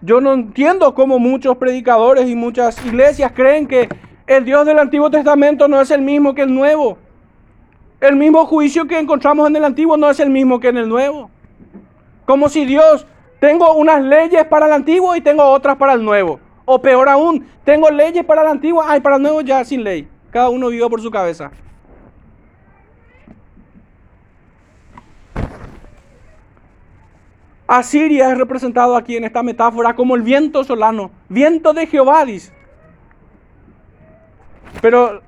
Yo 0.00 0.20
no 0.20 0.32
entiendo 0.32 0.96
cómo 0.96 1.20
muchos 1.20 1.56
predicadores 1.58 2.28
y 2.28 2.34
muchas 2.34 2.84
iglesias 2.84 3.30
creen 3.36 3.68
que 3.68 3.88
el 4.26 4.44
Dios 4.44 4.66
del 4.66 4.78
Antiguo 4.78 5.10
Testamento 5.10 5.68
no 5.68 5.80
es 5.80 5.90
el 5.90 6.02
mismo 6.02 6.34
que 6.34 6.42
el 6.42 6.54
Nuevo. 6.54 6.98
El 8.00 8.16
mismo 8.16 8.44
juicio 8.44 8.86
que 8.86 8.98
encontramos 8.98 9.48
en 9.48 9.56
el 9.56 9.64
Antiguo 9.64 9.96
no 9.96 10.10
es 10.10 10.20
el 10.20 10.30
mismo 10.30 10.60
que 10.60 10.68
en 10.68 10.78
el 10.78 10.88
Nuevo. 10.88 11.30
Como 12.26 12.48
si 12.48 12.64
Dios, 12.64 13.06
tengo 13.40 13.74
unas 13.74 14.02
leyes 14.02 14.44
para 14.46 14.66
el 14.66 14.72
Antiguo 14.72 15.14
y 15.14 15.20
tengo 15.20 15.44
otras 15.44 15.76
para 15.76 15.92
el 15.92 16.04
Nuevo. 16.04 16.40
O 16.64 16.82
peor 16.82 17.08
aún, 17.08 17.46
tengo 17.64 17.88
leyes 17.90 18.24
para 18.24 18.42
el 18.42 18.48
Antiguo, 18.48 18.82
ay, 18.84 19.00
para 19.00 19.16
el 19.16 19.22
Nuevo 19.22 19.40
ya 19.40 19.64
sin 19.64 19.84
ley. 19.84 20.08
Cada 20.30 20.48
uno 20.48 20.68
vive 20.68 20.88
por 20.90 21.00
su 21.00 21.10
cabeza. 21.10 21.52
Asiria 27.68 28.30
es 28.30 28.38
representado 28.38 28.96
aquí 28.96 29.16
en 29.16 29.24
esta 29.24 29.42
metáfora 29.42 29.96
como 29.96 30.14
el 30.14 30.22
viento 30.22 30.62
solano, 30.62 31.10
viento 31.28 31.72
de 31.72 31.86
Jehová. 31.86 32.24
Pero 34.80 35.22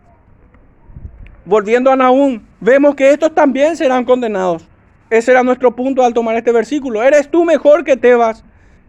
volviendo 1.44 1.90
a 1.90 1.96
Nahum, 1.96 2.40
vemos 2.60 2.94
que 2.94 3.10
estos 3.10 3.34
también 3.34 3.76
serán 3.76 4.04
condenados. 4.04 4.68
Ese 5.10 5.30
era 5.30 5.42
nuestro 5.42 5.74
punto 5.74 6.04
al 6.04 6.12
tomar 6.12 6.36
este 6.36 6.52
versículo. 6.52 7.02
¿Eres 7.02 7.30
tú 7.30 7.44
mejor 7.44 7.84
que 7.84 7.96
Tebas, 7.96 8.44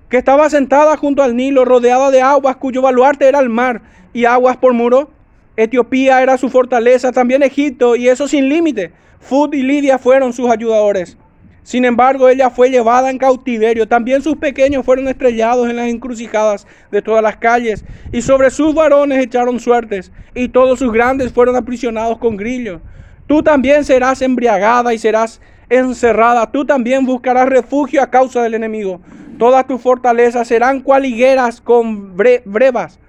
que 0.09 0.17
estaba 0.17 0.49
sentada 0.49 0.97
junto 0.97 1.23
al 1.23 1.35
Nilo, 1.35 1.63
rodeada 1.63 2.11
de 2.11 2.21
aguas, 2.21 2.57
cuyo 2.57 2.81
baluarte 2.81 3.27
era 3.27 3.39
el 3.39 3.49
mar 3.49 3.81
y 4.11 4.25
aguas 4.25 4.57
por 4.57 4.73
muro? 4.73 5.11
Etiopía 5.55 6.21
era 6.21 6.37
su 6.37 6.49
fortaleza, 6.49 7.11
también 7.11 7.43
Egipto, 7.43 7.95
y 7.95 8.09
eso 8.09 8.27
sin 8.27 8.49
límite. 8.49 8.91
Fud 9.19 9.53
y 9.53 9.61
Lidia 9.61 9.97
fueron 9.97 10.33
sus 10.33 10.49
ayudadores. 10.49 11.17
Sin 11.69 11.85
embargo, 11.85 12.27
ella 12.27 12.49
fue 12.49 12.71
llevada 12.71 13.11
en 13.11 13.19
cautiverio. 13.19 13.87
También 13.87 14.23
sus 14.23 14.37
pequeños 14.37 14.83
fueron 14.83 15.07
estrellados 15.07 15.69
en 15.69 15.75
las 15.75 15.87
encrucijadas 15.87 16.65
de 16.89 17.03
todas 17.03 17.21
las 17.21 17.37
calles. 17.37 17.85
Y 18.11 18.23
sobre 18.23 18.49
sus 18.49 18.73
varones 18.73 19.23
echaron 19.23 19.59
suertes. 19.59 20.11
Y 20.33 20.47
todos 20.47 20.79
sus 20.79 20.91
grandes 20.91 21.31
fueron 21.31 21.55
aprisionados 21.55 22.17
con 22.17 22.37
grillos. 22.37 22.81
Tú 23.27 23.43
también 23.43 23.83
serás 23.83 24.23
embriagada 24.23 24.95
y 24.95 24.97
serás 24.97 25.41
encerrada. 25.69 26.51
Tú 26.51 26.65
también 26.65 27.05
buscarás 27.05 27.47
refugio 27.47 28.01
a 28.01 28.09
causa 28.09 28.41
del 28.41 28.55
enemigo. 28.55 28.99
Todas 29.37 29.67
tus 29.67 29.79
fortalezas 29.79 30.47
serán 30.47 30.81
cual 30.81 31.05
higueras 31.05 31.61
con 31.61 32.17
brevas, 32.17 32.99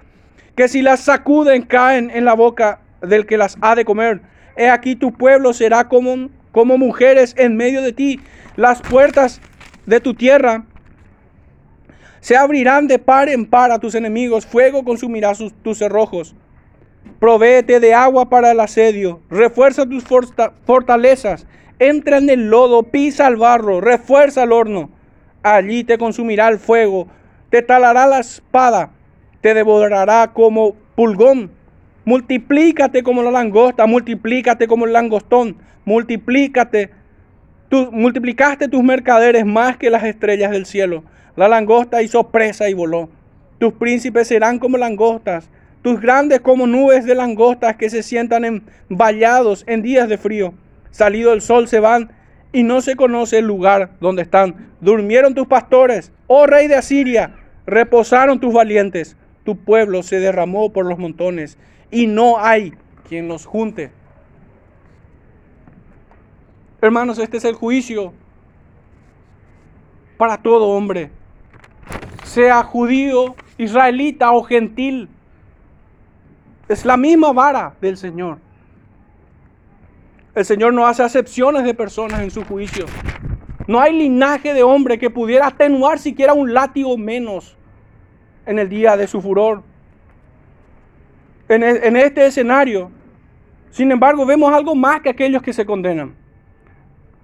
que 0.55 0.67
si 0.67 0.83
las 0.83 0.99
sacuden 0.99 1.63
caen 1.63 2.11
en 2.13 2.25
la 2.25 2.35
boca 2.35 2.79
del 3.01 3.25
que 3.25 3.37
las 3.37 3.57
ha 3.61 3.73
de 3.73 3.85
comer. 3.85 4.21
He 4.55 4.69
aquí 4.69 4.95
tu 4.95 5.11
pueblo 5.13 5.51
será 5.51 5.89
como, 5.89 6.29
como 6.51 6.77
mujeres 6.77 7.33
en 7.37 7.55
medio 7.55 7.81
de 7.81 7.93
ti 7.93 8.19
las 8.55 8.81
puertas 8.81 9.41
de 9.85 9.99
tu 9.99 10.13
tierra 10.13 10.65
se 12.21 12.37
abrirán 12.37 12.87
de 12.87 12.99
par 12.99 13.29
en 13.29 13.47
par 13.47 13.71
a 13.71 13.79
tus 13.79 13.95
enemigos, 13.95 14.45
fuego 14.45 14.83
consumirá 14.83 15.33
tus 15.63 15.77
cerrojos. 15.79 16.35
Provéete 17.19 17.79
de 17.79 17.95
agua 17.95 18.29
para 18.29 18.51
el 18.51 18.59
asedio, 18.59 19.21
refuerza 19.29 19.87
tus 19.87 20.03
fortalezas, 20.65 21.47
entra 21.79 22.19
en 22.19 22.29
el 22.29 22.49
lodo, 22.49 22.83
pisa 22.83 23.27
el 23.27 23.37
barro, 23.37 23.81
refuerza 23.81 24.43
el 24.43 24.51
horno. 24.51 24.91
Allí 25.41 25.83
te 25.83 25.97
consumirá 25.97 26.47
el 26.49 26.59
fuego, 26.59 27.07
te 27.49 27.63
talará 27.63 28.05
la 28.05 28.19
espada, 28.19 28.91
te 29.41 29.55
devorará 29.55 30.31
como 30.33 30.75
pulgón. 30.95 31.51
Multiplícate 32.05 33.03
como 33.03 33.23
la 33.23 33.31
langosta, 33.31 33.85
multiplícate 33.85 34.67
como 34.67 34.85
el 34.85 34.93
langostón, 34.93 35.57
multiplícate 35.85 36.89
Tú 37.71 37.89
multiplicaste 37.89 38.67
tus 38.67 38.83
mercaderes 38.83 39.45
más 39.45 39.77
que 39.77 39.89
las 39.89 40.03
estrellas 40.03 40.51
del 40.51 40.65
cielo. 40.65 41.05
La 41.37 41.47
langosta 41.47 42.01
hizo 42.01 42.27
presa 42.29 42.67
y 42.67 42.73
voló. 42.73 43.09
Tus 43.59 43.71
príncipes 43.71 44.27
serán 44.27 44.59
como 44.59 44.77
langostas, 44.77 45.49
tus 45.81 46.01
grandes 46.01 46.41
como 46.41 46.67
nubes 46.67 47.05
de 47.05 47.15
langostas 47.15 47.77
que 47.77 47.89
se 47.89 48.03
sientan 48.03 48.43
en 48.43 48.63
vallados 48.89 49.63
en 49.67 49.83
días 49.83 50.09
de 50.09 50.17
frío. 50.17 50.53
Salido 50.89 51.31
el 51.31 51.39
sol 51.39 51.69
se 51.69 51.79
van 51.79 52.11
y 52.51 52.63
no 52.63 52.81
se 52.81 52.97
conoce 52.97 53.37
el 53.37 53.47
lugar 53.47 53.91
donde 54.01 54.23
están. 54.23 54.73
Durmieron 54.81 55.33
tus 55.33 55.47
pastores, 55.47 56.11
oh 56.27 56.47
rey 56.47 56.67
de 56.67 56.75
Asiria, 56.75 57.35
reposaron 57.65 58.41
tus 58.41 58.53
valientes. 58.53 59.15
Tu 59.45 59.55
pueblo 59.55 60.03
se 60.03 60.19
derramó 60.19 60.73
por 60.73 60.85
los 60.85 60.99
montones 60.99 61.57
y 61.91 62.07
no 62.07 62.39
hay 62.39 62.73
quien 63.07 63.27
los 63.27 63.45
junte. 63.45 63.91
Hermanos, 66.81 67.19
este 67.19 67.37
es 67.37 67.45
el 67.45 67.53
juicio 67.53 68.13
para 70.17 70.37
todo 70.37 70.69
hombre, 70.69 71.11
sea 72.23 72.63
judío, 72.63 73.35
israelita 73.57 74.31
o 74.31 74.43
gentil. 74.43 75.09
Es 76.67 76.85
la 76.85 76.97
misma 76.97 77.33
vara 77.33 77.75
del 77.81 77.97
Señor. 77.97 78.39
El 80.33 80.45
Señor 80.45 80.73
no 80.73 80.87
hace 80.87 81.03
acepciones 81.03 81.65
de 81.65 81.73
personas 81.73 82.21
en 82.21 82.31
su 82.31 82.45
juicio. 82.45 82.85
No 83.67 83.79
hay 83.79 83.93
linaje 83.93 84.53
de 84.53 84.63
hombre 84.63 84.97
que 84.97 85.09
pudiera 85.09 85.47
atenuar 85.47 85.99
siquiera 85.99 86.33
un 86.33 86.53
látigo 86.53 86.97
menos 86.97 87.57
en 88.45 88.57
el 88.57 88.69
día 88.69 88.95
de 88.97 89.07
su 89.07 89.21
furor. 89.21 89.63
En, 91.51 91.63
e, 91.63 91.85
en 91.85 91.97
este 91.97 92.25
escenario, 92.25 92.89
sin 93.71 93.91
embargo, 93.91 94.25
vemos 94.25 94.53
algo 94.53 94.73
más 94.73 95.01
que 95.01 95.09
aquellos 95.09 95.43
que 95.43 95.51
se 95.51 95.65
condenan. 95.65 96.15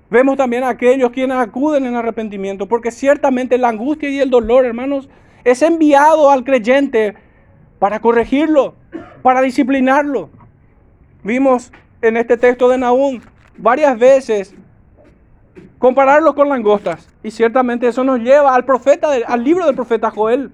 Vemos 0.09 0.35
también 0.35 0.65
a 0.65 0.69
aquellos 0.69 1.11
quienes 1.11 1.37
acuden 1.37 1.85
en 1.85 1.95
arrepentimiento, 1.95 2.67
porque 2.67 2.91
ciertamente 2.91 3.57
la 3.57 3.69
angustia 3.69 4.09
y 4.09 4.19
el 4.19 4.29
dolor, 4.29 4.65
hermanos, 4.65 5.07
es 5.45 5.61
enviado 5.61 6.29
al 6.29 6.43
creyente 6.43 7.15
para 7.79 8.01
corregirlo, 8.01 8.75
para 9.21 9.39
disciplinarlo. 9.39 10.29
Vimos 11.23 11.71
en 12.01 12.17
este 12.17 12.35
texto 12.35 12.67
de 12.67 12.79
Nahum 12.79 13.21
varias 13.57 13.97
veces 13.97 14.53
compararlo 15.79 16.35
con 16.35 16.49
langostas. 16.49 17.07
Y 17.23 17.31
ciertamente 17.31 17.87
eso 17.87 18.03
nos 18.03 18.19
lleva 18.19 18.53
al 18.53 19.43
libro 19.45 19.65
del 19.67 19.75
profeta 19.75 20.11
Joel, 20.11 20.51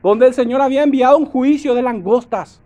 donde 0.00 0.28
el 0.28 0.34
Señor 0.34 0.60
había 0.60 0.84
enviado 0.84 1.18
un 1.18 1.26
juicio 1.26 1.74
de 1.74 1.82
langostas. 1.82 2.62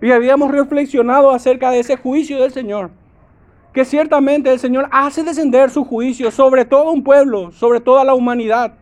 Y 0.00 0.10
habíamos 0.12 0.50
reflexionado 0.50 1.30
acerca 1.30 1.70
de 1.70 1.80
ese 1.80 1.96
juicio 1.96 2.40
del 2.40 2.52
Señor 2.52 2.90
que 3.72 3.84
ciertamente 3.84 4.52
el 4.52 4.58
Señor 4.58 4.88
hace 4.90 5.22
descender 5.22 5.70
su 5.70 5.84
juicio 5.84 6.30
sobre 6.30 6.64
todo 6.64 6.90
un 6.90 7.04
pueblo, 7.04 7.52
sobre 7.52 7.80
toda 7.80 8.04
la 8.04 8.14
humanidad. 8.14 8.74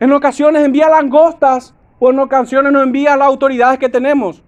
En 0.00 0.12
ocasiones 0.12 0.64
envía 0.64 0.88
langostas 0.88 1.74
o 1.98 2.10
en 2.10 2.18
ocasiones 2.18 2.72
no 2.72 2.82
envía 2.82 3.16
las 3.16 3.28
autoridades 3.28 3.78
que 3.78 3.88
tenemos. 3.88 4.42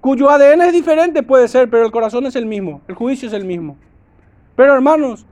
Cuyo 0.00 0.30
ADN 0.30 0.62
es 0.62 0.72
diferente 0.72 1.22
puede 1.22 1.48
ser, 1.48 1.68
pero 1.68 1.84
el 1.84 1.92
corazón 1.92 2.26
es 2.26 2.36
el 2.36 2.46
mismo, 2.46 2.80
el 2.88 2.94
juicio 2.94 3.28
es 3.28 3.34
el 3.34 3.44
mismo. 3.44 3.76
Pero 4.56 4.74
hermanos, 4.74 5.26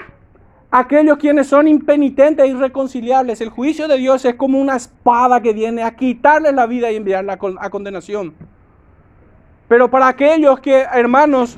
aquellos 0.79 1.17
quienes 1.17 1.47
son 1.47 1.69
impenitentes 1.69 2.45
e 2.45 2.49
irreconciliables, 2.49 3.41
el 3.41 3.49
juicio 3.49 3.89
de 3.89 3.97
Dios 3.97 4.23
es 4.27 4.35
como 4.35 4.61
una 4.61 4.77
espada 4.77 5.41
que 5.41 5.55
viene 5.55 5.83
a 5.83 5.97
quitarles 5.97 6.53
la 6.53 6.67
vida 6.67 6.93
y 6.93 6.97
enviarla 6.97 7.39
a 7.61 7.71
condenación. 7.71 8.35
Pero 9.69 9.91
para 9.91 10.09
aquellos 10.09 10.61
que, 10.61 10.81
hermanos, 10.93 11.57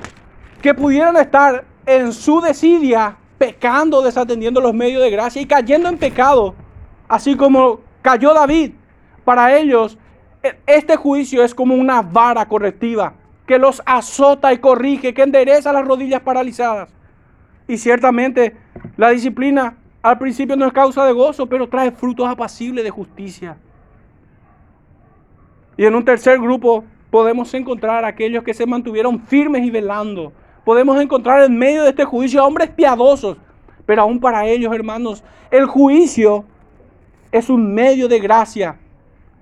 que 0.61 0.73
pudieran 0.73 1.17
estar 1.17 1.65
en 1.85 2.13
su 2.13 2.39
desidia, 2.39 3.17
pecando, 3.37 4.01
desatendiendo 4.01 4.61
los 4.61 4.73
medios 4.73 5.03
de 5.03 5.09
gracia 5.09 5.41
y 5.41 5.45
cayendo 5.45 5.89
en 5.89 5.97
pecado, 5.97 6.55
así 7.09 7.35
como 7.35 7.81
cayó 8.01 8.33
David, 8.33 8.71
para 9.25 9.57
ellos 9.57 9.97
e, 10.41 10.57
este 10.65 10.95
juicio 10.95 11.43
es 11.43 11.53
como 11.53 11.75
una 11.75 12.01
vara 12.01 12.45
correctiva 12.47 13.15
que 13.45 13.59
los 13.59 13.81
azota 13.85 14.53
y 14.53 14.59
corrige, 14.59 15.13
que 15.13 15.23
endereza 15.23 15.73
las 15.73 15.85
rodillas 15.85 16.21
paralizadas 16.21 16.98
Y 17.69 17.77
ciertamente 17.77 18.57
la 18.97 19.11
disciplina 19.11 19.77
al 20.01 20.17
principio 20.17 20.55
no 20.55 20.65
es 20.65 20.73
causa 20.73 21.05
de 21.05 21.13
gozo, 21.13 21.45
pero 21.45 21.69
trae 21.69 21.91
frutos 21.91 22.27
apacibles 22.27 22.83
de 22.83 22.89
justicia. 22.89 23.57
Y 25.77 25.85
en 25.85 25.93
un 25.93 26.03
tercer 26.03 26.39
grupo 26.39 26.83
podemos 27.11 27.53
encontrar 27.53 28.03
aquellos 28.05 28.43
que 28.43 28.55
se 28.55 28.65
mantuvieron 28.65 29.19
firmes 29.19 29.63
y 29.63 29.69
velando. 29.69 30.33
Podemos 30.65 30.99
encontrar 30.99 31.43
en 31.43 31.55
medio 31.55 31.83
de 31.83 31.89
este 31.89 32.05
juicio 32.05 32.41
a 32.41 32.47
hombres 32.47 32.71
piadosos, 32.71 33.37
pero 33.85 34.01
aún 34.01 34.19
para 34.19 34.47
ellos, 34.47 34.73
hermanos, 34.73 35.23
el 35.51 35.67
juicio 35.67 36.45
es 37.31 37.51
un 37.51 37.75
medio 37.75 38.07
de 38.07 38.19
gracia 38.19 38.79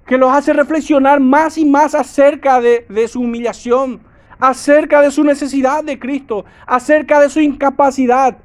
que 0.06 0.18
los 0.18 0.34
hace 0.34 0.52
reflexionar 0.52 1.22
más 1.22 1.58
y 1.58 1.64
más 1.64 1.96
acerca 1.96 2.60
de, 2.60 2.86
de 2.90 3.08
su 3.08 3.22
humillación, 3.22 4.02
acerca 4.40 5.02
de 5.02 5.12
su 5.12 5.24
necesidad 5.24 5.84
de 5.84 5.98
Cristo, 5.98 6.46
acerca 6.66 7.20
de 7.20 7.30
su 7.30 7.40
incapacidad. 7.40 8.38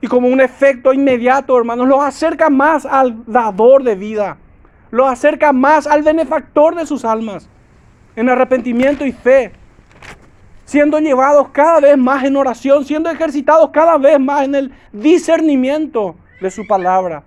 Y 0.00 0.06
como 0.06 0.28
un 0.28 0.40
efecto 0.40 0.92
inmediato, 0.92 1.56
hermanos, 1.56 1.88
los 1.88 2.00
acerca 2.00 2.50
más 2.50 2.86
al 2.86 3.24
dador 3.26 3.82
de 3.82 3.94
vida, 3.94 4.38
los 4.90 5.08
acerca 5.08 5.52
más 5.52 5.86
al 5.86 6.02
benefactor 6.02 6.76
de 6.76 6.86
sus 6.86 7.04
almas, 7.04 7.48
en 8.14 8.28
arrepentimiento 8.28 9.04
y 9.04 9.12
fe, 9.12 9.52
siendo 10.64 10.98
llevados 11.00 11.48
cada 11.48 11.80
vez 11.80 11.96
más 11.96 12.24
en 12.24 12.36
oración, 12.36 12.84
siendo 12.84 13.10
ejercitados 13.10 13.70
cada 13.70 13.96
vez 13.98 14.20
más 14.20 14.44
en 14.44 14.54
el 14.54 14.72
discernimiento 14.92 16.14
de 16.40 16.50
su 16.50 16.66
palabra, 16.66 17.24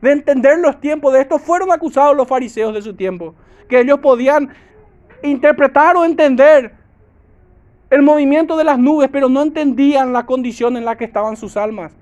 de 0.00 0.12
entender 0.12 0.58
los 0.58 0.80
tiempos 0.80 1.12
de 1.12 1.20
esto. 1.20 1.38
Fueron 1.38 1.70
acusados 1.70 2.16
los 2.16 2.26
fariseos 2.26 2.74
de 2.74 2.82
su 2.82 2.94
tiempo, 2.94 3.34
que 3.68 3.80
ellos 3.80 3.98
podían 4.00 4.48
interpretar 5.22 5.96
o 5.96 6.04
entender 6.04 6.72
el 7.90 8.02
movimiento 8.02 8.56
de 8.56 8.64
las 8.64 8.78
nubes, 8.78 9.08
pero 9.10 9.28
no 9.28 9.42
entendían 9.42 10.12
la 10.12 10.26
condición 10.26 10.76
en 10.76 10.84
la 10.84 10.96
que 10.96 11.04
estaban 11.04 11.36
sus 11.36 11.56
almas. 11.56 11.92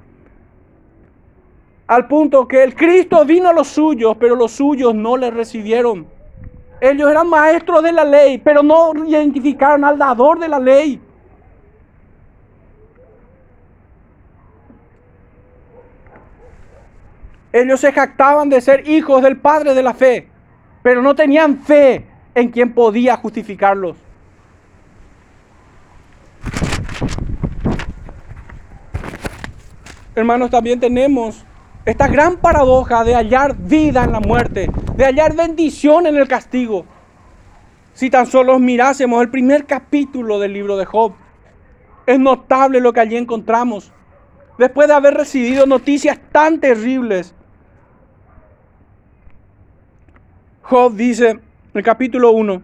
Al 1.87 2.09
punto 2.09 2.49
que 2.49 2.65
el 2.65 2.75
Cristo 2.75 3.25
vino 3.25 3.49
a 3.49 3.53
los 3.53 3.69
suyos, 3.69 4.17
pero 4.19 4.35
los 4.35 4.51
suyos 4.53 4.95
no 4.95 5.17
le 5.17 5.31
recibieron. 5.31 6.07
Ellos 6.81 7.11
eran 7.11 7.29
maestros 7.29 7.83
de 7.83 7.93
la 7.93 8.05
ley, 8.05 8.39
pero 8.39 8.63
no 8.63 8.93
identificaron 9.07 9.85
al 9.85 9.97
dador 9.97 10.41
de 10.41 10.49
la 10.49 10.59
ley. 10.59 11.01
Ellos 17.53 17.81
se 17.81 17.93
jactaban 17.93 18.51
de 18.51 18.61
ser 18.61 18.87
hijos 18.89 19.23
del 19.23 19.39
Padre 19.39 19.73
de 19.73 19.83
la 19.83 19.95
fe, 19.95 20.29
pero 20.83 21.01
no 21.01 21.15
tenían 21.15 21.59
fe 21.59 22.16
en 22.37 22.51
quien 22.51 22.75
podía 22.75 23.17
justificarlos. 23.17 23.97
Hermanos, 30.15 30.51
también 30.51 30.79
tenemos 30.79 31.47
esta 31.87 32.09
gran 32.09 32.37
paradoja 32.37 33.05
de 33.05 33.15
hallar 33.15 33.57
vida 33.57 34.05
en 34.05 34.13
la 34.13 34.21
muerte, 34.21 34.71
de 34.97 35.05
hallar 35.07 35.35
bendición 35.35 36.07
en 36.07 36.17
el 36.17 36.29
castigo. 36.29 36.85
Si 37.95 38.11
tan 38.11 38.27
solo 38.27 38.59
mirásemos 38.59 39.23
el 39.23 39.31
primer 39.31 39.65
capítulo 39.65 40.39
del 40.39 40.53
libro 40.53 40.77
de 40.77 40.85
Job, 40.85 41.15
es 42.05 42.19
notable 42.19 42.81
lo 42.81 42.93
que 42.93 43.01
allí 43.01 43.17
encontramos. 43.17 43.93
Después 44.59 44.89
de 44.89 44.95
haber 44.95 45.15
recibido 45.15 45.65
noticias 45.65 46.19
tan 46.33 46.61
terribles, 46.61 47.35
Job 50.61 50.93
dice 50.93 51.46
el 51.77 51.85
capítulo 51.85 52.31
1, 52.33 52.63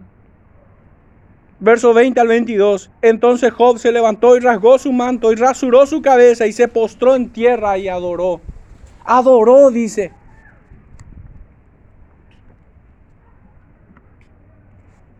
verso 1.59 1.93
20 1.93 2.19
al 2.19 2.27
22, 2.27 2.89
entonces 3.01 3.51
Job 3.51 3.77
se 3.77 3.91
levantó 3.91 4.35
y 4.35 4.39
rasgó 4.39 4.79
su 4.79 4.91
manto 4.91 5.31
y 5.31 5.35
rasuró 5.35 5.85
su 5.85 6.01
cabeza 6.01 6.47
y 6.47 6.51
se 6.51 6.67
postró 6.67 7.15
en 7.15 7.29
tierra 7.29 7.77
y 7.77 7.87
adoró. 7.87 8.41
Adoró, 9.05 9.69
dice. 9.69 10.11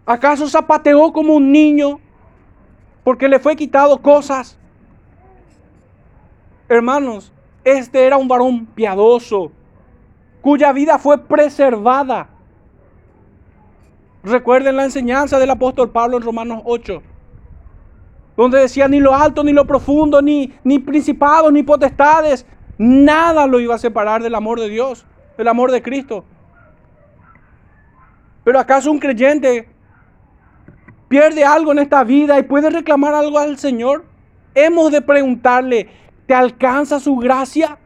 ¿Acaso 0.06 0.50
zapateó 0.50 1.14
como 1.14 1.36
un 1.36 1.52
niño 1.52 2.00
porque 3.04 3.28
le 3.28 3.40
fue 3.40 3.56
quitado 3.56 4.02
cosas? 4.02 4.58
Hermanos, 6.68 7.32
este 7.64 8.06
era 8.06 8.18
un 8.18 8.28
varón 8.28 8.66
piadoso 8.66 9.52
cuya 10.42 10.74
vida 10.74 10.98
fue 10.98 11.20
preservada. 11.20 12.33
Recuerden 14.24 14.78
la 14.78 14.86
enseñanza 14.86 15.38
del 15.38 15.50
apóstol 15.50 15.92
Pablo 15.92 16.18
en 16.18 16.24
Romanos 16.24 16.62
8, 16.66 17.02
donde 18.38 18.60
decía 18.60 18.88
ni 18.88 19.00
lo 19.00 19.14
alto, 19.14 19.44
ni 19.44 19.52
lo 19.52 19.66
profundo, 19.66 20.22
ni, 20.22 20.54
ni 20.64 20.80
principados, 20.80 21.52
ni 21.52 21.64
potestades, 21.64 22.46
Nada 22.78 23.46
lo 23.46 23.60
iba 23.60 23.76
a 23.76 23.78
separar 23.78 24.24
del 24.24 24.36
amor 24.36 24.60
de 24.60 24.70
Dios, 24.70 25.06
del 25.38 25.48
amor 25.48 25.72
de 25.72 25.82
Cristo. 25.82 26.26
Pero 28.44 28.60
¿acaso 28.60 28.92
un 28.92 29.00
creyente 29.00 29.70
pierde 31.08 31.46
algo 31.46 31.72
en 31.72 31.80
esta 31.80 32.04
vida 32.04 32.40
y 32.40 32.44
puede 32.44 32.70
reclamar 32.70 33.14
algo 33.14 33.38
al 33.38 33.58
Señor? 33.58 34.06
Hemos 34.56 34.92
de 34.92 35.02
preguntarle, 35.02 35.90
¿te 36.26 36.34
alcanza 36.34 37.00
su 37.00 37.16
gracia? 37.16 37.78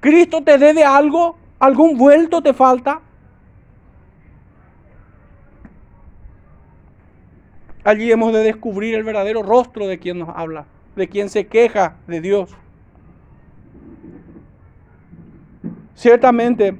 ¿Cristo 0.00 0.42
te 0.42 0.56
debe 0.56 0.84
algo? 0.84 1.36
¿Algún 1.58 1.98
vuelto 1.98 2.40
te 2.40 2.54
falta? 2.54 3.02
Allí 7.82 8.12
hemos 8.12 8.32
de 8.32 8.40
descubrir 8.40 8.94
el 8.94 9.04
verdadero 9.04 9.42
rostro 9.42 9.86
de 9.86 9.98
quien 9.98 10.18
nos 10.18 10.28
habla, 10.28 10.66
de 10.96 11.08
quien 11.08 11.30
se 11.30 11.46
queja 11.46 11.96
de 12.06 12.20
Dios. 12.20 12.50
Ciertamente, 15.94 16.76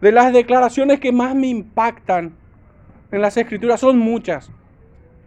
de 0.00 0.12
las 0.12 0.32
declaraciones 0.32 1.00
que 1.00 1.12
más 1.12 1.34
me 1.34 1.48
impactan 1.48 2.34
en 3.10 3.20
las 3.20 3.36
escrituras 3.36 3.80
son 3.80 3.98
muchas, 3.98 4.50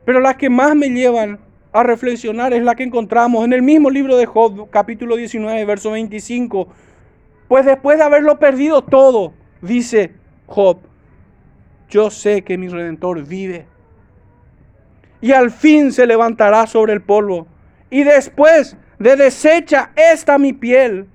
pero 0.05 0.19
las 0.19 0.35
que 0.35 0.49
más 0.49 0.75
me 0.75 0.89
llevan 0.89 1.39
a 1.71 1.83
reflexionar 1.83 2.53
es 2.53 2.63
la 2.63 2.75
que 2.75 2.83
encontramos 2.83 3.43
en 3.43 3.51
el 3.51 3.61
mismo 3.61 3.89
libro 3.89 4.15
de 4.15 4.25
Job, 4.25 4.69
capítulo 4.69 5.17
19, 5.17 5.65
verso 5.65 5.91
25. 5.91 6.69
Pues 7.49 7.65
después 7.65 7.97
de 7.97 8.03
haberlo 8.05 8.39
perdido 8.39 8.81
todo, 8.81 9.33
dice 9.61 10.13
Job, 10.45 10.79
yo 11.89 12.09
sé 12.09 12.43
que 12.43 12.57
mi 12.57 12.67
redentor 12.67 13.23
vive. 13.23 13.65
Y 15.21 15.31
al 15.31 15.51
fin 15.51 15.91
se 15.91 16.05
levantará 16.05 16.67
sobre 16.67 16.93
el 16.93 17.01
polvo. 17.01 17.47
Y 17.89 18.03
después 18.03 18.77
de 18.99 19.15
deshecha 19.15 19.91
esta 19.95 20.37
mi 20.37 20.53
piel, 20.53 21.07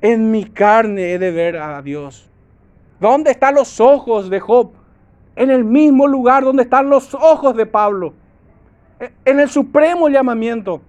en 0.00 0.30
mi 0.30 0.44
carne 0.44 1.12
he 1.12 1.18
de 1.18 1.30
ver 1.30 1.56
a 1.56 1.80
Dios. 1.82 2.28
¿Dónde 3.00 3.30
están 3.30 3.54
los 3.54 3.80
ojos 3.80 4.30
de 4.30 4.40
Job? 4.40 4.72
En 5.34 5.50
el 5.50 5.64
mismo 5.64 6.06
lugar 6.06 6.44
donde 6.44 6.64
están 6.64 6.90
los 6.90 7.14
ojos 7.14 7.56
de 7.56 7.66
Pablo. 7.66 8.14
En 9.24 9.40
el 9.40 9.48
supremo 9.48 10.08
llamamiento. 10.08 10.82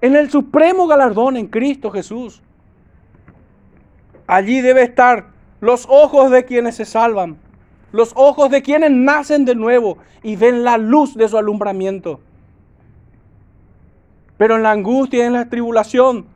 En 0.00 0.16
el 0.16 0.30
supremo 0.30 0.86
galardón 0.86 1.36
en 1.36 1.46
Cristo 1.46 1.90
Jesús. 1.90 2.42
Allí 4.26 4.60
debe 4.60 4.82
estar 4.82 5.26
los 5.60 5.86
ojos 5.88 6.30
de 6.30 6.44
quienes 6.44 6.76
se 6.76 6.84
salvan. 6.84 7.38
Los 7.94 8.10
ojos 8.16 8.50
de 8.50 8.60
quienes 8.60 8.90
nacen 8.90 9.44
de 9.44 9.54
nuevo 9.54 9.98
y 10.24 10.34
ven 10.34 10.64
la 10.64 10.78
luz 10.78 11.14
de 11.14 11.28
su 11.28 11.38
alumbramiento. 11.38 12.18
Pero 14.36 14.56
en 14.56 14.64
la 14.64 14.72
angustia 14.72 15.20
y 15.20 15.26
en 15.28 15.32
la 15.32 15.48
tribulación 15.48 16.26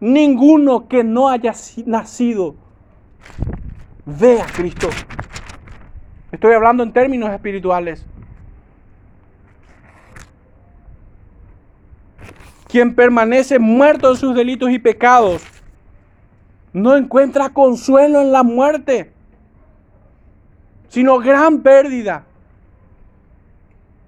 ninguno 0.00 0.88
que 0.88 1.04
no 1.04 1.28
haya 1.28 1.54
nacido 1.86 2.56
ve 4.06 4.42
a 4.42 4.46
Cristo. 4.46 4.88
Estoy 6.32 6.54
hablando 6.54 6.82
en 6.82 6.92
términos 6.92 7.30
espirituales. 7.30 8.04
Quien 12.66 12.96
permanece 12.96 13.60
muerto 13.60 14.10
en 14.10 14.16
sus 14.16 14.34
delitos 14.34 14.72
y 14.72 14.80
pecados 14.80 15.44
no 16.72 16.96
encuentra 16.96 17.50
consuelo 17.50 18.20
en 18.20 18.32
la 18.32 18.42
muerte, 18.42 19.12
sino 20.88 21.18
gran 21.18 21.60
pérdida. 21.60 22.24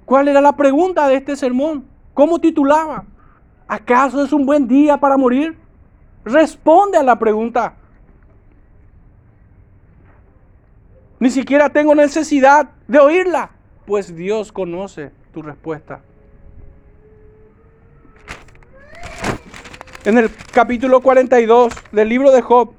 ¿Cuál 0.04 0.28
era 0.28 0.40
la 0.40 0.56
pregunta 0.56 1.06
de 1.06 1.16
este 1.16 1.36
sermón? 1.36 1.84
¿Cómo 2.14 2.40
titulaba? 2.40 3.04
¿Acaso 3.68 4.24
es 4.24 4.32
un 4.32 4.44
buen 4.44 4.66
día 4.66 4.96
para 4.96 5.16
morir? 5.16 5.56
Responde 6.24 6.98
a 6.98 7.02
la 7.02 7.18
pregunta. 7.18 7.74
Ni 11.20 11.30
siquiera 11.30 11.68
tengo 11.68 11.94
necesidad 11.94 12.70
de 12.88 12.98
oírla, 12.98 13.50
pues 13.86 14.16
Dios 14.16 14.50
conoce 14.50 15.12
tu 15.32 15.42
respuesta. 15.42 16.00
En 20.04 20.16
el 20.16 20.30
capítulo 20.50 21.02
42 21.02 21.74
del 21.92 22.08
libro 22.08 22.30
de 22.30 22.40
Job, 22.40 22.72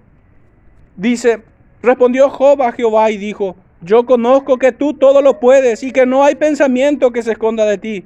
dice, 0.96 1.44
respondió 1.84 2.30
Job 2.32 2.64
a 2.64 2.72
Jehová 2.72 3.12
y 3.12 3.18
dijo, 3.18 3.56
yo 3.82 4.06
conozco 4.06 4.58
que 4.58 4.72
tú 4.72 4.94
todo 4.94 5.22
lo 5.22 5.40
puedes 5.40 5.84
y 5.84 5.92
que 5.92 6.06
no 6.06 6.24
hay 6.24 6.36
pensamiento 6.36 7.12
que 7.12 7.24
se 7.24 7.32
esconda 7.32 7.66
de 7.66 7.78
ti. 7.78 8.06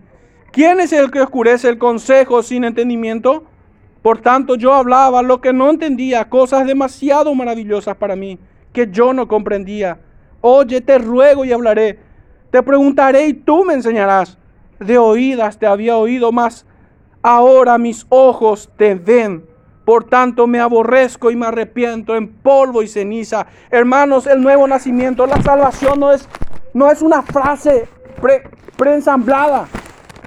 ¿Quién 0.51 0.80
es 0.80 0.93
el 0.93 1.11
que 1.11 1.21
oscurece 1.21 1.67
el 1.67 1.78
consejo 1.78 2.41
sin 2.41 2.63
entendimiento? 2.63 3.43
Por 4.01 4.21
tanto, 4.21 4.55
yo 4.55 4.73
hablaba 4.73 5.21
lo 5.21 5.41
que 5.41 5.51
no 5.51 5.69
entendía, 5.69 6.30
cosas 6.30 6.65
demasiado 6.65 7.36
maravillosas 7.36 7.97
para 7.97 8.15
mí, 8.15 8.39
que 8.71 8.88
yo 8.89 9.13
no 9.13 9.28
comprendía. 9.28 9.99
Oye, 10.39 10.80
te 10.80 10.97
ruego 10.97 11.43
y 11.43 11.51
hablaré. 11.51 11.99
Te 12.51 12.63
preguntaré 12.63 13.28
y 13.28 13.34
tú 13.34 13.65
me 13.65 13.73
enseñarás. 13.73 14.38
De 14.80 14.97
oídas 14.97 15.57
te 15.59 15.65
había 15.65 15.97
oído, 15.97 16.32
más 16.32 16.65
ahora 17.21 17.78
mis 17.78 18.05
ojos 18.09 18.69
te 18.78 18.95
ven. 18.95 19.43
Por 19.86 20.05
tanto, 20.05 20.47
me 20.47 20.59
aborrezco 20.59 21.29
y 21.29 21.36
me 21.36 21.45
arrepiento 21.45 22.15
en 22.15 22.27
polvo 22.27 22.81
y 22.81 22.88
ceniza. 22.88 23.45
Hermanos, 23.69 24.25
el 24.25 24.41
nuevo 24.41 24.67
nacimiento, 24.67 25.27
la 25.27 25.39
salvación 25.43 25.99
no 25.99 26.11
es, 26.11 26.27
no 26.73 26.91
es 26.91 27.03
una 27.03 27.21
frase 27.21 27.88
preensamblada. 28.75 29.67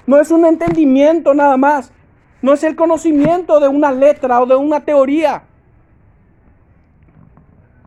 No 0.07 0.19
es 0.19 0.31
un 0.31 0.47
entendimiento 0.47 1.35
nada 1.35 1.57
más. 1.57 1.93
No 2.41 2.53
es 2.53 2.63
el 2.63 2.77
conocimiento 2.77 3.59
de 3.59 3.67
una 3.67 3.91
letra 3.91 4.41
o 4.41 4.47
de 4.47 4.55
una 4.55 4.85
teoría. 4.85 5.43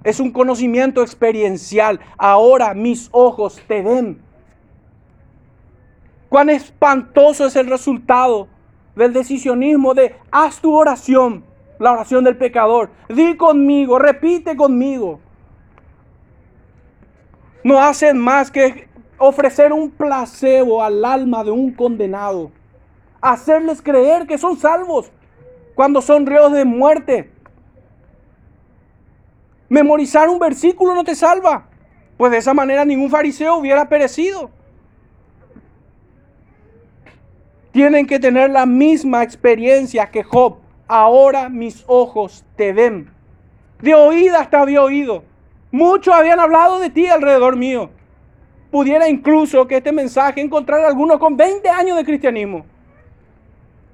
Es 0.04 0.20
un 0.20 0.32
conocimiento 0.32 1.02
experiencial. 1.02 2.02
Ahora 2.18 2.74
mis 2.74 3.08
ojos 3.12 3.62
te 3.66 3.82
ven. 3.82 4.22
Cuán 6.28 6.50
espantoso 6.50 7.46
es 7.46 7.56
el 7.56 7.68
resultado 7.68 8.50
del 8.96 9.14
decisionismo 9.14 9.94
de 9.94 10.16
haz 10.32 10.60
tu 10.60 10.76
oración, 10.76 11.46
la 11.82 11.92
oración 11.92 12.24
del 12.24 12.38
pecador. 12.38 12.90
Di 13.10 13.36
conmigo, 13.36 14.00
repite 14.00 14.56
conmigo. 14.56 15.20
No 17.64 17.80
hacen 17.80 18.18
más 18.18 18.50
que 18.50 18.88
ofrecer 19.18 19.74
un 19.74 19.92
placebo 19.92 20.84
al 20.84 21.04
alma 21.04 21.44
de 21.44 21.52
un 21.52 21.74
condenado 21.74 22.52
hacerles 23.22 23.82
creer 23.82 24.26
que 24.26 24.38
son 24.38 24.58
salvos 24.58 25.12
cuando 25.76 26.02
son 26.02 26.26
reos 26.26 26.52
de 26.52 26.66
muerte. 26.66 27.32
Memorizar 29.70 30.28
un 30.28 30.40
versículo 30.40 30.96
no 30.96 31.04
te 31.04 31.16
salva, 31.16 31.68
pues 32.18 32.32
de 32.32 32.40
esa 32.40 32.54
manera 32.54 32.84
ningún 32.84 33.10
fariseo 33.10 33.56
hubiera 33.56 33.88
perecido. 33.88 34.50
Tienen 37.72 38.06
que 38.06 38.20
tener 38.20 38.50
la 38.50 38.66
misma 38.66 39.24
experiencia 39.24 40.10
que 40.12 40.24
Job. 40.24 40.61
Ahora 40.94 41.48
mis 41.48 41.86
ojos 41.88 42.44
te 42.58 42.74
ven. 42.74 43.10
De 43.80 43.96
oídas 43.96 44.50
te 44.50 44.58
había 44.58 44.84
oído. 44.84 45.24
Muchos 45.72 46.14
habían 46.14 46.42
hablado 46.42 46.80
de 46.80 46.90
ti 46.90 47.08
alrededor 47.08 47.56
mío. 47.56 47.92
Pudiera 48.72 49.08
incluso 49.08 49.66
que 49.68 49.78
este 49.78 49.94
mensaje 49.94 50.42
encontrar 50.42 50.84
algunos 50.84 51.18
con 51.18 51.38
20 51.38 51.70
años 51.70 51.96
de 51.96 52.04
cristianismo. 52.04 52.66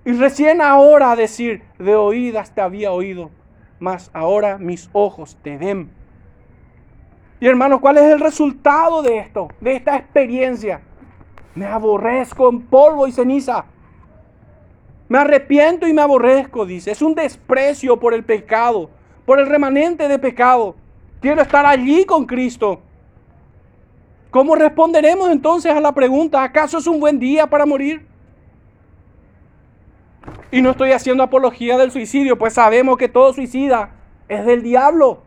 Y 0.06 0.14
recién 0.14 0.60
ahora 0.60 1.16
decir, 1.16 1.62
de 1.78 1.96
oídas 1.96 2.56
te 2.56 2.62
había 2.62 2.92
oído, 2.92 3.30
mas 3.78 4.10
ahora 4.12 4.58
mis 4.58 4.90
ojos 4.92 5.38
te 5.44 5.56
ven. 5.56 5.92
Y 7.40 7.46
hermanos, 7.46 7.80
¿cuál 7.80 8.00
es 8.00 8.06
el 8.06 8.20
resultado 8.20 9.04
de 9.04 9.20
esto, 9.20 9.50
de 9.62 9.76
esta 9.76 9.98
experiencia? 9.98 10.82
Me 11.54 11.68
aborrezco 11.68 12.50
en 12.50 12.64
polvo 12.64 13.06
y 13.06 13.12
ceniza. 13.12 13.66
Me 15.10 15.20
arrepiento 15.20 15.88
y 15.88 15.94
me 15.94 16.02
aborrezco, 16.02 16.66
dice. 16.66 16.92
Es 16.92 17.02
un 17.02 17.16
desprecio 17.16 17.98
por 18.00 18.14
el 18.14 18.24
pecado, 18.24 18.90
por 19.26 19.40
el 19.40 19.48
remanente 19.48 20.08
de 20.08 20.20
pecado. 20.20 20.76
Quiero 21.22 21.42
estar 21.42 21.66
allí 21.66 22.06
con 22.06 22.26
Cristo. 22.26 22.82
¿Cómo 24.30 24.56
responderemos 24.56 25.30
entonces 25.30 25.72
a 25.72 25.80
la 25.80 25.94
pregunta, 25.94 26.44
¿acaso 26.44 26.78
es 26.78 26.88
un 26.88 27.00
buen 27.00 27.18
día 27.18 27.48
para 27.48 27.66
morir? 27.66 28.06
Y 30.52 30.62
no 30.62 30.72
estoy 30.72 30.92
haciendo 30.92 31.24
apología 31.24 31.78
del 31.78 31.92
suicidio, 31.92 32.38
pues 32.38 32.54
sabemos 32.54 32.98
que 32.98 33.08
todo 33.08 33.34
suicida 33.34 33.92
es 34.28 34.46
del 34.46 34.62
diablo. 34.62 35.24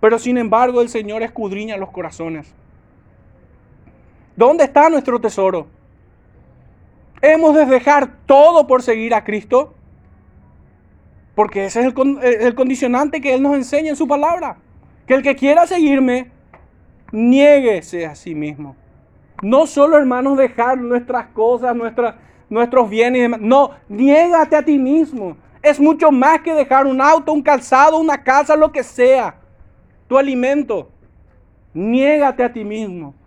Pero 0.00 0.18
sin 0.18 0.38
embargo 0.38 0.80
el 0.80 0.88
Señor 0.88 1.22
escudriña 1.22 1.76
los 1.76 1.90
corazones. 1.90 2.54
¿Dónde 4.38 4.62
está 4.62 4.88
nuestro 4.88 5.20
tesoro? 5.20 5.66
¿Hemos 7.20 7.56
de 7.56 7.66
dejar 7.66 8.18
todo 8.24 8.68
por 8.68 8.84
seguir 8.84 9.12
a 9.12 9.24
Cristo? 9.24 9.74
Porque 11.34 11.64
ese 11.64 11.80
es 11.80 11.86
el, 11.86 12.18
el, 12.22 12.54
condicionante 12.54 13.20
que 13.20 13.34
Él 13.34 13.42
nos 13.42 13.56
enseña 13.56 13.90
en 13.90 13.96
su 13.96 14.06
palabra. 14.06 14.58
Que 15.08 15.14
el 15.14 15.24
que 15.24 15.34
quiera 15.34 15.66
seguirme, 15.66 16.30
niéguese 17.10 18.06
a 18.06 18.14
sí 18.14 18.36
mismo. 18.36 18.76
No 19.42 19.66
solo, 19.66 19.98
hermanos, 19.98 20.38
dejar 20.38 20.78
nuestras 20.78 21.26
cosas, 21.30 21.74
nuestros 22.48 22.88
bienes. 22.88 23.40
No, 23.40 23.72
niégate 23.88 24.54
a 24.54 24.64
ti 24.64 24.78
mismo. 24.78 25.36
Es 25.64 25.80
mucho 25.80 26.12
más 26.12 26.42
que 26.42 26.54
dejar 26.54 26.86
un 26.86 27.00
auto, 27.00 27.32
un 27.32 27.42
calzado, 27.42 27.98
una 27.98 28.22
casa, 28.22 28.54
lo 28.54 28.70
que 28.70 28.84
sea. 28.84 29.34
Tu 30.06 30.16
alimento. 30.16 30.92
Niégate 31.74 32.44
a 32.44 32.52
ti 32.52 32.62
mismo. 32.64 33.17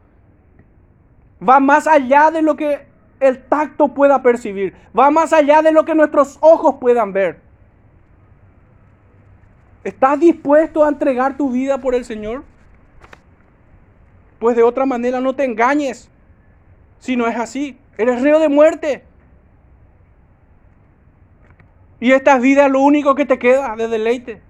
Va 1.47 1.59
más 1.59 1.87
allá 1.87 2.31
de 2.31 2.41
lo 2.41 2.55
que 2.55 2.85
el 3.19 3.43
tacto 3.43 3.87
pueda 3.89 4.21
percibir. 4.21 4.75
Va 4.97 5.09
más 5.09 5.33
allá 5.33 5.61
de 5.61 5.71
lo 5.71 5.85
que 5.85 5.95
nuestros 5.95 6.37
ojos 6.41 6.75
puedan 6.79 7.13
ver. 7.13 7.39
¿Estás 9.83 10.19
dispuesto 10.19 10.83
a 10.83 10.89
entregar 10.89 11.37
tu 11.37 11.51
vida 11.51 11.79
por 11.79 11.95
el 11.95 12.05
Señor? 12.05 12.43
Pues 14.39 14.55
de 14.55 14.63
otra 14.63 14.85
manera 14.85 15.19
no 15.19 15.35
te 15.35 15.43
engañes. 15.43 16.09
Si 16.99 17.15
no 17.15 17.27
es 17.27 17.35
así, 17.35 17.79
eres 17.97 18.21
reo 18.21 18.39
de 18.39 18.49
muerte. 18.49 19.03
Y 21.99 22.11
esta 22.11 22.37
vida 22.39 22.65
es 22.65 22.71
lo 22.71 22.81
único 22.81 23.15
que 23.15 23.25
te 23.25 23.39
queda 23.39 23.75
de 23.75 23.87
deleite. 23.87 24.41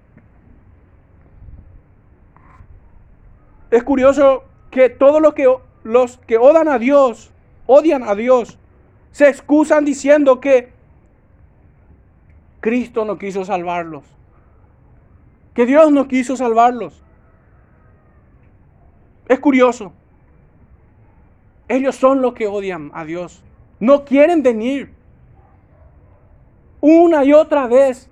Es 3.70 3.82
curioso 3.82 4.44
que 4.70 4.90
todos 4.90 5.20
los 5.20 5.32
que, 5.32 5.54
los 5.84 6.18
que 6.18 6.38
odian 6.38 6.68
a 6.68 6.78
Dios, 6.78 7.30
odian 7.66 8.02
a 8.02 8.14
Dios, 8.14 8.58
se 9.10 9.28
excusan 9.28 9.84
diciendo 9.84 10.40
que 10.40 10.72
Cristo 12.60 13.04
no 13.04 13.18
quiso 13.18 13.44
salvarlos. 13.44 14.04
Que 15.54 15.66
Dios 15.66 15.92
no 15.92 16.08
quiso 16.08 16.36
salvarlos. 16.36 17.02
Es 19.28 19.38
curioso. 19.40 19.92
Ellos 21.68 21.96
son 21.96 22.22
los 22.22 22.34
que 22.34 22.46
odian 22.46 22.90
a 22.94 23.04
Dios. 23.04 23.42
No 23.80 24.04
quieren 24.04 24.42
venir. 24.42 24.92
Una 26.80 27.24
y 27.24 27.32
otra 27.32 27.66
vez 27.66 28.10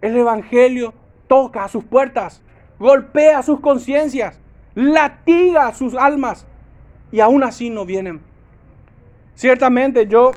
el 0.00 0.16
Evangelio 0.16 0.94
toca 1.28 1.64
a 1.64 1.68
sus 1.68 1.84
puertas, 1.84 2.42
golpea 2.78 3.42
sus 3.42 3.60
conciencias, 3.60 4.38
latiga 4.74 5.74
sus 5.74 5.94
almas 5.94 6.46
y 7.16 7.20
aún 7.20 7.42
así 7.42 7.70
no 7.70 7.86
vienen. 7.86 8.20
Ciertamente 9.36 10.06
yo 10.06 10.32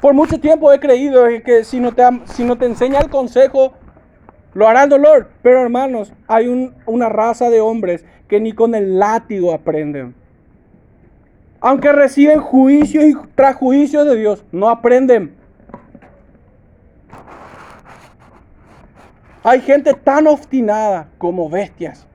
por 0.00 0.14
mucho 0.14 0.40
tiempo 0.40 0.72
he 0.72 0.80
creído 0.80 1.26
que 1.44 1.64
si 1.64 1.80
no 1.80 1.92
te, 1.92 2.02
si 2.24 2.44
no 2.44 2.56
te 2.56 2.64
enseña 2.64 3.00
el 3.00 3.10
consejo, 3.10 3.74
lo 4.54 4.66
hará 4.66 4.84
el 4.84 4.88
dolor. 4.88 5.28
Pero 5.42 5.60
hermanos, 5.60 6.14
hay 6.28 6.72
una 6.86 7.10
raza 7.10 7.50
de 7.50 7.60
hombres 7.60 8.06
que 8.26 8.40
ni 8.40 8.54
con 8.54 8.74
el 8.74 8.98
látigo 8.98 9.52
aprenden. 9.52 10.14
Aunque 11.60 11.92
reciben 11.92 12.40
juicios 12.40 13.04
y 13.04 13.14
tras 13.34 13.54
juicios 13.54 14.06
de 14.06 14.16
Dios, 14.16 14.42
no 14.50 14.70
aprenden. 14.70 15.36
Hay 19.42 19.60
gente 19.60 19.92
tan 19.92 20.26
obstinada 20.26 21.10
como 21.18 21.50
bestias. 21.50 22.07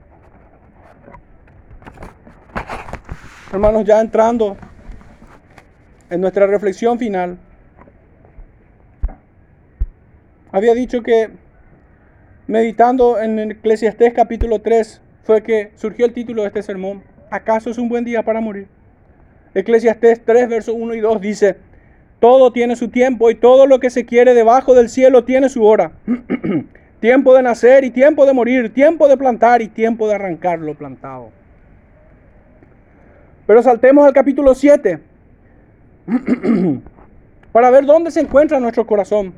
Hermanos, 3.53 3.83
ya 3.85 4.01
entrando 4.01 4.57
en 6.09 6.21
nuestra 6.21 6.47
reflexión 6.47 6.97
final, 6.97 7.37
había 10.51 10.73
dicho 10.73 11.03
que 11.03 11.29
meditando 12.47 13.21
en 13.21 13.51
Eclesiastés 13.51 14.11
capítulo 14.15 14.61
3, 14.61 15.03
fue 15.21 15.43
que 15.43 15.71
surgió 15.75 16.07
el 16.07 16.13
título 16.13 16.41
de 16.41 16.47
este 16.47 16.63
sermón. 16.63 17.03
¿Acaso 17.29 17.69
es 17.69 17.77
un 17.77 17.89
buen 17.89 18.03
día 18.03 18.23
para 18.23 18.41
morir? 18.41 18.65
Eclesiastés 19.53 20.25
3, 20.25 20.49
versos 20.49 20.73
1 20.75 20.95
y 20.95 20.99
2 20.99 21.21
dice, 21.21 21.57
todo 22.19 22.51
tiene 22.51 22.75
su 22.75 22.87
tiempo 22.87 23.29
y 23.29 23.35
todo 23.35 23.67
lo 23.67 23.79
que 23.79 23.91
se 23.91 24.03
quiere 24.03 24.33
debajo 24.33 24.73
del 24.73 24.89
cielo 24.89 25.25
tiene 25.25 25.47
su 25.49 25.63
hora. 25.63 25.91
tiempo 26.99 27.35
de 27.35 27.43
nacer 27.43 27.83
y 27.83 27.91
tiempo 27.91 28.25
de 28.25 28.33
morir, 28.33 28.73
tiempo 28.73 29.07
de 29.07 29.15
plantar 29.15 29.61
y 29.61 29.67
tiempo 29.67 30.07
de 30.07 30.15
arrancar 30.15 30.57
lo 30.57 30.73
plantado. 30.73 31.42
Pero 33.45 33.61
saltemos 33.61 34.05
al 34.05 34.13
capítulo 34.13 34.55
7 34.55 34.99
para 37.51 37.69
ver 37.69 37.85
dónde 37.85 38.11
se 38.11 38.21
encuentra 38.21 38.59
nuestro 38.59 38.87
corazón. 38.87 39.33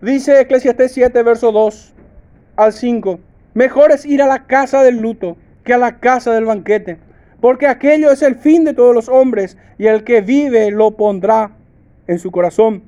Dice 0.00 0.40
Eclesiastés 0.40 0.92
7, 0.92 1.22
verso 1.22 1.52
2 1.52 1.94
al 2.56 2.72
5. 2.72 3.20
Mejor 3.54 3.92
es 3.92 4.04
ir 4.04 4.22
a 4.22 4.26
la 4.26 4.46
casa 4.46 4.82
del 4.82 5.00
luto 5.00 5.36
que 5.62 5.74
a 5.74 5.78
la 5.78 5.98
casa 5.98 6.32
del 6.32 6.44
banquete, 6.44 6.98
porque 7.40 7.66
aquello 7.66 8.10
es 8.10 8.22
el 8.22 8.36
fin 8.36 8.64
de 8.64 8.74
todos 8.74 8.94
los 8.94 9.08
hombres, 9.08 9.56
y 9.78 9.86
el 9.86 10.04
que 10.04 10.20
vive 10.20 10.70
lo 10.70 10.90
pondrá 10.92 11.52
en 12.06 12.18
su 12.18 12.30
corazón. 12.30 12.82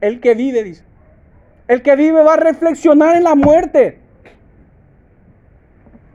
El 0.00 0.20
que 0.20 0.34
vive, 0.34 0.64
dice. 0.64 0.82
El 1.66 1.82
que 1.82 1.96
vive 1.96 2.22
va 2.22 2.34
a 2.34 2.38
reflexionar 2.38 3.16
en 3.16 3.24
la 3.24 3.34
muerte. 3.34 3.98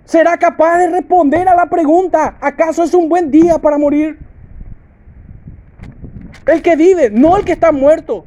Será 0.05 0.37
capaz 0.37 0.79
de 0.79 0.89
responder 0.89 1.47
a 1.47 1.55
la 1.55 1.67
pregunta, 1.67 2.35
¿acaso 2.41 2.83
es 2.83 2.93
un 2.93 3.07
buen 3.07 3.31
día 3.31 3.57
para 3.57 3.77
morir? 3.77 4.19
El 6.45 6.61
que 6.61 6.75
vive, 6.75 7.09
no 7.09 7.37
el 7.37 7.45
que 7.45 7.53
está 7.53 7.71
muerto. 7.71 8.25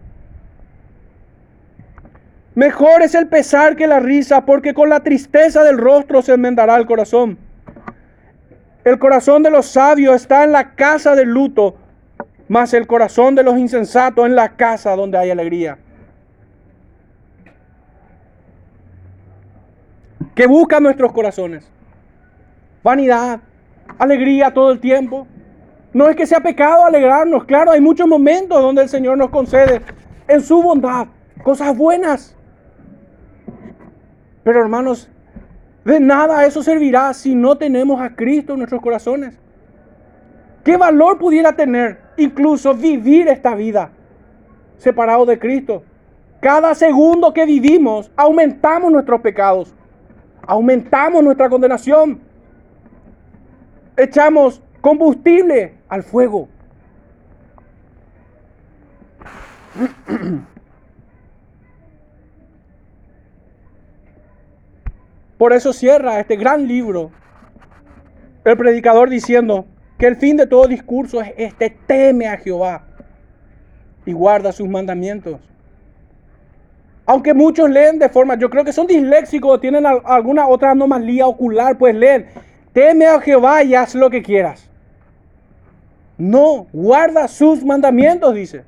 Mejor 2.54 3.02
es 3.02 3.14
el 3.14 3.28
pesar 3.28 3.76
que 3.76 3.86
la 3.86 4.00
risa, 4.00 4.46
porque 4.46 4.72
con 4.72 4.88
la 4.88 5.00
tristeza 5.00 5.62
del 5.62 5.76
rostro 5.76 6.22
se 6.22 6.32
enmendará 6.32 6.76
el 6.76 6.86
corazón. 6.86 7.38
El 8.84 8.98
corazón 8.98 9.42
de 9.42 9.50
los 9.50 9.66
sabios 9.66 10.16
está 10.16 10.44
en 10.44 10.52
la 10.52 10.74
casa 10.74 11.14
del 11.14 11.28
luto, 11.28 11.76
mas 12.48 12.72
el 12.72 12.86
corazón 12.86 13.34
de 13.34 13.42
los 13.42 13.58
insensatos 13.58 14.24
en 14.24 14.34
la 14.34 14.56
casa 14.56 14.96
donde 14.96 15.18
hay 15.18 15.30
alegría. 15.30 15.76
¿Qué 20.36 20.46
buscan 20.46 20.82
nuestros 20.82 21.12
corazones? 21.12 21.66
Vanidad, 22.84 23.40
alegría 23.98 24.52
todo 24.52 24.70
el 24.70 24.80
tiempo. 24.80 25.26
No 25.94 26.10
es 26.10 26.14
que 26.14 26.26
sea 26.26 26.40
pecado 26.40 26.84
alegrarnos, 26.84 27.46
claro, 27.46 27.70
hay 27.70 27.80
muchos 27.80 28.06
momentos 28.06 28.60
donde 28.60 28.82
el 28.82 28.90
Señor 28.90 29.16
nos 29.16 29.30
concede 29.30 29.80
en 30.28 30.42
su 30.42 30.62
bondad 30.62 31.06
cosas 31.42 31.74
buenas. 31.74 32.36
Pero 34.44 34.60
hermanos, 34.60 35.08
de 35.86 36.00
nada 36.00 36.44
eso 36.44 36.62
servirá 36.62 37.14
si 37.14 37.34
no 37.34 37.56
tenemos 37.56 37.98
a 38.02 38.14
Cristo 38.14 38.52
en 38.52 38.58
nuestros 38.58 38.82
corazones. 38.82 39.38
¿Qué 40.62 40.76
valor 40.76 41.16
pudiera 41.16 41.56
tener 41.56 41.98
incluso 42.18 42.74
vivir 42.74 43.28
esta 43.28 43.54
vida 43.54 43.90
separado 44.76 45.24
de 45.24 45.38
Cristo? 45.38 45.82
Cada 46.40 46.74
segundo 46.74 47.32
que 47.32 47.46
vivimos 47.46 48.10
aumentamos 48.16 48.92
nuestros 48.92 49.22
pecados, 49.22 49.74
aumentamos 50.46 51.22
nuestra 51.22 51.48
condenación, 51.48 52.20
echamos 53.96 54.62
combustible 54.80 55.74
al 55.88 56.02
fuego. 56.02 56.48
Por 65.38 65.52
eso 65.52 65.72
cierra 65.72 66.18
este 66.18 66.36
gran 66.36 66.66
libro 66.66 67.10
el 68.44 68.56
predicador 68.56 69.10
diciendo 69.10 69.66
que 69.98 70.06
el 70.06 70.16
fin 70.16 70.36
de 70.36 70.46
todo 70.46 70.68
discurso 70.68 71.20
es 71.20 71.32
este, 71.36 71.76
teme 71.86 72.28
a 72.28 72.36
Jehová 72.36 72.84
y 74.04 74.12
guarda 74.12 74.52
sus 74.52 74.68
mandamientos. 74.68 75.40
Aunque 77.06 77.32
muchos 77.32 77.70
leen 77.70 78.00
de 78.00 78.08
forma, 78.08 78.34
yo 78.34 78.50
creo 78.50 78.64
que 78.64 78.72
son 78.72 78.88
disléxicos, 78.88 79.60
tienen 79.60 79.86
alguna 79.86 80.48
otra 80.48 80.72
anomalía 80.72 81.28
ocular, 81.28 81.78
pues 81.78 81.94
leen, 81.94 82.26
teme 82.72 83.06
a 83.06 83.20
Jehová 83.20 83.62
y 83.62 83.76
haz 83.76 83.94
lo 83.94 84.10
que 84.10 84.22
quieras. 84.22 84.68
No, 86.18 86.66
guarda 86.72 87.28
sus 87.28 87.64
mandamientos, 87.64 88.34
dice. 88.34 88.64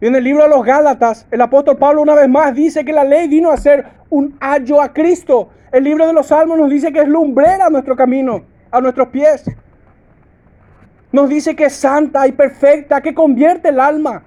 Y 0.00 0.06
en 0.06 0.14
el 0.14 0.22
libro 0.22 0.44
de 0.44 0.50
los 0.50 0.64
Gálatas, 0.64 1.26
el 1.30 1.40
apóstol 1.40 1.76
Pablo 1.76 2.02
una 2.02 2.14
vez 2.14 2.28
más 2.28 2.54
dice 2.54 2.84
que 2.84 2.92
la 2.92 3.02
ley 3.02 3.26
vino 3.26 3.50
a 3.50 3.56
ser 3.56 3.86
un 4.08 4.36
ayo 4.40 4.80
a 4.80 4.92
Cristo. 4.92 5.48
El 5.72 5.84
libro 5.84 6.06
de 6.06 6.12
los 6.12 6.28
Salmos 6.28 6.58
nos 6.58 6.70
dice 6.70 6.92
que 6.92 7.00
es 7.00 7.08
lumbrera 7.08 7.68
nuestro 7.70 7.96
camino, 7.96 8.44
a 8.70 8.80
nuestros 8.80 9.08
pies. 9.08 9.44
Nos 11.10 11.28
dice 11.28 11.56
que 11.56 11.64
es 11.64 11.72
santa 11.72 12.28
y 12.28 12.32
perfecta, 12.32 13.00
que 13.00 13.14
convierte 13.14 13.70
el 13.70 13.80
alma. 13.80 14.22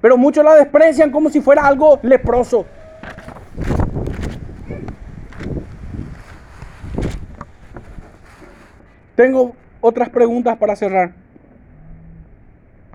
Pero 0.00 0.16
muchos 0.16 0.44
la 0.44 0.54
desprecian 0.54 1.10
como 1.10 1.30
si 1.30 1.40
fuera 1.40 1.66
algo 1.66 1.98
leproso. 2.02 2.66
Tengo 9.16 9.56
otras 9.80 10.08
preguntas 10.10 10.56
para 10.58 10.76
cerrar. 10.76 11.12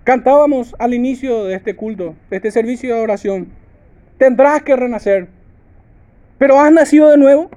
Cantábamos 0.05 0.75
al 0.79 0.93
inicio 0.93 1.45
de 1.45 1.55
este 1.55 1.75
culto, 1.75 2.15
de 2.29 2.37
este 2.37 2.51
servicio 2.51 2.95
de 2.95 3.01
oración. 3.01 3.47
Tendrás 4.17 4.63
que 4.63 4.75
renacer. 4.75 5.27
Pero 6.37 6.59
has 6.59 6.71
nacido 6.71 7.09
de 7.09 7.17
nuevo. 7.17 7.49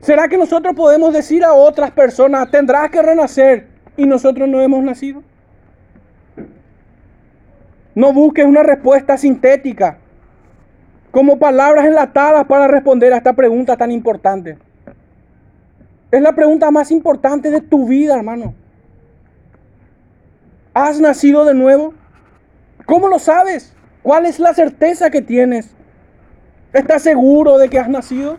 ¿Será 0.00 0.26
que 0.26 0.36
nosotros 0.36 0.74
podemos 0.74 1.12
decir 1.12 1.44
a 1.44 1.52
otras 1.52 1.92
personas, 1.92 2.50
tendrás 2.50 2.90
que 2.90 3.00
renacer 3.00 3.68
y 3.96 4.06
nosotros 4.06 4.48
no 4.48 4.60
hemos 4.60 4.82
nacido? 4.82 5.22
No 7.94 8.12
busques 8.12 8.44
una 8.46 8.62
respuesta 8.62 9.18
sintética, 9.18 9.98
como 11.10 11.38
palabras 11.38 11.84
enlatadas 11.84 12.46
para 12.46 12.66
responder 12.68 13.12
a 13.12 13.18
esta 13.18 13.34
pregunta 13.34 13.76
tan 13.76 13.90
importante. 13.92 14.58
Es 16.10 16.20
la 16.20 16.32
pregunta 16.34 16.70
más 16.70 16.90
importante 16.90 17.50
de 17.50 17.60
tu 17.60 17.86
vida, 17.86 18.16
hermano. 18.16 18.54
¿Has 20.74 21.00
nacido 21.00 21.44
de 21.44 21.54
nuevo? 21.54 21.92
¿Cómo 22.86 23.08
lo 23.08 23.18
sabes? 23.18 23.74
¿Cuál 24.02 24.26
es 24.26 24.40
la 24.40 24.54
certeza 24.54 25.10
que 25.10 25.20
tienes? 25.20 25.74
¿Estás 26.72 27.02
seguro 27.02 27.58
de 27.58 27.68
que 27.68 27.78
has 27.78 27.88
nacido? 27.88 28.38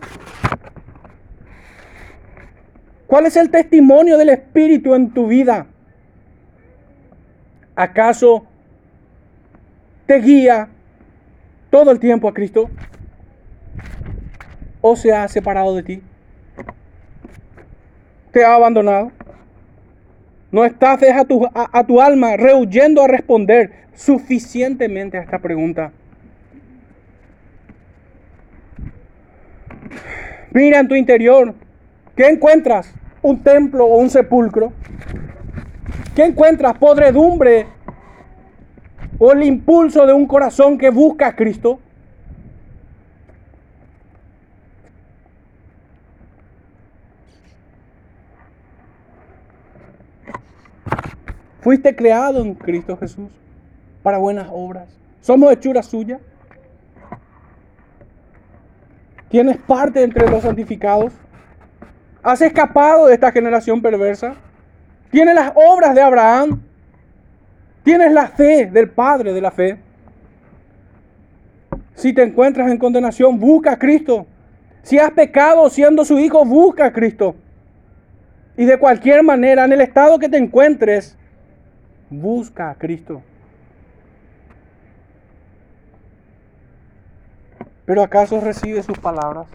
¿Cuál 3.06 3.26
es 3.26 3.36
el 3.36 3.50
testimonio 3.50 4.18
del 4.18 4.30
Espíritu 4.30 4.94
en 4.94 5.14
tu 5.14 5.28
vida? 5.28 5.66
¿Acaso 7.76 8.46
te 10.06 10.20
guía 10.20 10.68
todo 11.70 11.90
el 11.90 11.98
tiempo 11.98 12.28
a 12.28 12.34
Cristo? 12.34 12.70
¿O 14.80 14.96
se 14.96 15.12
ha 15.12 15.26
separado 15.28 15.74
de 15.74 15.82
ti? 15.82 16.02
¿Te 18.32 18.44
ha 18.44 18.54
abandonado? 18.54 19.12
No 20.50 20.64
estás 20.64 21.02
a 21.02 21.24
tu, 21.24 21.48
a 21.54 21.84
tu 21.84 22.00
alma 22.00 22.36
rehuyendo 22.36 23.02
a 23.02 23.08
responder 23.08 23.72
suficientemente 23.94 25.18
a 25.18 25.22
esta 25.22 25.38
pregunta. 25.38 25.92
Mira 30.52 30.78
en 30.78 30.88
tu 30.88 30.94
interior. 30.94 31.54
¿Qué 32.14 32.28
encuentras? 32.28 32.94
¿Un 33.22 33.42
templo 33.42 33.86
o 33.86 33.98
un 33.98 34.08
sepulcro? 34.08 34.72
¿Qué 36.14 36.24
encuentras? 36.24 36.78
¿Podredumbre 36.78 37.66
o 39.18 39.32
el 39.32 39.42
impulso 39.42 40.06
de 40.06 40.12
un 40.12 40.26
corazón 40.26 40.78
que 40.78 40.90
busca 40.90 41.28
a 41.28 41.36
Cristo? 41.36 41.78
Fuiste 51.64 51.96
creado 51.96 52.42
en 52.42 52.54
Cristo 52.54 52.94
Jesús 52.98 53.30
para 54.02 54.18
buenas 54.18 54.48
obras. 54.52 54.86
Somos 55.22 55.50
hechuras 55.50 55.86
suyas. 55.86 56.20
Tienes 59.30 59.56
parte 59.56 60.02
entre 60.02 60.30
los 60.30 60.42
santificados. 60.42 61.14
Has 62.22 62.42
escapado 62.42 63.06
de 63.06 63.14
esta 63.14 63.32
generación 63.32 63.80
perversa. 63.80 64.34
Tienes 65.10 65.34
las 65.34 65.52
obras 65.54 65.94
de 65.94 66.02
Abraham. 66.02 66.63
Tienes 67.84 68.12
la 68.12 68.28
fe 68.28 68.66
del 68.66 68.88
Padre 68.88 69.34
de 69.34 69.40
la 69.42 69.50
fe. 69.50 69.78
Si 71.94 72.12
te 72.14 72.22
encuentras 72.22 72.70
en 72.70 72.78
condenación, 72.78 73.38
busca 73.38 73.72
a 73.72 73.78
Cristo. 73.78 74.26
Si 74.82 74.98
has 74.98 75.10
pecado 75.12 75.68
siendo 75.68 76.04
su 76.04 76.18
hijo, 76.18 76.44
busca 76.44 76.86
a 76.86 76.92
Cristo. 76.92 77.36
Y 78.56 78.64
de 78.64 78.78
cualquier 78.78 79.22
manera, 79.22 79.66
en 79.66 79.72
el 79.72 79.82
estado 79.82 80.18
que 80.18 80.28
te 80.28 80.38
encuentres, 80.38 81.16
busca 82.08 82.70
a 82.70 82.74
Cristo. 82.74 83.22
Pero 87.84 88.02
¿acaso 88.02 88.40
recibe 88.40 88.82
sus 88.82 88.98
palabras? 88.98 89.46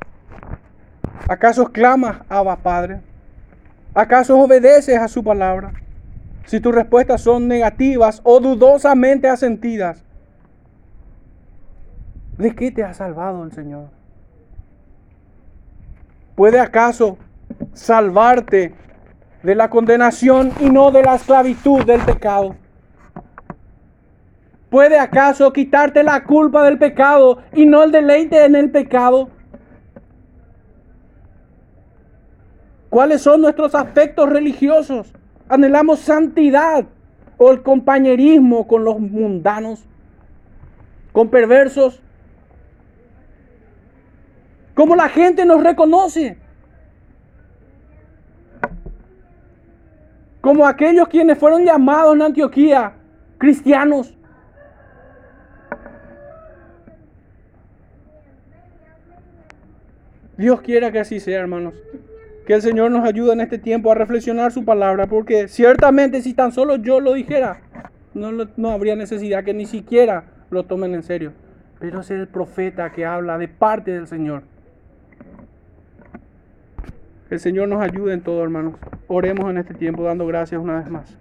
¿Acaso 1.28 1.72
clamas, 1.72 2.18
Abba 2.30 2.58
Padre? 2.58 3.02
¿Acaso 3.96 4.38
obedeces 4.38 4.98
a 5.00 5.08
su 5.08 5.24
palabra? 5.24 5.74
Si 6.50 6.60
tus 6.60 6.74
respuestas 6.74 7.22
son 7.22 7.48
negativas 7.48 8.22
o 8.24 8.40
dudosamente 8.40 9.30
asentidas, 9.30 10.04
¿de 12.40 12.56
qué 12.56 12.72
te 12.72 12.84
ha 12.84 12.92
salvado 12.96 13.44
el 13.44 13.52
Señor? 13.52 13.90
¿Puede 16.34 16.60
acaso 16.60 17.20
salvarte 17.74 18.74
de 19.44 19.54
la 19.54 19.70
condenación 19.70 20.52
y 20.60 20.72
no 20.72 20.90
de 20.90 21.04
la 21.04 21.18
esclavitud 21.18 21.86
del 21.86 22.02
pecado? 22.02 22.56
¿Puede 24.72 24.98
acaso 24.98 25.54
quitarte 25.54 26.02
la 26.02 26.24
culpa 26.24 26.64
del 26.64 26.80
pecado 26.80 27.44
y 27.54 27.68
no 27.68 27.84
el 27.84 27.92
deleite 27.92 28.44
en 28.44 28.56
el 28.56 28.72
pecado? 28.72 29.30
¿Cuáles 32.90 33.22
son 33.22 33.40
nuestros 33.42 33.76
afectos 33.76 34.28
religiosos? 34.28 35.14
¿Anhelamos 35.50 36.00
santidad 36.00 36.86
o 37.38 37.52
el 37.52 37.64
compañerismo 37.64 38.68
con 38.68 38.86
los 38.86 39.00
mundanos, 39.00 39.84
con 41.12 41.30
perversos? 41.30 42.02
¿Cómo 44.76 44.96
la 44.96 45.10
gente 45.10 45.44
nos 45.46 45.64
reconoce? 45.64 46.38
Como 50.40 50.66
aquellos 50.66 51.08
quienes 51.10 51.38
fueron 51.38 51.66
llamados 51.66 52.16
en 52.16 52.22
Antioquía 52.22 52.94
cristianos. 53.40 54.16
Dios 60.38 60.62
quiera 60.62 60.92
que 60.92 61.00
así 61.00 61.20
sea, 61.20 61.40
hermanos. 61.40 61.74
Que 62.50 62.56
el 62.56 62.64
Señor 62.64 62.90
nos 62.90 63.08
ayude 63.08 63.34
en 63.34 63.42
este 63.42 63.60
tiempo 63.60 63.92
a 63.92 63.94
reflexionar 63.94 64.52
su 64.52 64.66
palabra, 64.66 65.06
porque 65.06 65.48
ciertamente 65.48 66.24
si 66.24 66.34
tan 66.34 66.52
solo 66.52 66.78
yo 66.78 67.00
lo 67.00 67.14
dijera, 67.14 67.62
no, 68.16 68.72
habría 68.72 68.96
necesidad 68.96 69.44
que 69.44 69.54
ni 69.54 69.68
siquiera 69.68 70.24
lo 70.50 70.64
tomen 70.64 70.96
en 70.96 71.04
serio. 71.04 71.32
Pero 71.80 72.00
es 72.00 72.10
el 72.10 72.28
profeta 72.28 72.92
que 72.92 73.06
habla 73.06 73.38
de 73.38 73.50
parte 73.50 73.92
del 73.92 74.08
Señor. 74.08 74.42
El 77.30 77.40
Señor 77.40 77.68
nos 77.68 77.84
ayude 77.84 78.16
en 78.16 78.22
todo, 78.22 78.42
hermanos. 78.42 78.78
Oremos 79.08 79.48
en 79.52 79.60
este 79.60 79.76
tiempo 79.76 80.02
dando 80.02 80.26
gracias 80.26 80.60
una 80.60 80.80
vez 80.80 80.90
más. 80.90 81.20